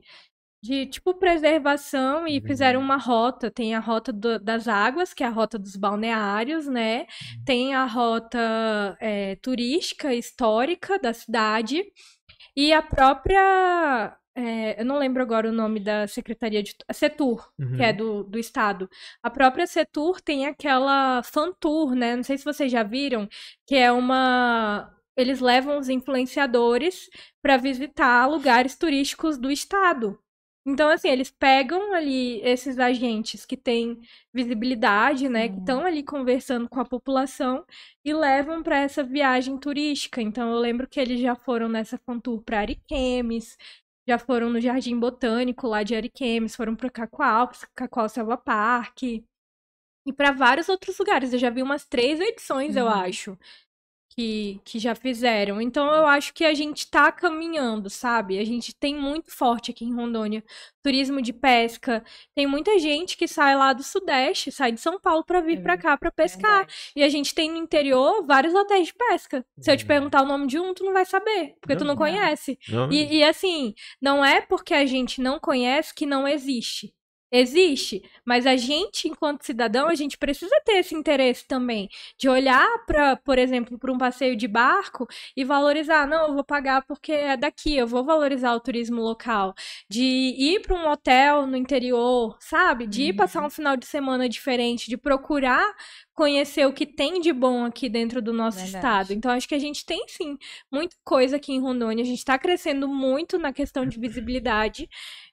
[0.64, 3.52] de tipo preservação e fizeram uma rota.
[3.52, 7.06] Tem a rota do- das águas, que é a rota dos balneários, né?
[7.46, 8.40] Tem a rota
[9.02, 11.84] é, turística, histórica da cidade.
[12.56, 14.18] E a própria.
[14.36, 16.74] é, eu não lembro agora o nome da Secretaria de.
[16.88, 17.76] a Setur, Uhum.
[17.76, 18.90] que é do, do estado.
[19.22, 22.16] A própria Setur tem aquela fan tour, né?
[22.16, 23.28] Não sei se vocês já viram,
[23.68, 24.90] que é uma.
[25.18, 27.10] Eles levam os influenciadores
[27.42, 30.18] para visitar lugares turísticos do estado.
[30.66, 34.00] Então, assim, eles pegam ali esses agentes que têm
[34.34, 35.60] visibilidade, né, que Sim.
[35.60, 37.66] estão ali conversando com a população
[38.04, 40.22] e levam para essa viagem turística.
[40.22, 43.58] Então, eu lembro que eles já foram nessa fan tour para Ariquemes,
[44.08, 49.04] já foram no Jardim Botânico lá de Ariquemes, foram para Cacoal, Cacoal Selva Park
[50.06, 51.34] e para vários outros lugares.
[51.34, 52.90] Eu já vi umas três edições, eu Uhum.
[52.90, 53.38] acho
[54.16, 55.60] que, que já fizeram.
[55.62, 58.38] Então eu acho que a gente tá caminhando, sabe?
[58.40, 60.44] A gente tem muito forte aqui em Rondônia
[60.84, 62.04] turismo de pesca.
[62.36, 65.62] Tem muita gente que sai lá do Sudeste, sai de São Paulo pra vir É
[65.62, 66.68] pra cá pra pescar.
[66.68, 66.74] Verdade.
[66.96, 69.46] E a gente tem no interior vários hotéis de pesca.
[69.60, 69.88] Se eu te Hum.
[69.88, 71.98] perguntar o nome de um, tu não vai saber, porque tu Não, não não.
[71.98, 72.58] conhece.
[72.68, 76.94] Não, E, e, assim, não é porque a gente não conhece que não existe.
[77.36, 82.68] Existe, mas a gente, enquanto cidadão, a gente precisa ter esse interesse também de olhar
[82.86, 86.06] para, por exemplo, para um passeio de barco e valorizar.
[86.08, 89.56] Não, eu vou pagar porque é daqui, eu vou valorizar o turismo local.
[89.90, 92.86] De ir para um hotel no interior, sabe?
[92.86, 95.66] De ir passar um final de semana diferente, de procurar
[96.14, 98.76] conhecer o que tem de bom aqui dentro do nosso Verdade.
[98.78, 99.14] estado.
[99.14, 100.38] Então, acho que a gente tem sim
[100.72, 102.04] muita coisa aqui em Rondônia.
[102.04, 104.88] A gente está crescendo muito na questão de visibilidade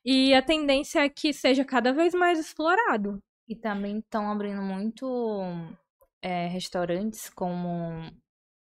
[0.04, 3.22] e a tendência é que seja cada vez mais explorado.
[3.48, 5.42] E também estão abrindo muito
[6.22, 8.10] é, restaurantes como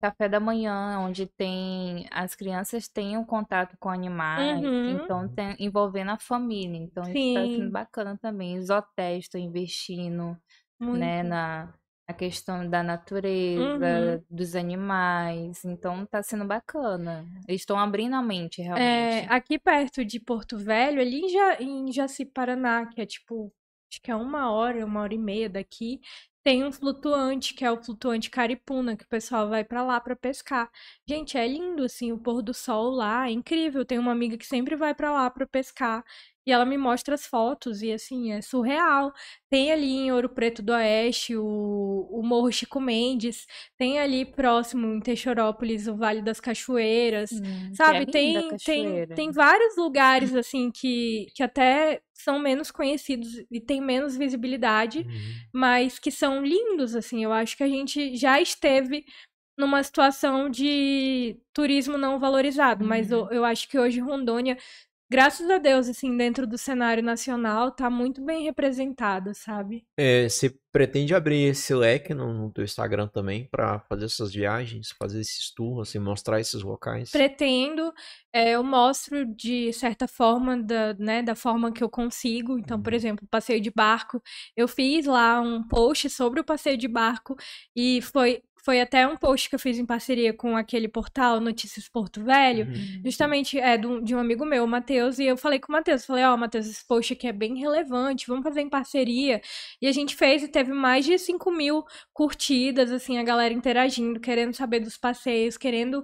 [0.01, 4.91] café da manhã, onde tem as crianças têm um contato com animais, Uhum.
[4.91, 6.77] então tem, envolvendo a família.
[6.77, 7.55] Então isso está Sim.
[7.57, 8.59] sendo bacana também.
[8.59, 10.37] Os hotéis estão investindo,
[10.79, 10.99] Muito.
[10.99, 11.73] né, na,
[12.07, 15.63] na questão da natureza, dos animais.
[15.65, 17.25] Então está sendo bacana.
[17.47, 19.27] Eles estão abrindo a mente É, realmente.
[19.29, 23.51] aqui perto de Porto Velho, ali em, ja em Jaci, Paraná, que é tipo,
[23.91, 25.99] acho que é uma hora, uma hora e meia daqui,
[26.45, 30.15] tem um flutuante, que é o flutuante Caripuna, que o pessoal vai pra lá pra
[30.15, 30.69] pescar.
[31.07, 33.83] Gente, é lindo, assim, o pôr do sol lá, é incrível.
[33.83, 36.05] Tenho uma amiga que sempre vai pra lá pra pescar.
[36.47, 39.11] E ela me mostra as fotos e, assim, é surreal.
[39.49, 43.47] Tem ali em Ouro Preto do Oeste o, o Morro Chico Mendes.
[43.75, 47.31] Tem ali próximo, em Texorópolis, o Vale das Cachoeiras.
[47.31, 52.71] Hum, é Sabe, a tem, tem, tem vários lugares, assim, que, que até são menos
[52.71, 55.45] conhecidos e têm menos visibilidade, Uhum.
[55.53, 57.23] mas que são lindos, assim.
[57.23, 59.05] Eu acho que a gente já esteve
[59.57, 64.57] numa situação de turismo não valorizado, mas eu, eu acho que hoje Rondônia,
[65.15, 69.87] graças a Deus, assim, dentro do cenário nacional, tá muito bem representada, sabe?
[69.97, 74.89] É, você pretende abrir esse leque no, no teu Instagram também pra fazer essas viagens,
[74.99, 77.11] fazer esses tours, assim, mostrar esses locais?
[77.11, 77.93] pretendo,
[78.33, 82.59] é, eu mostro de certa forma, da, né, da forma que eu consigo.
[82.59, 84.21] Então, por exemplo, passeio de barco,
[84.53, 87.37] eu fiz lá um post sobre o passeio de barco
[87.73, 91.87] e foi, foi até um post que eu fiz em parceria com aquele portal Notícias
[91.87, 92.65] Porto Velho.
[92.65, 93.01] Uhum.
[93.05, 96.03] Justamente é do- de um amigo meu, o Matheus, e eu falei com o Matheus,
[96.03, 99.39] falei, ó, Matheus, esse post aqui é bem relevante, vamos fazer em parceria.
[99.79, 104.19] E a gente fez e teve mais de 5 mil curtidas, assim, a galera interagindo,
[104.19, 106.03] querendo saber dos passeios, querendo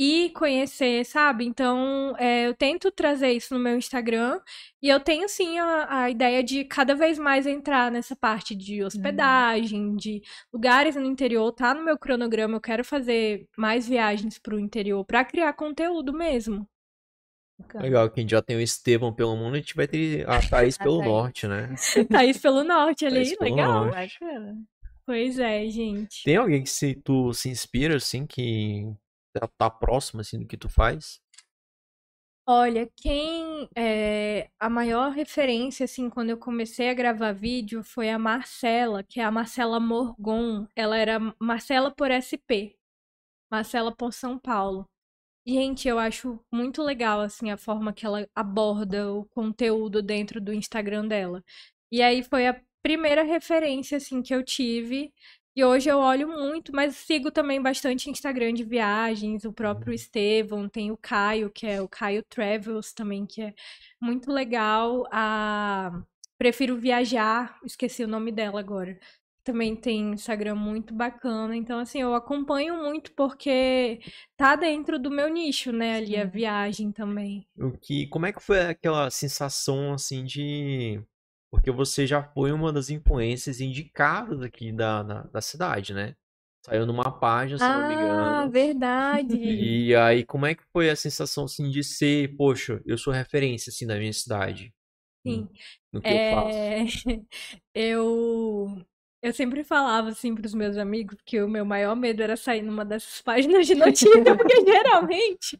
[0.00, 1.44] ir conhecer, sabe?
[1.44, 4.40] Então, é, eu tento trazer isso no meu Instagram
[4.82, 8.82] e eu tenho, sim, a, a ideia de cada vez mais entrar nessa parte de
[8.82, 14.58] hospedagem, de lugares no interior, tá no meu cronograma, eu quero fazer mais viagens pro
[14.58, 16.66] interior para criar conteúdo mesmo.
[17.74, 20.40] Legal, que a gente já tem o Estevão pelo mundo, a gente vai ter a
[20.40, 21.10] Thaís A pelo Thaís.
[21.10, 21.74] norte, né?
[22.10, 23.84] Thaís pelo norte ali, pelo legal.
[23.84, 24.18] norte.
[25.04, 26.22] Pois é, gente.
[26.24, 28.86] Tem alguém que se, tu se inspira, assim, que
[29.32, 31.20] tá, tá próximo, assim, do que tu faz?
[32.46, 38.18] Olha, quem é a maior referência, assim, quando eu comecei a gravar vídeo foi a
[38.18, 40.66] Marcela, que é a Marcela Morgon.
[40.74, 42.74] Ela era Marcela por SP,
[43.50, 44.86] Marcela por São Paulo.
[45.46, 50.52] Gente, eu acho muito legal, assim, a forma que ela aborda o conteúdo dentro do
[50.52, 51.42] Instagram dela.
[51.92, 55.12] E aí foi a primeira referência, assim, que eu tive.
[55.54, 60.68] E hoje eu olho muito, mas sigo também bastante Instagram de viagens, o próprio Estevão,
[60.68, 63.54] tem o Caio, que é o Caio Travels também, que é
[64.00, 65.06] muito legal.
[65.10, 66.02] A
[66.38, 68.98] Prefiro Viajar, esqueci o nome dela agora.
[69.42, 71.56] Também tem Instagram muito bacana.
[71.56, 74.00] Então, assim, eu acompanho muito porque
[74.36, 75.96] tá dentro do meu nicho, né?
[75.96, 77.46] Ali a viagem também.
[77.58, 81.02] O que, como é que foi aquela sensação, assim, de...
[81.50, 86.14] Porque você já foi uma das influências indicadas aqui da, da, da cidade, né?
[86.64, 88.52] Saiu numa página, se não me Ah, engano.
[88.52, 89.36] verdade.
[89.36, 93.70] E aí, como é que foi a sensação, assim, de ser, poxa, eu sou referência,
[93.70, 94.72] assim, da minha cidade?
[95.26, 95.48] Sim.
[95.92, 96.56] No que eu faço.
[96.56, 96.84] É,
[97.74, 98.84] eu
[99.22, 102.62] eu sempre falava assim para os meus amigos que o meu maior medo era sair
[102.62, 105.58] numa dessas páginas de notícia, porque geralmente,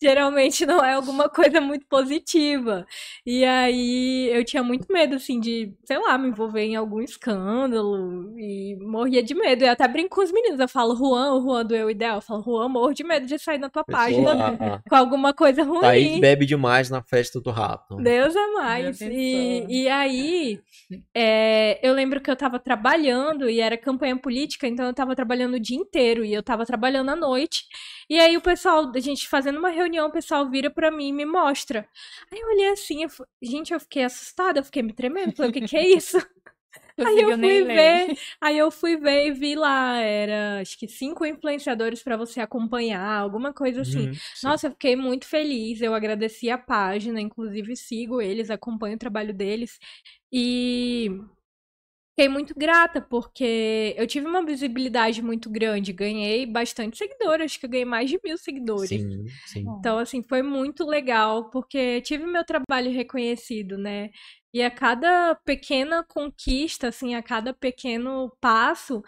[0.00, 2.86] geralmente não é alguma coisa muito positiva.
[3.24, 8.34] E aí eu tinha muito medo assim de, sei lá, me envolver em algum escândalo
[8.38, 9.64] e morria de medo.
[9.64, 12.22] Eu até brinco com os meninos, eu falo, Juan, o Juan do Eu Ideal, eu
[12.22, 15.34] falo, Juan, morro de medo de sair na tua Pessoa, página a, a com alguma
[15.34, 15.80] coisa ruim.
[15.80, 17.96] Thaís bebe demais na festa do rato.
[17.96, 19.00] Deus é mais.
[19.02, 20.60] E, e aí,
[21.14, 22.85] é, eu lembro que eu tava trabalhando
[23.48, 27.10] e era campanha política, então eu tava trabalhando o dia inteiro e eu tava trabalhando
[27.10, 27.64] à noite.
[28.08, 31.12] E aí o pessoal, a gente fazendo uma reunião, o pessoal vira pra mim e
[31.12, 31.88] me mostra.
[32.32, 33.10] Aí eu olhei assim, eu,
[33.42, 36.18] gente, eu fiquei assustada, eu fiquei me tremendo, falei, o que que é isso?
[36.98, 38.06] Aí eu fui ler.
[38.06, 42.40] ver, aí eu fui ver e vi lá, era acho que cinco influenciadores pra você
[42.40, 44.08] acompanhar, alguma coisa assim.
[44.08, 44.16] Uhum.
[44.42, 45.82] Nossa, eu fiquei muito feliz.
[45.82, 49.78] Eu agradeci a página, inclusive sigo eles, acompanho o trabalho deles.
[50.32, 51.10] E
[52.16, 55.92] fiquei muito grata, porque eu tive uma visibilidade muito grande.
[55.92, 58.88] Ganhei bastante seguidores, acho que eu ganhei mais de mil seguidores.
[58.88, 59.64] Sim, sim.
[59.78, 64.10] Então, assim, foi muito legal, porque tive meu trabalho reconhecido, né?
[64.52, 69.02] E a cada pequena conquista, assim, a cada pequeno passo,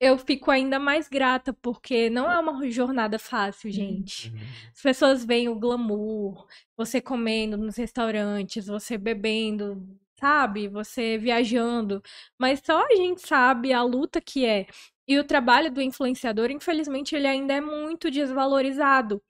[0.00, 4.30] eu fico ainda mais grata, porque não é uma jornada fácil, gente.
[4.30, 4.38] Uhum.
[4.74, 9.86] As pessoas veem o glamour, você comendo nos restaurantes, você bebendo,
[10.18, 10.68] sabe?
[10.68, 12.02] Você viajando.
[12.38, 14.66] Mas só a gente sabe a luta que é.
[15.06, 19.22] E o trabalho do influenciador, infelizmente, ele ainda é muito desvalorizado.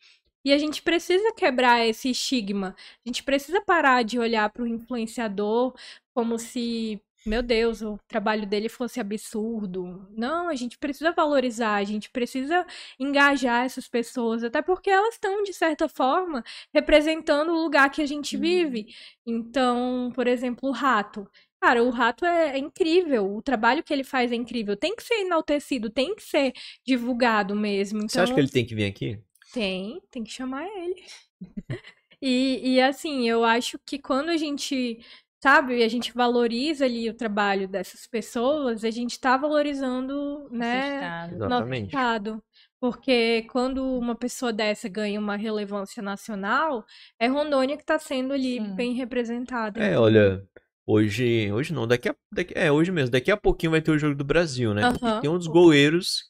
[0.44, 2.77] E a gente precisa quebrar esse estigma.
[3.05, 5.74] A gente precisa parar de olhar para o influenciador
[6.15, 10.07] como se, meu Deus, o trabalho dele fosse absurdo.
[10.11, 12.67] Não, a gente precisa valorizar, a gente precisa
[13.01, 18.07] engajar essas pessoas, até porque elas estão, de certa forma, representando o lugar que a
[18.07, 18.87] gente vive.
[19.27, 21.27] Então, por exemplo, o rato.
[21.61, 24.77] Cara, o rato é, é incrível, o trabalho que ele faz é incrível.
[24.77, 26.53] Tem que ser enaltecido, tem que ser
[26.87, 28.03] divulgado mesmo.
[28.09, 29.19] Você acha Então, que ele tem que vir aqui?
[29.53, 31.03] tem, tem que chamar ele.
[32.23, 34.99] E, e assim, eu acho que quando a gente,
[35.45, 41.31] sabe, a gente valoriza ali o trabalho dessas pessoas, a gente tá valorizando, né, Assustado.
[41.33, 41.85] nosso Exatamente.
[41.85, 42.43] estado.
[42.81, 46.83] Porque quando uma pessoa dessa ganha uma relevância nacional,
[47.19, 48.75] é Rondônia que tá sendo ali Sim.
[48.75, 49.79] bem representada.
[49.83, 50.43] É, olha,
[50.87, 53.99] hoje, hoje não, daqui a, daqui, é, hoje mesmo, daqui a pouquinho vai ter o
[53.99, 54.81] Jogo do Brasil, né?
[54.81, 55.21] E Aham.
[55.21, 56.25] tem um dos goleiros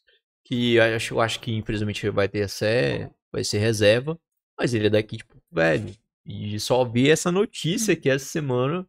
[0.45, 2.67] que eu acho, eu acho que infelizmente vai ter essa,
[3.33, 4.19] vai ser reserva,
[4.59, 5.95] mas ele é daqui, tipo, velho,
[6.27, 8.87] e só vi essa notícia aqui essa semana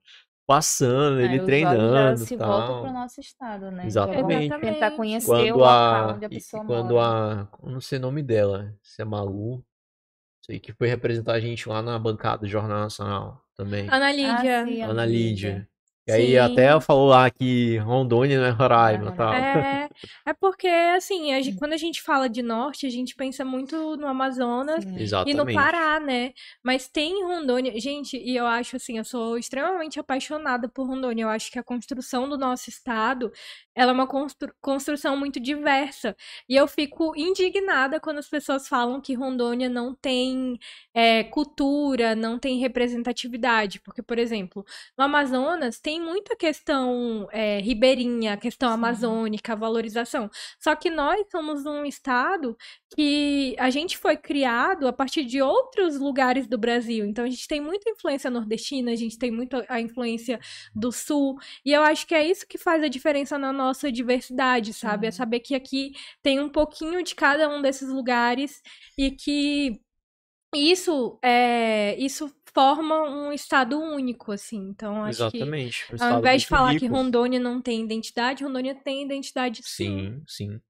[0.47, 2.81] passando, Aí ele olhos treinando já se voltam tal.
[2.83, 3.85] pro nosso estado, né?
[3.87, 4.47] Exatamente.
[4.47, 7.41] Já vão tentar conhecer Quando o local a, onde a pessoa e quando mora.
[7.43, 9.65] a, eu não sei o nome dela, se é Malu,
[10.45, 13.87] sei que foi representar a gente lá na bancada do Jornal Nacional também.
[13.89, 14.65] Ana Ah, Lídia.
[14.65, 15.69] sim, a Ana Lídia.
[16.07, 16.38] E aí Sim.
[16.38, 19.34] até falou lá que Rondônia não é Roraima, É, tal.
[19.34, 19.90] É,
[20.27, 23.98] é porque, assim, a gen- quando a gente fala de norte, a gente pensa muito
[23.98, 24.86] no Amazonas
[25.26, 25.45] e no.
[25.52, 26.34] Pará, né?
[26.64, 27.80] Mas tem Rondônia.
[27.80, 31.23] Gente, e eu acho assim, eu sou extremamente apaixonada por Rondônia.
[31.23, 33.32] Eu acho que a construção do nosso estado,
[33.73, 36.15] ela é uma constru- construção muito diversa.
[36.48, 40.60] E eu fico indignada quando as pessoas falam que Rondônia não tem
[40.94, 43.80] é, cultura, não tem representatividade.
[43.82, 44.65] Porque, por exemplo,
[44.98, 48.76] no Amazonas tem muita questão é, ribeirinha, questão Sim.
[48.76, 50.30] amazônica, valorização.
[50.59, 52.57] Só que nós somos um estado
[52.95, 57.05] que a gente foi criado a partir de outros lugares do Brasil.
[57.05, 60.39] Então a gente tem muita influência nordestina, a gente tem muita a influência
[60.73, 61.38] do sul.
[61.65, 65.07] E eu acho que é isso que faz a diferença na nossa diversidade, sabe?
[65.07, 65.17] É Sim.
[65.17, 65.93] saber que aqui
[66.23, 68.61] tem um pouquinho de cada um desses lugares
[68.97, 69.80] e que
[70.55, 74.57] isso é isso forma um estado único, assim.
[74.69, 75.86] Então acho que Exatamente.
[75.94, 76.95] Um ao invés de falar que rico.
[76.95, 80.48] Rondônia não tem identidade, Rondônia tem identidade Sim, sim.
[80.49, 80.61] sim.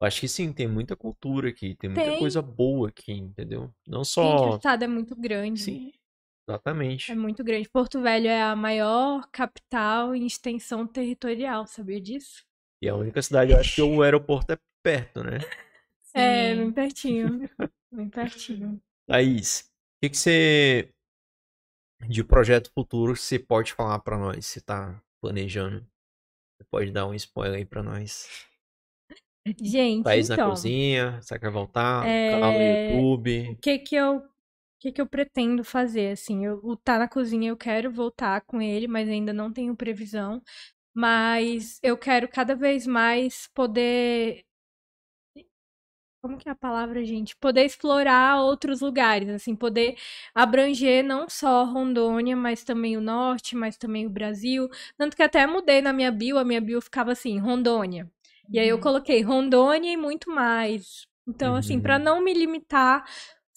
[0.00, 2.18] Eu acho que sim, tem muita cultura aqui, tem muita Tem.
[2.18, 3.70] coisa boa aqui, entendeu?
[3.86, 4.56] Não Gente, o só.
[4.56, 5.60] estado é muito grande.
[5.60, 5.92] Sim,
[6.48, 7.12] exatamente.
[7.12, 7.68] É muito grande.
[7.68, 12.44] Porto Velho é a maior capital em extensão territorial, sabia disso?
[12.80, 15.38] E a única cidade, eu acho que o aeroporto é perto, né?
[16.14, 16.60] É, Sim.
[16.62, 17.50] bem pertinho.
[17.92, 18.80] bem pertinho.
[19.06, 20.90] Thaís, o que, que você.
[22.06, 24.46] De projeto futuro, você pode falar pra nós?
[24.46, 25.80] Você tá planejando?
[26.56, 28.28] Você pode dar um spoiler aí pra nós?
[29.60, 32.06] Gente, na então, cozinha, você quer voltar?
[32.06, 33.50] É, Canal no YouTube.
[33.50, 34.22] o que que eu, o
[34.78, 36.44] que que eu pretendo fazer, assim?
[36.44, 40.42] Eu, o Tá na Cozinha, eu quero voltar com ele, mas ainda não tenho previsão.
[40.94, 44.44] Mas eu quero cada vez mais poder
[46.20, 47.36] como que é a palavra, gente?
[47.36, 49.96] Poder explorar outros lugares, assim, poder
[50.34, 54.68] abranger não só Rondônia, mas também o norte, mas também o Brasil.
[54.96, 58.10] Tanto que até mudei na minha bio, a minha bio ficava assim, Rondônia.
[58.52, 58.80] E aí eu Uhum.
[58.80, 61.06] coloquei Rondônia e muito mais.
[61.26, 61.80] Então, assim, Uhum.
[61.80, 63.04] para não me limitar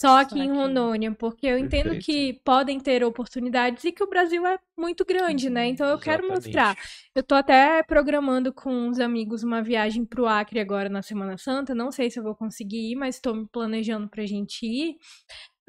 [0.02, 0.52] só aqui Só em.
[0.52, 2.06] Rondônia, porque eu entendo Perfeito.
[2.06, 5.68] que podem ter oportunidades e que o Brasil é muito grande, né?
[5.68, 6.72] Então eu quero mostrar.
[6.72, 7.12] Exatamente.
[7.14, 11.76] Eu tô até programando com uns amigos uma viagem pro Acre agora na Semana Santa.
[11.76, 14.96] Não sei se eu vou conseguir ir, mas tô me planejando pra gente ir.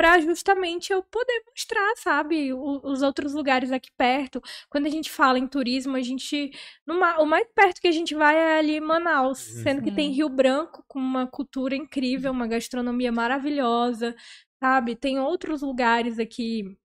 [0.02, 4.42] Pra justamente eu poder mostrar, sabe, o- os outros lugares aqui perto.
[4.68, 6.50] Quando a gente fala em turismo, a gente.
[6.86, 9.92] no ma- o mais perto que a gente vai é ali em Manaus, sendo que
[9.92, 10.16] tem Sim.
[10.16, 14.14] Rio Branco com uma cultura incrível, uma gastronomia maravilhosa,
[14.62, 14.96] sabe?
[14.96, 16.76] Tem outros lugares aqui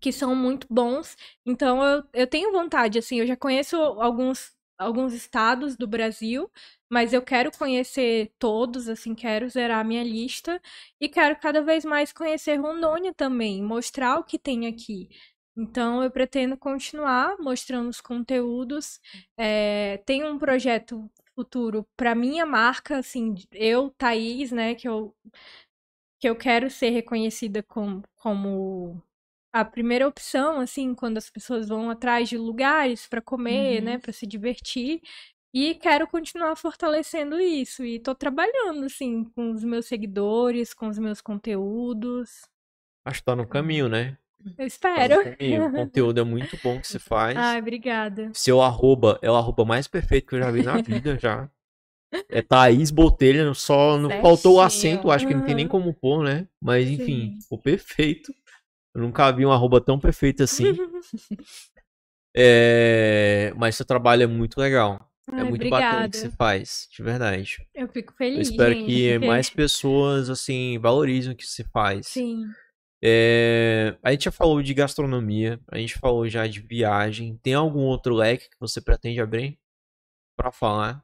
[0.00, 1.16] que são muito bons.
[1.46, 6.50] Então eu, eu tenho vontade, assim, eu já conheço alguns, alguns estados do Brasil,
[6.90, 10.60] mas eu quero conhecer todos, assim, quero zerar a minha lista
[11.00, 15.08] e quero cada vez mais conhecer Rondônia também, mostrar o que tem aqui.
[15.56, 19.00] Então eu pretendo continuar mostrando os conteúdos.
[19.36, 25.14] É, tem um projeto futuro para minha marca, assim, eu, Thaís, né, que eu
[26.20, 29.02] que eu quero ser reconhecida como, como
[29.52, 33.84] a primeira opção, assim, quando as pessoas vão atrás de lugares para comer, Uhum.
[33.84, 35.00] né, para se divertir.
[35.54, 37.84] E quero continuar fortalecendo isso.
[37.84, 42.42] E tô trabalhando, assim, com os meus seguidores, com os meus conteúdos.
[43.04, 44.18] Acho que tá no caminho, né?
[44.44, 45.24] Eu Tá espero.
[45.24, 45.66] caminho.
[45.66, 47.36] O conteúdo é muito bom que você faz.
[47.36, 48.30] Ai, obrigada.
[48.34, 51.50] Seu arroba é o arroba mais perfeito que eu já vi na vida, já.
[52.30, 56.22] É Thaís Botelho, só não faltou o acento, acho que não tem nem como pôr,
[56.22, 56.46] né?
[56.62, 57.40] Mas enfim, Sim.
[57.42, 58.32] ficou perfeito.
[58.94, 60.64] Eu nunca vi um arroba tão perfeito assim.
[62.36, 65.10] É, Mas seu trabalho é muito legal.
[65.32, 66.18] É Ai, muito bacana o que obrigada.
[66.18, 67.66] você faz, de verdade.
[67.74, 71.64] Eu fico Eu feliz, espero gente, que porque- mais pessoas, assim, valorizem o que você
[71.64, 72.06] faz.
[72.06, 72.44] Sim.
[73.02, 77.36] É, A gente já falou de gastronomia, a gente falou já de viagem.
[77.42, 79.58] Tem algum outro leque que você pretende abrir
[80.36, 81.02] pra falar?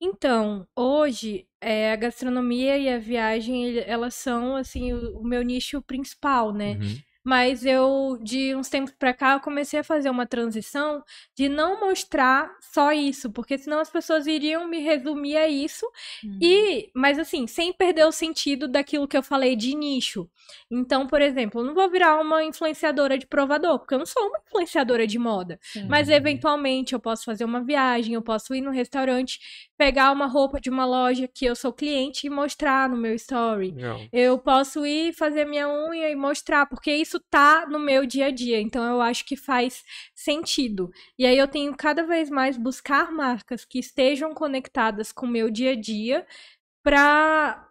[0.00, 5.82] Então, hoje, é, a gastronomia e a viagem, elas são, assim, o, o meu nicho
[5.82, 6.74] principal, né?
[6.74, 6.98] Uhum.
[7.28, 11.02] Mas eu, de uns tempos pra cá, eu comecei a fazer uma transição
[11.36, 15.86] de não mostrar só isso, porque senão as pessoas iriam me resumir a isso
[16.22, 16.40] Uhum.
[16.40, 20.30] e, mas assim, sem perder o sentido daquilo que eu falei de nicho.
[20.70, 24.22] Então, por exemplo, eu não vou virar uma influenciadora de provador, porque eu não sou
[24.28, 25.58] uma influenciadora de moda.
[25.72, 25.84] Sim.
[25.88, 26.14] Mas Uhum.
[26.14, 30.68] eventualmente eu posso fazer uma viagem, eu posso ir no restaurante, pegar uma roupa de
[30.68, 33.70] uma loja que eu sou cliente e mostrar no meu story.
[33.70, 34.00] Legal.
[34.12, 38.30] Eu posso ir fazer minha unha e mostrar, porque isso tá no meu dia a
[38.30, 38.60] dia.
[38.60, 39.84] Então eu acho que faz
[40.14, 40.90] sentido.
[41.16, 45.48] E aí eu tenho cada vez mais buscar marcas que estejam conectadas com o meu
[45.48, 46.26] dia a dia
[46.82, 47.64] para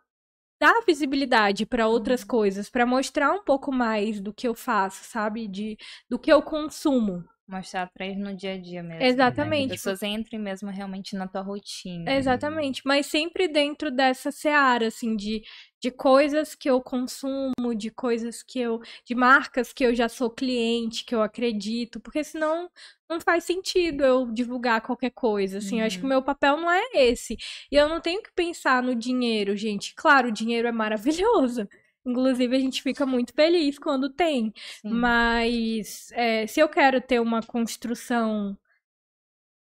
[0.60, 5.48] dar visibilidade para outras coisas, para mostrar um pouco mais do que eu faço, sabe?
[5.48, 5.78] De
[6.10, 7.24] do que eu consumo.
[7.48, 9.00] Mostrar atrás no dia a dia mesmo.
[9.00, 9.08] Né?
[9.08, 9.68] Exatamente.
[9.70, 12.12] Que as pessoas entrem mesmo realmente na tua rotina.
[12.12, 15.44] Exatamente, mas sempre dentro dessa seara, assim, de,
[15.82, 18.80] de coisas que eu consumo, de coisas que eu.
[19.06, 22.70] de marcas que eu já sou cliente, que eu acredito, porque senão
[23.10, 26.14] não faz sentido eu divulgar qualquer coisa, assim, eu acho que o Uhum.
[26.16, 27.38] meu papel não é esse.
[27.72, 29.94] E eu não tenho que pensar no dinheiro, gente.
[29.96, 31.68] Claro, o dinheiro é maravilhoso.
[32.08, 34.54] Inclusive, a gente fica muito feliz quando tem.
[34.82, 34.90] Sim.
[34.90, 38.58] Mas é, se eu quero ter uma construção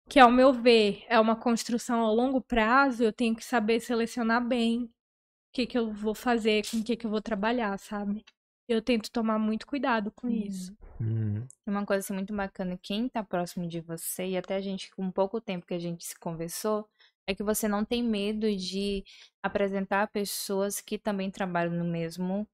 [0.10, 4.46] que, ao meu ver, é uma construção a longo prazo, eu tenho que saber selecionar
[4.46, 4.90] bem o
[5.54, 8.24] que, que eu vou fazer, com o que, que eu vou trabalhar, sabe?
[8.68, 10.44] Eu tento tomar muito cuidado com Uhum.
[10.46, 10.76] isso.
[11.00, 14.92] Hum, Uma coisa assim, muito bacana, quem tá próximo de você, e até a gente,
[14.92, 16.88] com pouco tempo que a gente se conversou,
[17.28, 19.04] é que você não tem medo de
[19.44, 22.48] apresentar pessoas que também trabalham no mesmo,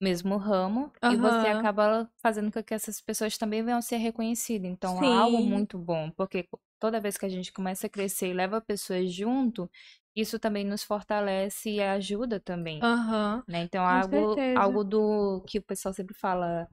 [0.00, 4.70] mesmo ramo, e você acaba fazendo com que essas pessoas também venham a ser reconhecidas.
[4.70, 5.42] Então, é algo Sim.
[5.42, 6.48] muito bom, porque
[6.80, 9.70] toda vez que a gente começa a crescer e leva pessoas junto,
[10.16, 13.44] isso também nos fortalece e ajuda também Aham.
[13.48, 13.60] né?
[13.62, 14.54] Então, Com algo, certeza.
[14.54, 16.68] algo do que o pessoal sempre fala,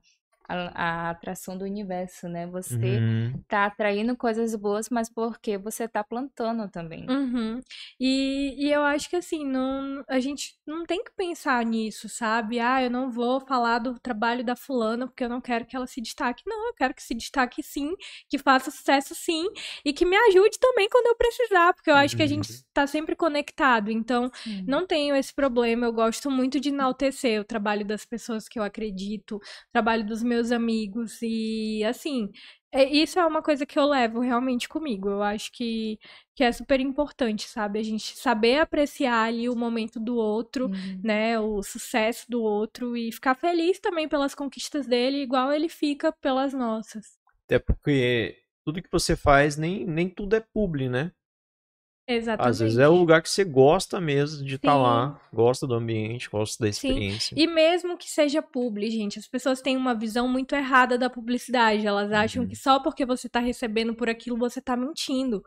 [0.50, 2.46] a, a atração do universo, né?
[2.48, 3.42] Você uhum.
[3.46, 7.06] tá atraindo coisas boas, mas porque você tá plantando também.
[7.08, 7.60] Uhum.
[7.98, 12.58] E, e eu acho que assim, não, a gente não tem que pensar nisso, sabe?
[12.58, 15.86] Ah, eu não vou falar do trabalho da fulana porque eu não quero que ela
[15.86, 16.42] se destaque.
[16.46, 17.94] Não, eu quero que se destaque sim,
[18.28, 19.46] que faça sucesso sim,
[19.84, 22.86] e que me ajude também quando eu precisar, porque eu acho que a gente tá
[22.86, 23.90] sempre conectado.
[23.90, 24.64] Então, Sim.
[24.66, 25.86] não tenho esse problema.
[25.86, 29.40] Eu gosto muito de enaltecer o trabalho das pessoas que eu acredito, o
[29.72, 31.18] trabalho dos meus amigos.
[31.22, 32.28] E, assim,
[32.72, 35.08] é- isso é uma coisa que eu levo realmente comigo.
[35.10, 35.98] Eu acho que,
[36.34, 37.78] que é super importante, sabe?
[37.78, 41.00] A gente saber apreciar ali o momento do outro, Uhum.
[41.04, 41.38] né?
[41.38, 46.54] O sucesso do outro e ficar feliz também pelas conquistas dele, igual ele fica pelas
[46.54, 47.04] nossas.
[47.44, 51.12] Até porque tudo que você faz, nem, nem tudo é publi, né?
[52.12, 52.50] Exatamente.
[52.50, 54.82] Às vezes é o lugar que você gosta mesmo de estar Sim.
[54.82, 56.88] lá, gosta do ambiente, gosta da Sim.
[56.88, 57.34] experiência.
[57.38, 61.86] E mesmo que seja publi, gente, as pessoas têm uma visão muito errada da publicidade.
[61.86, 62.48] Elas acham Uhum.
[62.48, 65.42] que só porque você tá recebendo por aquilo você tá mentindo.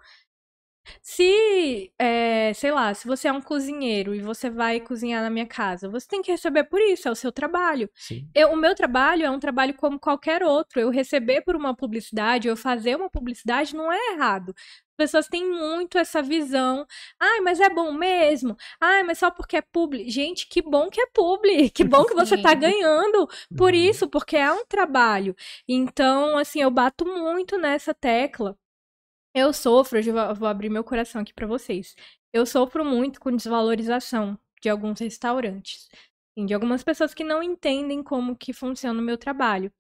[1.02, 5.46] Se, é, sei lá, se você é um cozinheiro e você vai cozinhar na minha
[5.46, 7.90] casa, você tem que receber por isso, é o seu trabalho.
[7.94, 8.28] Sim.
[8.36, 10.82] Eu- o meu trabalho é um trabalho como qualquer outro.
[10.82, 14.54] Eu receber por uma publicidade, eu fazer uma publicidade não é errado.
[14.94, 16.86] As pessoas têm muito essa visão.
[17.20, 18.56] Ai, mas é bom mesmo.
[18.80, 20.10] Ai, mas só porque é publi.
[20.10, 21.70] Gente, que bom que é publi.
[21.74, 22.60] Que bom que você tá Sim.
[22.60, 23.80] ganhando por Uhum.
[23.80, 25.36] isso, porque é um trabalho.
[25.68, 28.56] Então, assim, eu bato muito nessa tecla.
[29.36, 31.96] Eu sofro, eu vou- abrir meu coração aqui pra vocês.
[32.32, 35.90] Eu sofro muito com desvalorização de alguns restaurantes.
[36.38, 39.72] Assim, De algumas pessoas que não entendem como que funciona o meu trabalho.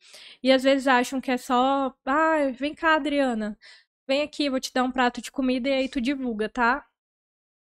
[0.43, 3.57] E às vezes acham que é só, ah, vem cá, Adriana,
[4.07, 6.85] vem aqui, vou te dar um prato de comida e aí tu divulga, tá?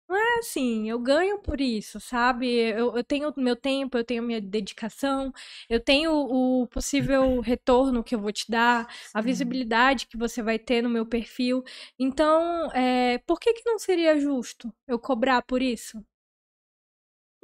[0.09, 2.49] Não é assim, eu ganho por isso, sabe?
[2.49, 5.33] Eu, eu tenho meu tempo, eu tenho minha dedicação,
[5.69, 9.27] eu tenho o possível retorno que eu vou te dar, a Sim.
[9.27, 11.63] visibilidade que você vai ter no meu perfil.
[11.99, 16.05] Então, é, por que que não seria justo eu cobrar por isso?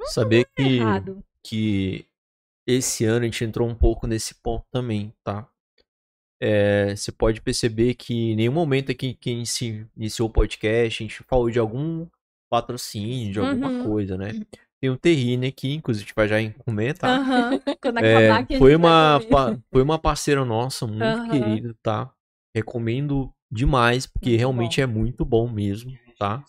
[0.03, 1.23] Saber É que, errado.
[1.43, 2.05] que
[2.67, 5.49] esse ano a gente entrou um pouco nesse ponto também, tá?
[6.39, 11.07] É, você pode perceber que em nenhum momento aqui que inici- iniciou o podcast, a
[11.07, 12.07] gente falou de algum
[12.49, 13.83] patrocínio, de alguma Uhum.
[13.83, 14.35] coisa, né?
[14.79, 16.37] Tem um Terrine aqui, inclusive a gente vai já
[16.93, 17.15] tá?
[17.15, 21.29] Aham, Quando É, acabar a foi gente uma pa- foi uma parceira nossa muito Aham.
[21.29, 22.11] querida, tá?
[22.55, 24.83] Recomendo demais porque Muito realmente bom.
[24.83, 26.43] é muito bom mesmo, tá?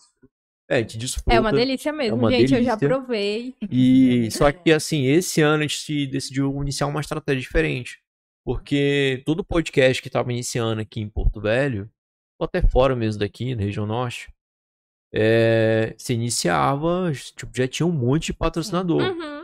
[0.69, 1.33] É, te desfruta.
[1.33, 2.53] É uma delícia mesmo, uma gente.
[2.53, 2.87] Eu já delícia.
[2.87, 3.55] provei.
[3.71, 7.99] E só que assim, esse ano a gente decidiu iniciar uma estratégia diferente,
[8.45, 11.89] porque todo podcast que estava iniciando aqui em Porto Velho,
[12.39, 14.33] ou até fora mesmo daqui, na região norte,
[15.13, 19.01] é, se iniciava, tipo, já tinha um monte de patrocinador.
[19.01, 19.39] Uhum.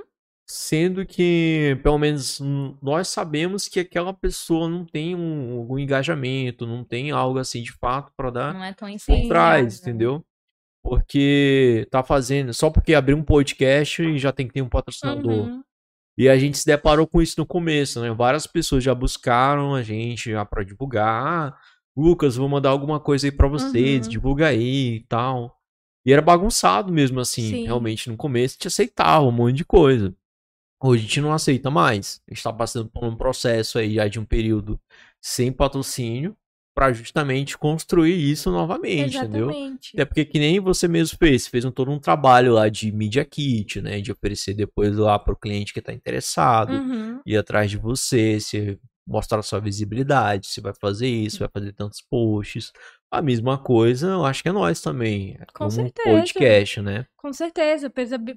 [0.47, 2.39] Sendo que, pelo menos,
[2.80, 7.72] nós sabemos que aquela pessoa não tem um, algum engajamento, não tem algo assim de
[7.72, 10.23] fato para dar Não é tão por trás, entendeu?
[10.84, 15.47] Porque tá fazendo, só porque abriu um podcast e já tem que ter um patrocinador.
[15.47, 15.63] Uhum.
[16.17, 18.11] E a gente se deparou com isso no começo, né?
[18.13, 21.53] Várias pessoas já buscaram a gente já para divulgar.
[21.53, 21.57] Ah,
[21.95, 24.11] Lucas, vou mandar alguma coisa aí pra vocês, Uhum.
[24.11, 25.57] divulga aí e tal.
[26.05, 27.63] E era bagunçado mesmo assim, Sim.
[27.65, 30.15] realmente no começo a gente aceitava um monte de coisa.
[30.81, 32.21] Hoje a gente não aceita mais.
[32.29, 34.79] A gente tá passando por um processo aí já de um período
[35.21, 36.35] sem patrocínio
[36.76, 39.49] pra justamente construir isso novamente, entendeu?
[39.49, 39.91] Exatamente.
[39.95, 42.91] Até porque que nem você mesmo fez, você fez um, todo um trabalho lá de
[42.91, 44.02] media kit, né?
[44.02, 47.22] De oferecer depois lá pro cliente que tá interessado, Uhum.
[47.26, 52.02] ir atrás de você, você mostrar sua visibilidade, você vai fazer isso, vai fazer tantos
[52.02, 52.72] posts.
[53.11, 56.10] A mesma coisa, eu acho que é nós também, Com como um certeza.
[56.10, 57.06] podcast, né?
[57.15, 57.90] Com certeza,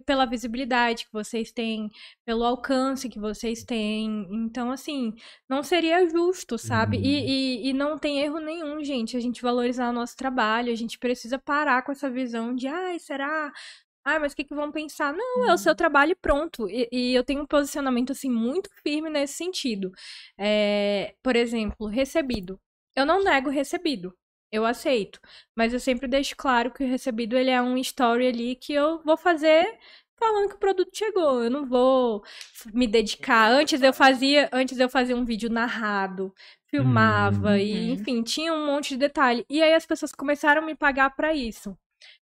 [0.04, 1.90] pela visibilidade que vocês têm,
[2.24, 4.28] pelo alcance que vocês têm.
[4.30, 5.14] Então, assim,
[5.48, 6.98] não seria justo, sabe?
[6.98, 7.02] Uhum.
[7.02, 10.76] E, e, e não tem erro nenhum, gente, a gente valorizar o nosso trabalho, a
[10.76, 13.50] gente precisa parar com essa visão de, ai, será?
[14.08, 15.12] Ai, mas o que, que vão pensar?
[15.12, 16.68] Não, é o seu trabalho e pronto.
[16.70, 19.92] E, e eu tenho um posicionamento, assim, muito firme nesse sentido.
[20.36, 22.58] É, por exemplo, recebido.
[22.96, 24.14] Eu não nego recebido.
[24.50, 25.20] Eu aceito.
[25.56, 29.02] Mas eu sempre deixo claro que o recebido ele é um story ali que eu
[29.04, 29.78] vou fazer
[30.18, 31.44] falando que o produto chegou.
[31.44, 32.22] Eu não vou
[32.72, 33.50] me dedicar.
[33.50, 36.34] Antes eu fazia, antes eu fazia um vídeo narrado,
[36.66, 37.56] filmava Hum.
[37.56, 37.92] e Uhum.
[37.94, 39.44] enfim, tinha um monte de detalhe.
[39.48, 41.76] E aí as pessoas começaram a me pagar pra isso.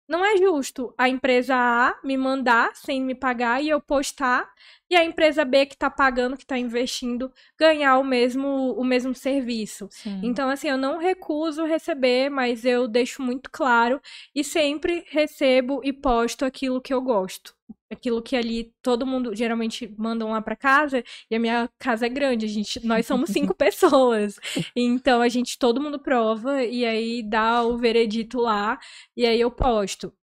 [0.09, 4.51] Não é justo a empresa A me mandar sem me pagar e eu postar
[4.89, 9.13] e a empresa B que tá pagando, que tá investindo, ganhar o mesmo o mesmo
[9.13, 9.87] serviço.
[9.91, 10.19] Sim.
[10.23, 14.01] Então, assim, eu não recuso receber, mas eu deixo muito claro
[14.33, 17.55] e sempre recebo e posto aquilo que eu gosto.
[17.91, 22.09] Aquilo que ali todo mundo geralmente mandam lá pra casa e a minha casa é
[22.09, 24.39] grande, a gente, nós somos cinco pessoas.
[24.75, 28.79] Então a gente todo mundo prova e aí dá o veredito lá
[29.17, 30.13] e aí eu posto.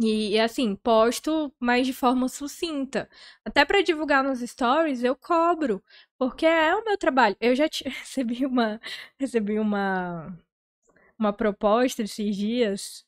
[0.00, 3.08] E, e, assim, posto, mas de forma sucinta.
[3.44, 5.82] Até pra divulgar nos stories eu cobro,
[6.18, 7.36] porque é o meu trabalho.
[7.40, 8.80] Eu já recebi uma
[9.18, 10.36] recebi uma
[11.18, 13.06] uma proposta esses dias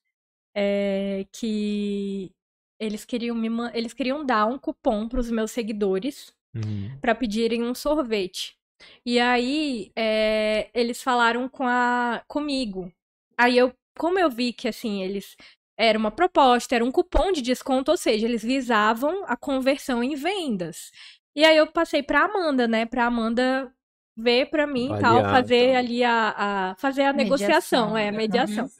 [0.54, 2.32] é, que
[2.80, 6.96] eles queriam me eles queriam dar um cupom para os meus seguidores Uhum.
[7.00, 8.56] para pedirem um sorvete.
[9.04, 12.92] E aí, é, eles falaram com a, comigo.
[13.36, 15.36] Aí eu, como eu vi que assim, eles
[15.76, 20.14] era uma proposta, era um cupom de desconto, ou seja, eles visavam a conversão em
[20.14, 20.92] vendas.
[21.34, 23.72] E aí eu passei pra Amanda, né, pra Amanda
[24.16, 25.78] ver pra mim e tal, fazer então.
[25.78, 26.34] ali a,
[26.70, 27.96] a fazer a negociação, Mediação.
[27.96, 28.70] é, a mediação.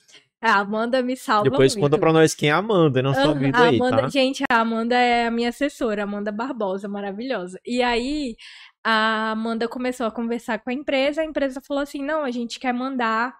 [0.45, 1.85] A Amanda me salva Depois muito.
[1.87, 4.09] conta pra nós quem é a Amanda na sua Aham, vida a aí, Amanda- tá?
[4.09, 7.59] Gente, a Amanda é a minha assessora, a Amanda Barbosa, maravilhosa.
[7.65, 8.37] E aí,
[8.85, 12.61] a Amanda começou a conversar com a empresa, a empresa falou assim: não, a gente
[12.61, 13.35] quer mandar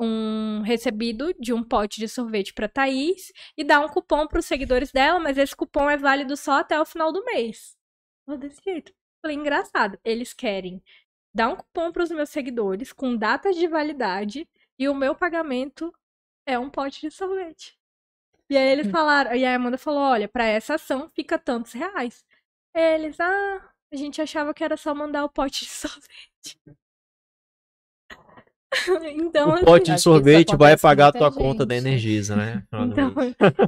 [0.00, 4.92] um recebido de um pote de sorvete pra Thaís e dar um cupom pros seguidores
[4.92, 7.76] dela, mas esse cupom é válido só até o final do mês.
[8.26, 8.92] Falei, desse jeito.
[9.22, 10.82] Falei, engraçado, eles querem
[11.34, 15.92] dar um cupom pros meus seguidores com datas de validade e o meu pagamento
[16.46, 17.76] é um pote de sorvete.
[18.48, 22.24] E aí eles falaram, e a Amanda falou: olha, pra essa ação fica tantos reais.
[22.74, 26.58] Eles, ah, a gente achava que era só mandar o pote de sorvete.
[29.14, 31.86] então, O pote Acho de sorvete vai pagar a tua conta da gente.
[31.86, 32.62] Energisa, né?
[32.72, 33.14] Então,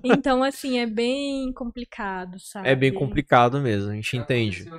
[0.04, 2.68] então, assim, é bem complicado, sabe?
[2.68, 4.70] É bem complicado mesmo, a gente entende.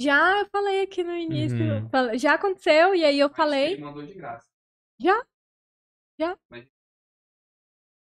[0.00, 1.58] Já Já eu falei aqui no início.
[1.58, 2.18] Uhum.
[2.18, 3.72] Já aconteceu, e aí eu Mas falei.
[3.74, 4.46] Ele mandou de graça.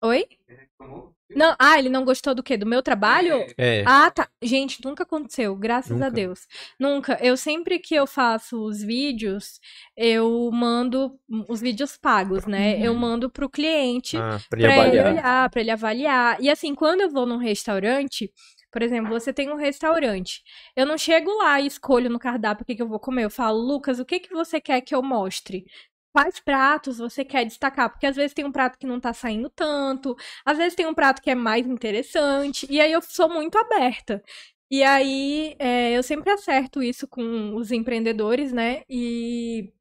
[0.03, 0.27] Oi?
[0.47, 1.13] Ele reclamou.
[1.35, 2.55] Não, ah, ele não gostou do quê?
[2.55, 3.33] Do meu trabalho?
[3.57, 4.29] É, É, Ah, tá.
[4.41, 6.11] Gente, nunca aconteceu, graças a Nunca?
[6.11, 6.47] Deus.
[6.79, 7.17] Nunca.
[7.21, 9.59] Eu sempre que eu faço os vídeos,
[9.95, 11.19] eu mando
[11.49, 12.79] os vídeos pagos, né?
[12.79, 12.99] Eu Uhum.
[12.99, 15.11] mando pro cliente ah, pra ele avaliar.
[15.13, 16.41] olhar, pra ele avaliar.
[16.41, 18.31] E assim, quando eu vou num restaurante,
[18.71, 20.43] por exemplo, você tem um restaurante.
[20.75, 23.25] Eu não chego lá e escolho no cardápio o que, que eu vou comer.
[23.25, 25.65] Eu falo, Lucas, o que, que você quer que eu mostre?
[26.13, 27.89] Quais pratos você quer destacar?
[27.89, 30.15] Porque às vezes tem um prato que não tá saindo tanto,
[30.45, 34.23] às vezes tem um prato que é mais interessante, e aí eu sou muito aberta.
[34.69, 38.83] E aí é, eu sempre acerto isso com os empreendedores, né?
[38.89, 39.71] E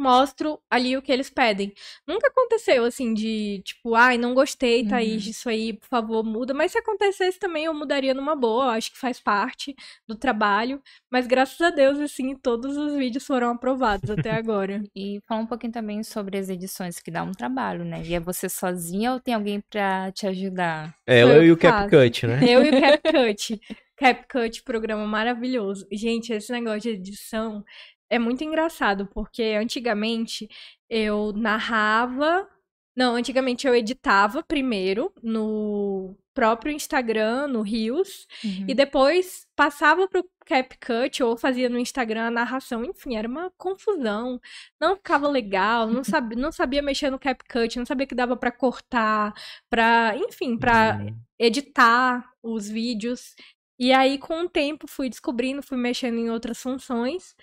[0.00, 1.72] mostro ali o que eles pedem.
[2.06, 5.18] Nunca aconteceu assim de tipo, ai, não gostei, Thaís, Uhum.
[5.18, 6.54] disso aí, por favor, muda.
[6.54, 8.64] Mas se acontecesse também, eu mudaria numa boa.
[8.66, 9.74] Eu acho que faz parte
[10.08, 10.82] do trabalho.
[11.10, 14.82] Mas graças a Deus, assim, todos os vídeos foram aprovados até agora.
[14.96, 18.02] E falar um pouquinho também sobre as edições, que dá um trabalho, né?
[18.04, 20.94] E é você sozinha ou tem alguém pra te ajudar?
[21.06, 21.56] É, eu eu e o.
[21.56, 22.40] CapCut, né?
[22.48, 23.60] Eu e o CapCut.
[23.96, 25.86] CapCut, programa maravilhoso.
[25.92, 27.62] Gente, esse negócio de edição
[28.10, 30.48] é muito engraçado, porque antigamente
[30.88, 32.48] eu narrava.
[32.96, 38.66] Não, antigamente eu editava primeiro no próprio Instagram, no Reels, Uhum.
[38.68, 42.84] e depois passava pro CapCut ou fazia no Instagram a narração.
[42.84, 44.40] Enfim, era uma confusão.
[44.80, 46.02] Não ficava legal, não
[46.34, 49.32] sabia, não sabia mexer no CapCut, não sabia que dava pra cortar,
[49.70, 51.16] pra, enfim, pra Hum.
[51.38, 53.34] editar os vídeos.
[53.78, 57.34] E aí, com o tempo, fui descobrindo, fui mexendo em outras funções.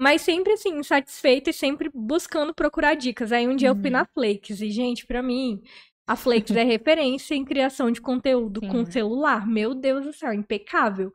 [0.00, 3.32] Mas sempre assim, insatisfeita e sempre buscando procurar dicas.
[3.32, 3.92] Aí um dia eu fui Uhum.
[3.92, 5.62] na Flakes e, gente, pra mim,
[6.06, 8.68] A Flakes é referência em criação de conteúdo Sim.
[8.68, 9.46] com celular.
[9.48, 11.12] Meu Deus do céu, impecável.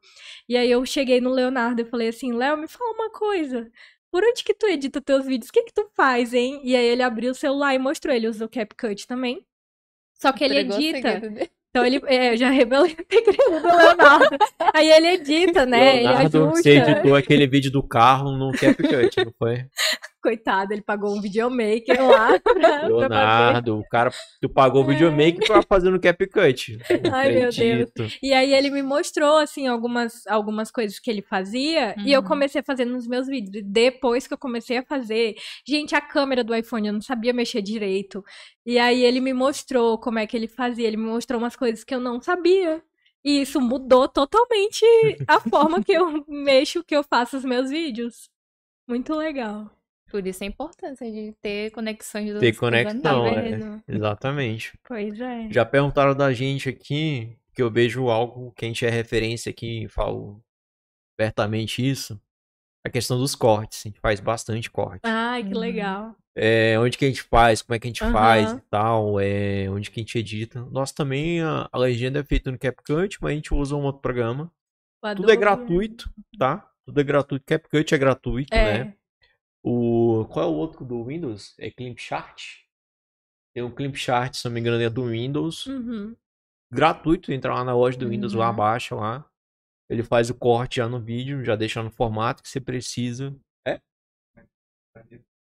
[0.47, 3.69] E aí eu cheguei no Leonardo e falei assim, Léo, me fala uma coisa.
[4.11, 5.49] Por onde que tu edita teus vídeos?
[5.49, 6.59] O que que tu faz, hein?
[6.63, 8.15] E aí ele abriu o celular e mostrou.
[8.15, 9.45] Ele usa o CapCut também.
[10.19, 11.49] Só que ele Entregou edita.
[11.69, 14.37] Então ele, é, eu já revelei o segredo do Leonardo.
[14.73, 15.93] Aí ele edita, né?
[16.01, 16.91] Leonardo, ele você ajusta.
[16.91, 19.65] editou aquele vídeo do carro no CapCut, não foi?
[20.21, 22.87] Coitado, ele pagou um videomaker lá pra, pra.
[22.87, 26.77] Leonardo, o cara, tu pagou o videomaker pra fazer no CapCut.
[27.13, 28.19] Ai, meu Deus.
[28.21, 31.95] E aí ele me mostrou, assim, algumas, algumas coisas que ele fazia.
[32.05, 32.27] E eu Uhum.
[32.27, 33.63] comecei a fazer nos meus vídeos.
[33.65, 35.35] Depois que eu comecei a fazer,
[35.65, 38.21] gente, a câmera do iPhone eu não sabia mexer direito.
[38.65, 40.85] E aí ele me mostrou como é que ele fazia.
[40.87, 42.83] Ele me mostrou umas coisas que eu não sabia.
[43.23, 44.85] E isso mudou totalmente
[45.27, 48.29] a forma que eu mexo, que eu faço os meus vídeos.
[48.87, 49.69] Muito legal.
[50.09, 53.81] Por isso a importância de ter conexões dos Ter conexão, é.
[53.87, 54.73] Exatamente.
[54.87, 55.49] Pois é.
[55.51, 59.87] Já perguntaram da gente aqui, que eu vejo algo que a gente é referência aqui,
[59.89, 60.41] falo
[61.19, 62.19] abertamente isso,
[62.85, 63.85] a questão dos cortes.
[63.85, 65.01] A gente faz bastante corte.
[65.03, 65.59] Ai, que Uhum.
[65.59, 66.15] legal.
[66.35, 68.13] É, onde que a gente faz, como é que a gente Aham.
[68.13, 70.65] faz e tal, é, onde que a gente edita.
[70.71, 74.01] Nós também, a, a legenda é feita no CapCut, mas a gente usa um outro
[74.01, 74.49] programa.
[75.15, 76.69] Tudo é gratuito, tá?
[76.85, 77.43] Tudo é gratuito.
[77.45, 78.85] CapCut é gratuito, É.
[78.85, 78.93] né?
[79.63, 81.53] O, qual é o outro do Windows?
[81.59, 82.59] É Clipchart?
[83.53, 85.65] Tem um Clipchart, se não me engano, é do Windows.
[85.65, 86.15] Uhum.
[86.71, 88.55] Gratuito, entra lá na loja do Windows, lá Uhum.
[88.55, 89.25] baixa lá.
[89.89, 93.35] Ele faz o corte já no vídeo, já deixa no formato que você precisa.
[93.67, 93.81] É?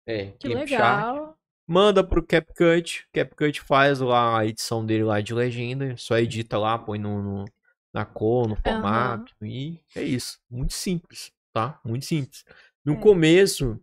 [0.07, 0.69] É, Que Clipchart.
[0.71, 1.37] legal.
[1.67, 3.07] Manda pro CapCut.
[3.13, 5.95] CapCut faz lá a edição dele lá de legenda.
[5.97, 7.45] Só edita lá, põe no, no-
[7.93, 9.35] na cor, no formato.
[9.43, 10.39] E é isso.
[10.49, 11.79] Muito simples, tá?
[11.85, 12.43] Muito simples.
[12.83, 12.99] No É.
[12.99, 13.79] começo.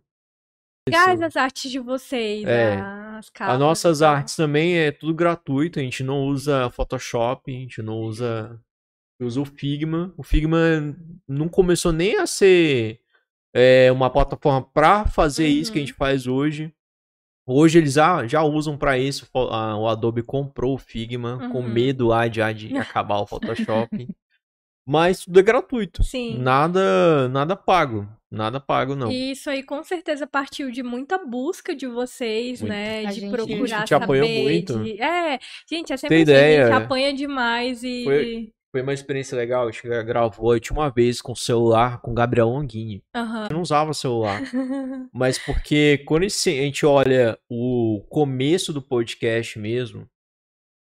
[0.91, 2.79] Legais isso- as artes de vocês, É.
[2.79, 4.15] as As nossas tal.
[4.15, 5.79] artes também é tudo gratuito.
[5.79, 8.59] A gente não usa Photoshop, a gente não usa.
[9.19, 10.13] Usa o Figma.
[10.15, 10.57] O Figma
[11.27, 12.99] não começou nem a ser
[13.55, 15.87] é, uma plataforma para fazer isso que a Uhum.
[15.87, 16.71] gente faz hoje.
[17.47, 19.27] Hoje eles já, já usam para isso.
[19.33, 21.67] O Adobe comprou o Figma com Uhum.
[21.69, 24.07] medo lá de, de acabar o Photoshop.
[24.87, 26.01] Mas tudo é gratuito.
[26.03, 26.37] Sim.
[26.39, 28.07] Nada, nada pago.
[28.31, 29.11] Nada pago, não.
[29.11, 32.71] E isso aí com certeza partiu de muita busca de vocês, Muito.
[32.73, 33.05] né?
[33.05, 34.43] A De gente- procurar A gente apoiou saber.
[34.43, 34.79] muito.
[34.83, 35.39] de- É,
[35.69, 36.75] gente, é sempre Tem assim, a ideia, gente é.
[36.75, 38.03] apanha demais e.
[38.03, 39.65] Foi- Foi uma experiência legal.
[39.67, 43.01] A gente gravou a última vez com o celular com o Gabriel Longini.
[43.15, 43.47] Aham.
[43.49, 44.41] Eu não usava celular.
[45.13, 50.05] Mas porque quando a gente olha o começo do podcast mesmo,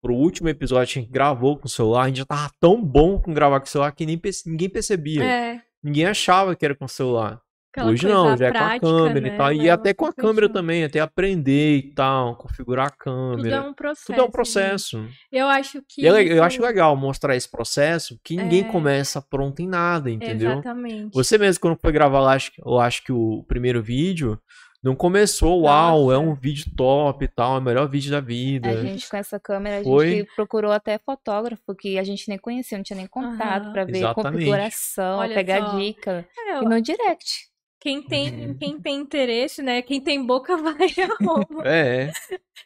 [0.03, 2.83] pro último episódio que a gente gravou com o celular, a gente já tava tão
[2.83, 5.25] bom com gravar com o celular que nem ninguém percebia.
[5.25, 5.61] É.
[5.83, 7.41] Ninguém achava que era com o celular.
[7.73, 9.37] aquela Hoje não, já é com a prática, câmera e né?
[9.37, 9.53] tal.
[9.53, 13.63] E até com a câmera também, até aprender e tal, configurar a Tudo é câmera.
[13.63, 14.07] um processo.
[14.07, 14.33] Tudo é um gente.
[14.33, 15.09] processo.
[15.31, 16.03] Eu acho que.
[16.03, 18.65] E é eu acho legal mostrar esse processo, que ninguém É.
[18.65, 20.53] começa pronto em nada, entendeu?
[20.53, 21.13] Exatamente.
[21.15, 24.41] Você mesmo, quando foi gravar lá, acho eu acho que o primeiro vídeo
[24.83, 26.29] não começou, uau, é Nossa.
[26.29, 28.69] um vídeo top e tal, é o melhor vídeo da vida.
[28.69, 30.11] A gente com essa câmera, a Foi.
[30.11, 33.73] gente procurou até fotógrafo que a gente nem conhecia, não tinha nem contato Aham.
[33.73, 34.33] pra ver Exatamente.
[34.45, 35.79] configuração, Olha pegar só.
[35.79, 36.29] dica.
[36.39, 37.46] É, E no direct.
[37.87, 38.59] Quem tem, Uhum.
[38.59, 39.81] quem tem interesse, né?
[39.81, 41.63] Quem tem boca vai a Roma.
[41.65, 42.11] É,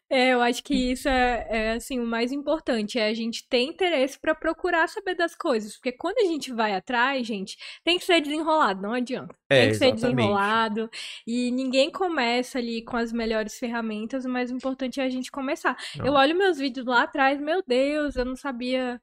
[0.09, 3.61] É, eu acho que isso é, é, assim o mais importante, é a gente ter
[3.61, 8.05] interesse pra procurar saber das coisas, porque quando a gente vai atrás, gente, tem que
[8.05, 9.35] ser desenrolado, não adianta.
[9.51, 10.17] É, tem que ser exatamente.
[10.17, 10.91] desenrolado
[11.27, 15.77] e ninguém começa ali com as melhores ferramentas, o mais importante é a gente começar.
[15.97, 16.07] Não.
[16.07, 18.99] Eu olho meus vídeos lá atrás, meu Deus, eu não sabia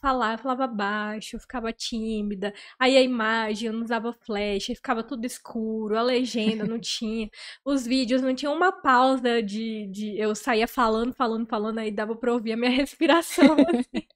[0.00, 2.52] falar, eu falava baixo, eu ficava tímida.
[2.78, 7.28] Aí a imagem, eu não usava flash, aí ficava tudo escuro, a legenda não tinha.
[7.64, 12.14] Os vídeos não tinha uma pausa de, de eu saía falando, falando, falando, aí dava
[12.14, 13.56] pra ouvir a minha respiração.
[13.68, 14.06] assim.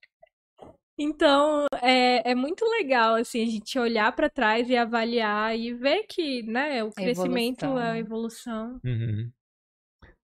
[1.01, 6.03] Então, é, é muito legal, assim, a gente olhar pra trás e avaliar e ver
[6.09, 8.81] que, né, o crescimento, evolução, a evolução.
[8.85, 9.31] Uhum.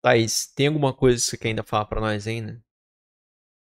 [0.02, 2.60] Thaís, tem alguma coisa que você quer ainda falar pra nós ainda?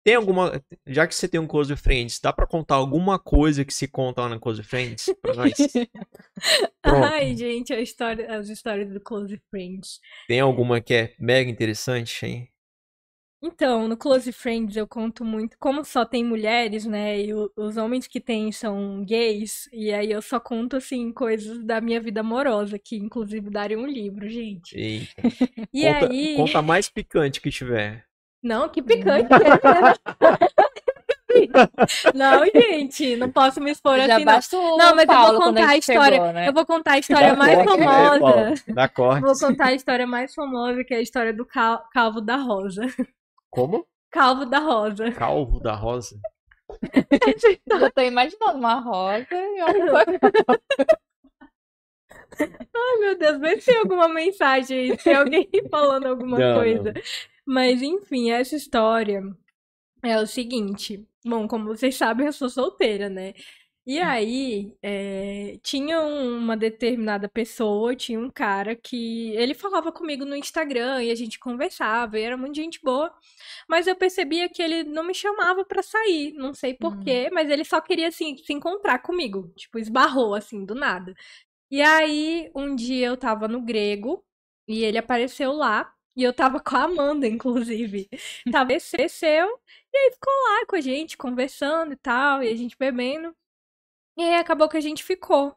[0.03, 0.61] Tem alguma.
[0.87, 4.21] Já que você tem um Close Friends, dá pra contar alguma coisa que se conta
[4.21, 5.53] lá no Close Friends pra nós?
[6.83, 9.99] Ai, gente, a história, as histórias do Close Friends.
[10.27, 12.51] Tem alguma que é mega interessante, hein?
[13.43, 18.05] Então, no Close Friends eu conto muito, como só tem mulheres, né, e os homens
[18.05, 22.77] que tem são gays, e aí eu só conto, assim, coisas da minha vida amorosa,
[22.77, 24.77] que inclusive daria um livro, gente.
[24.77, 25.23] Eita.
[25.73, 26.35] E conta, aí...
[26.35, 28.05] conta mais picante que tiver.
[28.43, 29.27] Não, que picante.
[32.13, 34.33] Não, gente, não posso me expor Já assim, não.
[34.33, 36.17] basta Não, mas eu Paulo vou quando contar a história.
[36.17, 36.47] chegou, né?
[36.49, 38.53] Eu vou contar a história mais corte, né, famosa.
[38.67, 39.21] Dá corte.
[39.21, 42.81] Vou contar a história mais famosa, que é a história do cal- calvo da Rosa.
[43.49, 43.87] Como?
[44.11, 45.09] Calvo da Rosa.
[45.13, 46.19] Calvo da Rosa.
[47.69, 50.03] Eu tô imaginando uma rosa e uma
[52.39, 56.59] Ai, meu Deus, vê se tem alguma mensagem aí, se tem alguém falando alguma Não,
[56.59, 56.93] coisa.
[57.51, 59.21] Mas, enfim, essa história
[60.03, 61.05] é o seguinte.
[61.25, 63.33] Bom, como vocês sabem, eu sou solteira, né?
[63.85, 70.23] E aí, é, tinha um- uma determinada pessoa, tinha um cara que ele falava comigo
[70.23, 73.11] no Instagram e a gente conversava, e era muito gente boa,
[73.67, 77.03] mas eu percebia que ele não me chamava pra sair, não sei por Hum.
[77.33, 81.13] mas ele só queria assim se encontrar comigo, tipo, esbarrou assim do nada.
[81.71, 84.23] E aí, um dia eu tava no grego
[84.67, 85.91] e ele apareceu lá.
[86.15, 88.09] E eu tava com a Amanda, inclusive.
[88.51, 89.47] Tava desceu
[89.93, 93.35] e aí ficou lá com a gente, conversando e tal, e a gente bebendo.
[94.17, 95.55] E aí acabou que a gente ficou.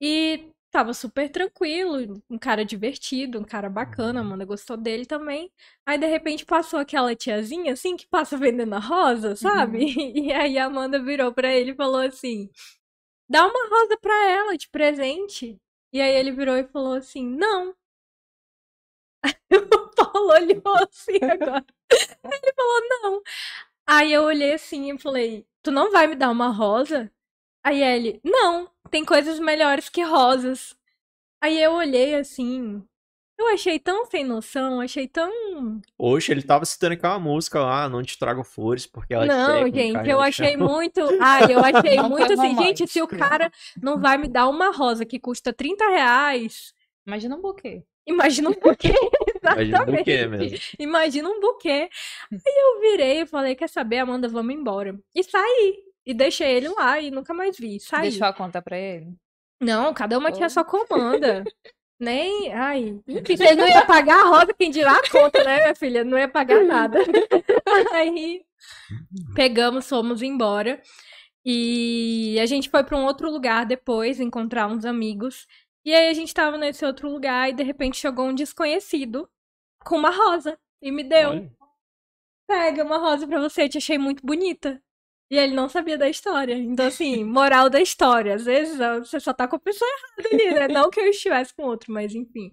[0.00, 5.50] E tava super tranquilo, um cara divertido, um cara bacana, a Amanda gostou dele também.
[5.86, 9.86] Aí de repente passou aquela tiazinha assim que passa vendendo a rosa, sabe?
[10.14, 12.50] E aí a Amanda virou pra ele e falou assim:
[13.28, 15.58] dá uma rosa pra ela de presente.
[15.92, 17.74] E aí ele virou e falou assim: não.
[19.52, 21.64] O Paulo olhou assim agora.
[21.90, 23.22] Ele falou: não.
[23.86, 27.10] Aí eu olhei assim e falei: tu não vai me dar uma rosa?
[27.62, 30.76] Aí ele: não, tem coisas melhores que rosas.
[31.42, 32.82] Aí eu olhei assim.
[33.36, 35.28] Eu achei tão sem noção, achei tão.
[35.98, 39.76] Hoje ele tava citando aquela música lá, Não Te Trago Flores, porque ela Não, seca,
[39.76, 41.00] gente, eu achei muito.
[41.20, 43.50] Ai, eu achei Não muito assim, gente, se o cara
[43.82, 46.72] não vai me dar uma rosa que custa 30 reais,
[47.06, 47.84] Imagina um buquê.
[48.06, 48.92] Imagina um buquê.
[49.42, 50.50] Imagina um buquê Exatamente.
[50.50, 50.58] mesmo.
[50.78, 51.88] Imagina um buquê.
[52.32, 54.98] Aí eu virei e falei: quer saber, Amanda, vamos embora.
[55.14, 55.76] E saí.
[56.06, 57.80] E deixei ele lá e nunca mais vi.
[57.80, 58.02] Saí.
[58.10, 59.14] Deixou a conta pra ele?
[59.60, 60.50] Não, cada uma tinha Oh.
[60.50, 61.42] sua comanda.
[61.98, 62.52] Nem.
[62.52, 63.00] Ai.
[63.08, 66.04] Enfim, vocês não iam pagar a rosa, quem dirá a conta, né, minha filha?
[66.04, 66.98] Não ia pagar nada.
[67.92, 68.42] Aí
[69.34, 70.80] pegamos, fomos embora.
[71.46, 75.46] E a gente foi pra um outro lugar depois, encontrar uns amigos.
[75.84, 79.28] E aí a gente tava nesse outro lugar e de repente chegou um desconhecido
[79.84, 80.58] com uma rosa.
[80.80, 81.30] E me deu.
[81.30, 81.56] Olha,
[82.46, 84.82] Pega uma rosa pra você, te achei muito bonita.
[85.30, 86.54] E ele não sabia da história.
[86.54, 88.34] Então, assim, moral da história.
[88.34, 90.68] Às vezes você só tá com a pessoa errada ali, né?
[90.68, 92.50] Não que eu estivesse com outro, mas enfim.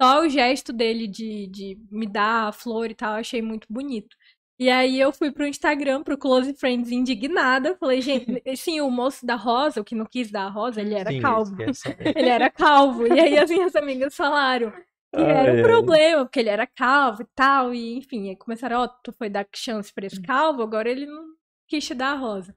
[0.00, 3.66] Só o gesto dele de, de me dar a flor e tal, eu achei muito
[3.70, 4.16] bonito.
[4.58, 7.76] E aí eu fui pro Instagram, pro Close Friends, indignada.
[7.76, 8.26] Falei, gente,
[8.56, 11.20] sim, o moço da rosa, o que não quis dar a rosa, ele era sim,
[11.20, 11.56] calvo.
[12.16, 13.06] Ele era calvo.
[13.06, 14.72] E aí as minhas amigas falaram
[15.12, 15.62] que era Ai, um ai.
[15.62, 17.74] problema, porque ele era calvo e tal.
[17.74, 21.24] E enfim, aí começaram, ó, tu foi dar chance pra esse calvo, agora ele não
[21.68, 22.54] quis te dar a rosa.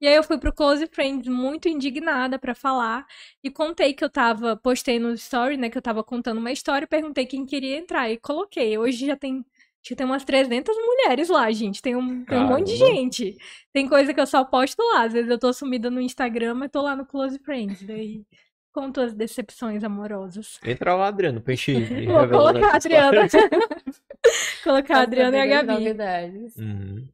[0.00, 3.06] E aí eu fui pro Close Friends muito indignada pra falar
[3.42, 6.84] e contei que eu tava, postei no story, né, que eu tava contando uma história
[6.84, 8.76] e perguntei quem queria entrar e coloquei.
[8.78, 9.44] Hoje já tem
[9.80, 11.80] Acho que tem umas 300 mulheres lá, gente.
[11.80, 13.36] Tem um, tem um monte de gente.
[13.72, 15.04] Tem coisa que eu só posto lá.
[15.04, 17.82] Às vezes eu tô sumida no Instagram, mas tô lá no Close Friends.
[17.82, 18.24] Daí
[18.72, 20.58] conto as decepções amorosas.
[20.64, 23.28] Entra lá, Adriano, pra gente Vou colocar a Adriana.
[24.62, 25.72] colocar a Adriana e a Gabi.
[25.72, 26.56] Novidades.
[26.56, 27.08] Uhum.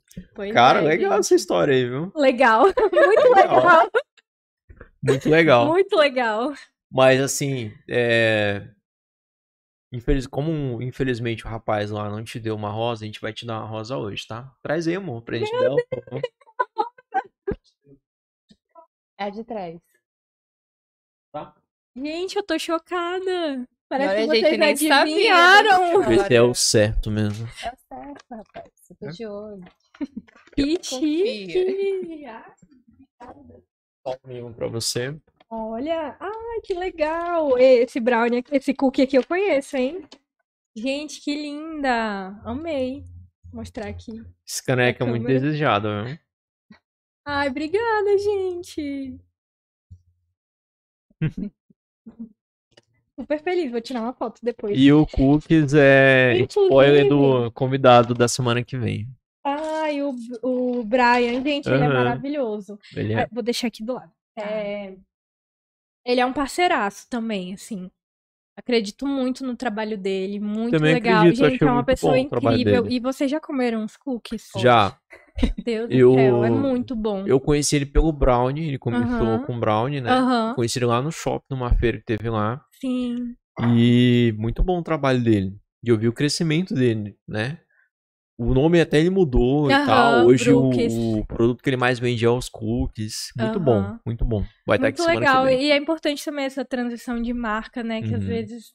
[0.53, 1.20] Cara, é, legal gente.
[1.20, 2.12] essa história aí, viu?
[2.15, 2.65] Legal.
[2.93, 3.57] Muito Legal.
[3.57, 3.91] legal.
[5.03, 5.66] Muito legal.
[5.66, 6.53] Muito legal.
[6.91, 8.62] Mas assim, é.
[9.95, 10.27] Infeliz...
[10.27, 13.61] Como infelizmente o rapaz lá não te deu uma rosa, a gente vai te dar
[13.61, 14.53] uma rosa hoje, tá?
[14.62, 15.77] Traz aí, amor, pra gente dela.
[15.89, 16.23] por favor.
[19.16, 19.81] É de trás.
[21.33, 21.55] Tá?
[21.97, 23.69] Gente, eu tô chocada.
[23.89, 26.03] Parece Agora que a gente vocês nem adivinharam.
[26.03, 27.47] Ver se é o certo mesmo.
[27.47, 28.71] É certo, rapaz.
[28.75, 29.65] Você tá de olho.
[30.57, 30.83] Que Confia.
[30.83, 32.25] chique.
[34.07, 35.16] Só um pra você.
[35.56, 37.56] Olha, ai, que legal.
[37.59, 40.05] Esse brownie, aqui- esse cookie aqui eu conheço, hein?
[40.76, 42.40] Gente, que linda.
[42.44, 43.02] Amei.
[43.44, 44.20] Vou mostrar aqui.
[44.47, 46.18] Esse caneca é muito desejado, viu?
[47.26, 49.16] Ai, obrigada, gente.
[53.18, 54.76] Super feliz, vou tirar uma foto depois.
[54.76, 59.06] E o cookies é Inclusive- spoiler do convidado da semana que vem.
[59.47, 62.78] Ai, o, o Brian, gente, ele é maravilhoso.
[62.97, 63.26] Ele Ah, é.
[63.31, 64.10] Vou deixar aqui do lado.
[64.36, 64.97] É,
[66.05, 67.90] Ele é um parceiraço também, assim.
[68.56, 71.24] Acredito muito no trabalho dele, muito Também legal.
[71.24, 72.86] acredito, Gente, é uma pessoa incrível.
[72.89, 74.51] E vocês já comeram uns cookies?
[74.56, 74.97] Já.
[75.64, 77.26] Deus Eu- do céu, é muito bom.
[77.26, 79.47] Eu conheci ele pelo Brownie, ele começou Aham.
[79.47, 80.12] com Brownie, né?
[80.12, 82.64] Aham, Conheci ele lá no shopping, numa feira que teve lá.
[82.81, 83.35] sim.
[83.72, 85.56] E muito bom o trabalho dele.
[85.82, 87.59] E eu vi o crescimento dele, né?
[88.36, 90.27] O nome até ele mudou e tal.
[90.27, 90.70] Hoje o,
[91.19, 93.32] o produto que ele mais vende é os cookies.
[93.36, 94.44] Muito bom, muito bom.
[94.66, 95.48] Vai estar aqui legal.
[95.48, 98.02] E é importante também essa transição de marca, né?
[98.02, 98.28] Que às Uhum.
[98.28, 98.74] vezes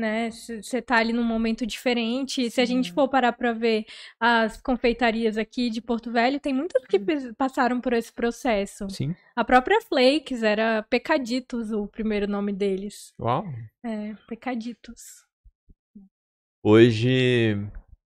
[0.00, 0.30] né?
[0.30, 2.50] Você tá ali num momento diferente.
[2.50, 3.84] Se a gente for parar pra ver
[4.18, 6.98] as confeitarias aqui de Porto Velho, tem muitas que
[7.36, 8.88] passaram por esse processo.
[8.88, 9.14] Sim.
[9.36, 13.12] A própria Flakes era Pecaditos, o primeiro nome deles.
[13.20, 13.44] Uau.
[13.84, 15.26] É, Pecaditos.
[16.62, 17.56] Hoje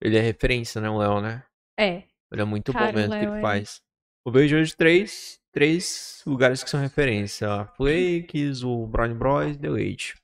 [0.00, 1.44] ele é referência, né, o Léo, né?
[1.78, 3.82] É, Ele é muito Cara, bom mesmo que ele é- faz.
[4.26, 7.50] Eu vejo hoje três, três lugares que são referência.
[7.50, 10.14] A Flakes, o Brownie Bros e The Leite.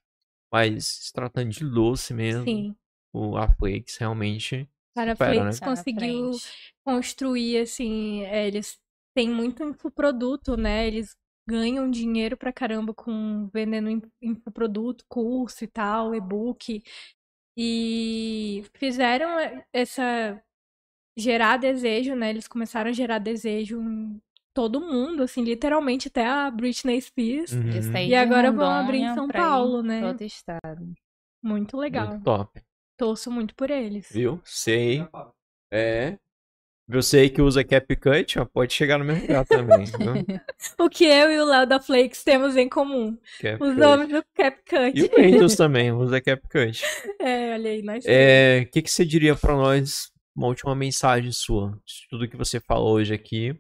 [0.53, 2.77] Mas se tratando de doce mesmo, sim.
[3.15, 5.67] o, a Flakes realmente Cara, a supera, Flakes né?
[5.67, 6.75] Tá na conseguiu frente.
[6.85, 8.79] construir, assim, é, eles
[9.17, 10.87] têm muito infoproduto, né?
[10.87, 11.17] Eles
[11.49, 16.83] ganham dinheiro pra caramba com vendendo in- infoproduto, curso e tal, e-book.
[17.57, 19.29] E fizeram
[19.73, 20.41] essa
[21.17, 22.31] gerar desejo, né?
[22.31, 24.21] Eles começaram a gerar desejo em
[24.53, 27.53] todo mundo, assim, literalmente até a Britney Spears.
[27.53, 27.99] Uhum.
[28.07, 30.07] E agora vão abrir em São Paulo, né?
[30.07, 30.95] outro estado.
[31.43, 32.09] Muito legal.
[32.09, 32.63] Muito top.
[32.97, 34.09] Torço muito por eles.
[34.11, 34.41] Viu?
[34.45, 35.07] Sei.
[35.71, 36.19] É.
[36.89, 39.87] Você que usa CapCut, ó, pode chegar no meu lugar também.
[39.87, 40.41] viu?
[40.79, 43.19] O que eu e o Léo da Flakes temos em comum?
[43.61, 44.93] Os nomes do CapCut.
[44.95, 46.83] E o Windows também usa CapCut.
[47.21, 51.33] É, olha aí, nós É, O que, que você diria pra nós, uma última mensagem
[51.33, 53.59] sua, de tudo que você falou hoje aqui,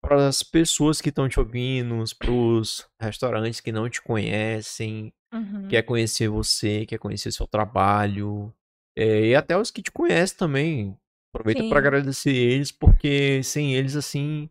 [0.00, 5.66] para as pessoas que estão te ouvindo, para os restaurantes que não te conhecem, Uhum.
[5.66, 8.54] quer conhecer você, quer conhecer seu trabalho,
[8.96, 10.96] é, e até os que te conhecem também.
[11.34, 11.68] Aproveita Sim.
[11.68, 14.48] para agradecer eles, porque sem eles, assim,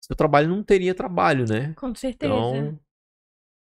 [0.00, 1.74] seu trabalho não teria trabalho, né?
[1.74, 2.34] Com certeza.
[2.34, 2.78] Então,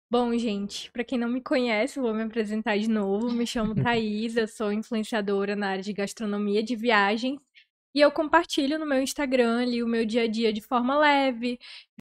[0.10, 3.30] Bom, gente, pra quem não me conhece, eu vou me apresentar de novo.
[3.32, 7.40] Me chamo Thaís, eu sou influenciadora na área de gastronomia de viagens.
[7.94, 11.60] E eu compartilho no meu Instagram ali o meu dia a dia de forma leve,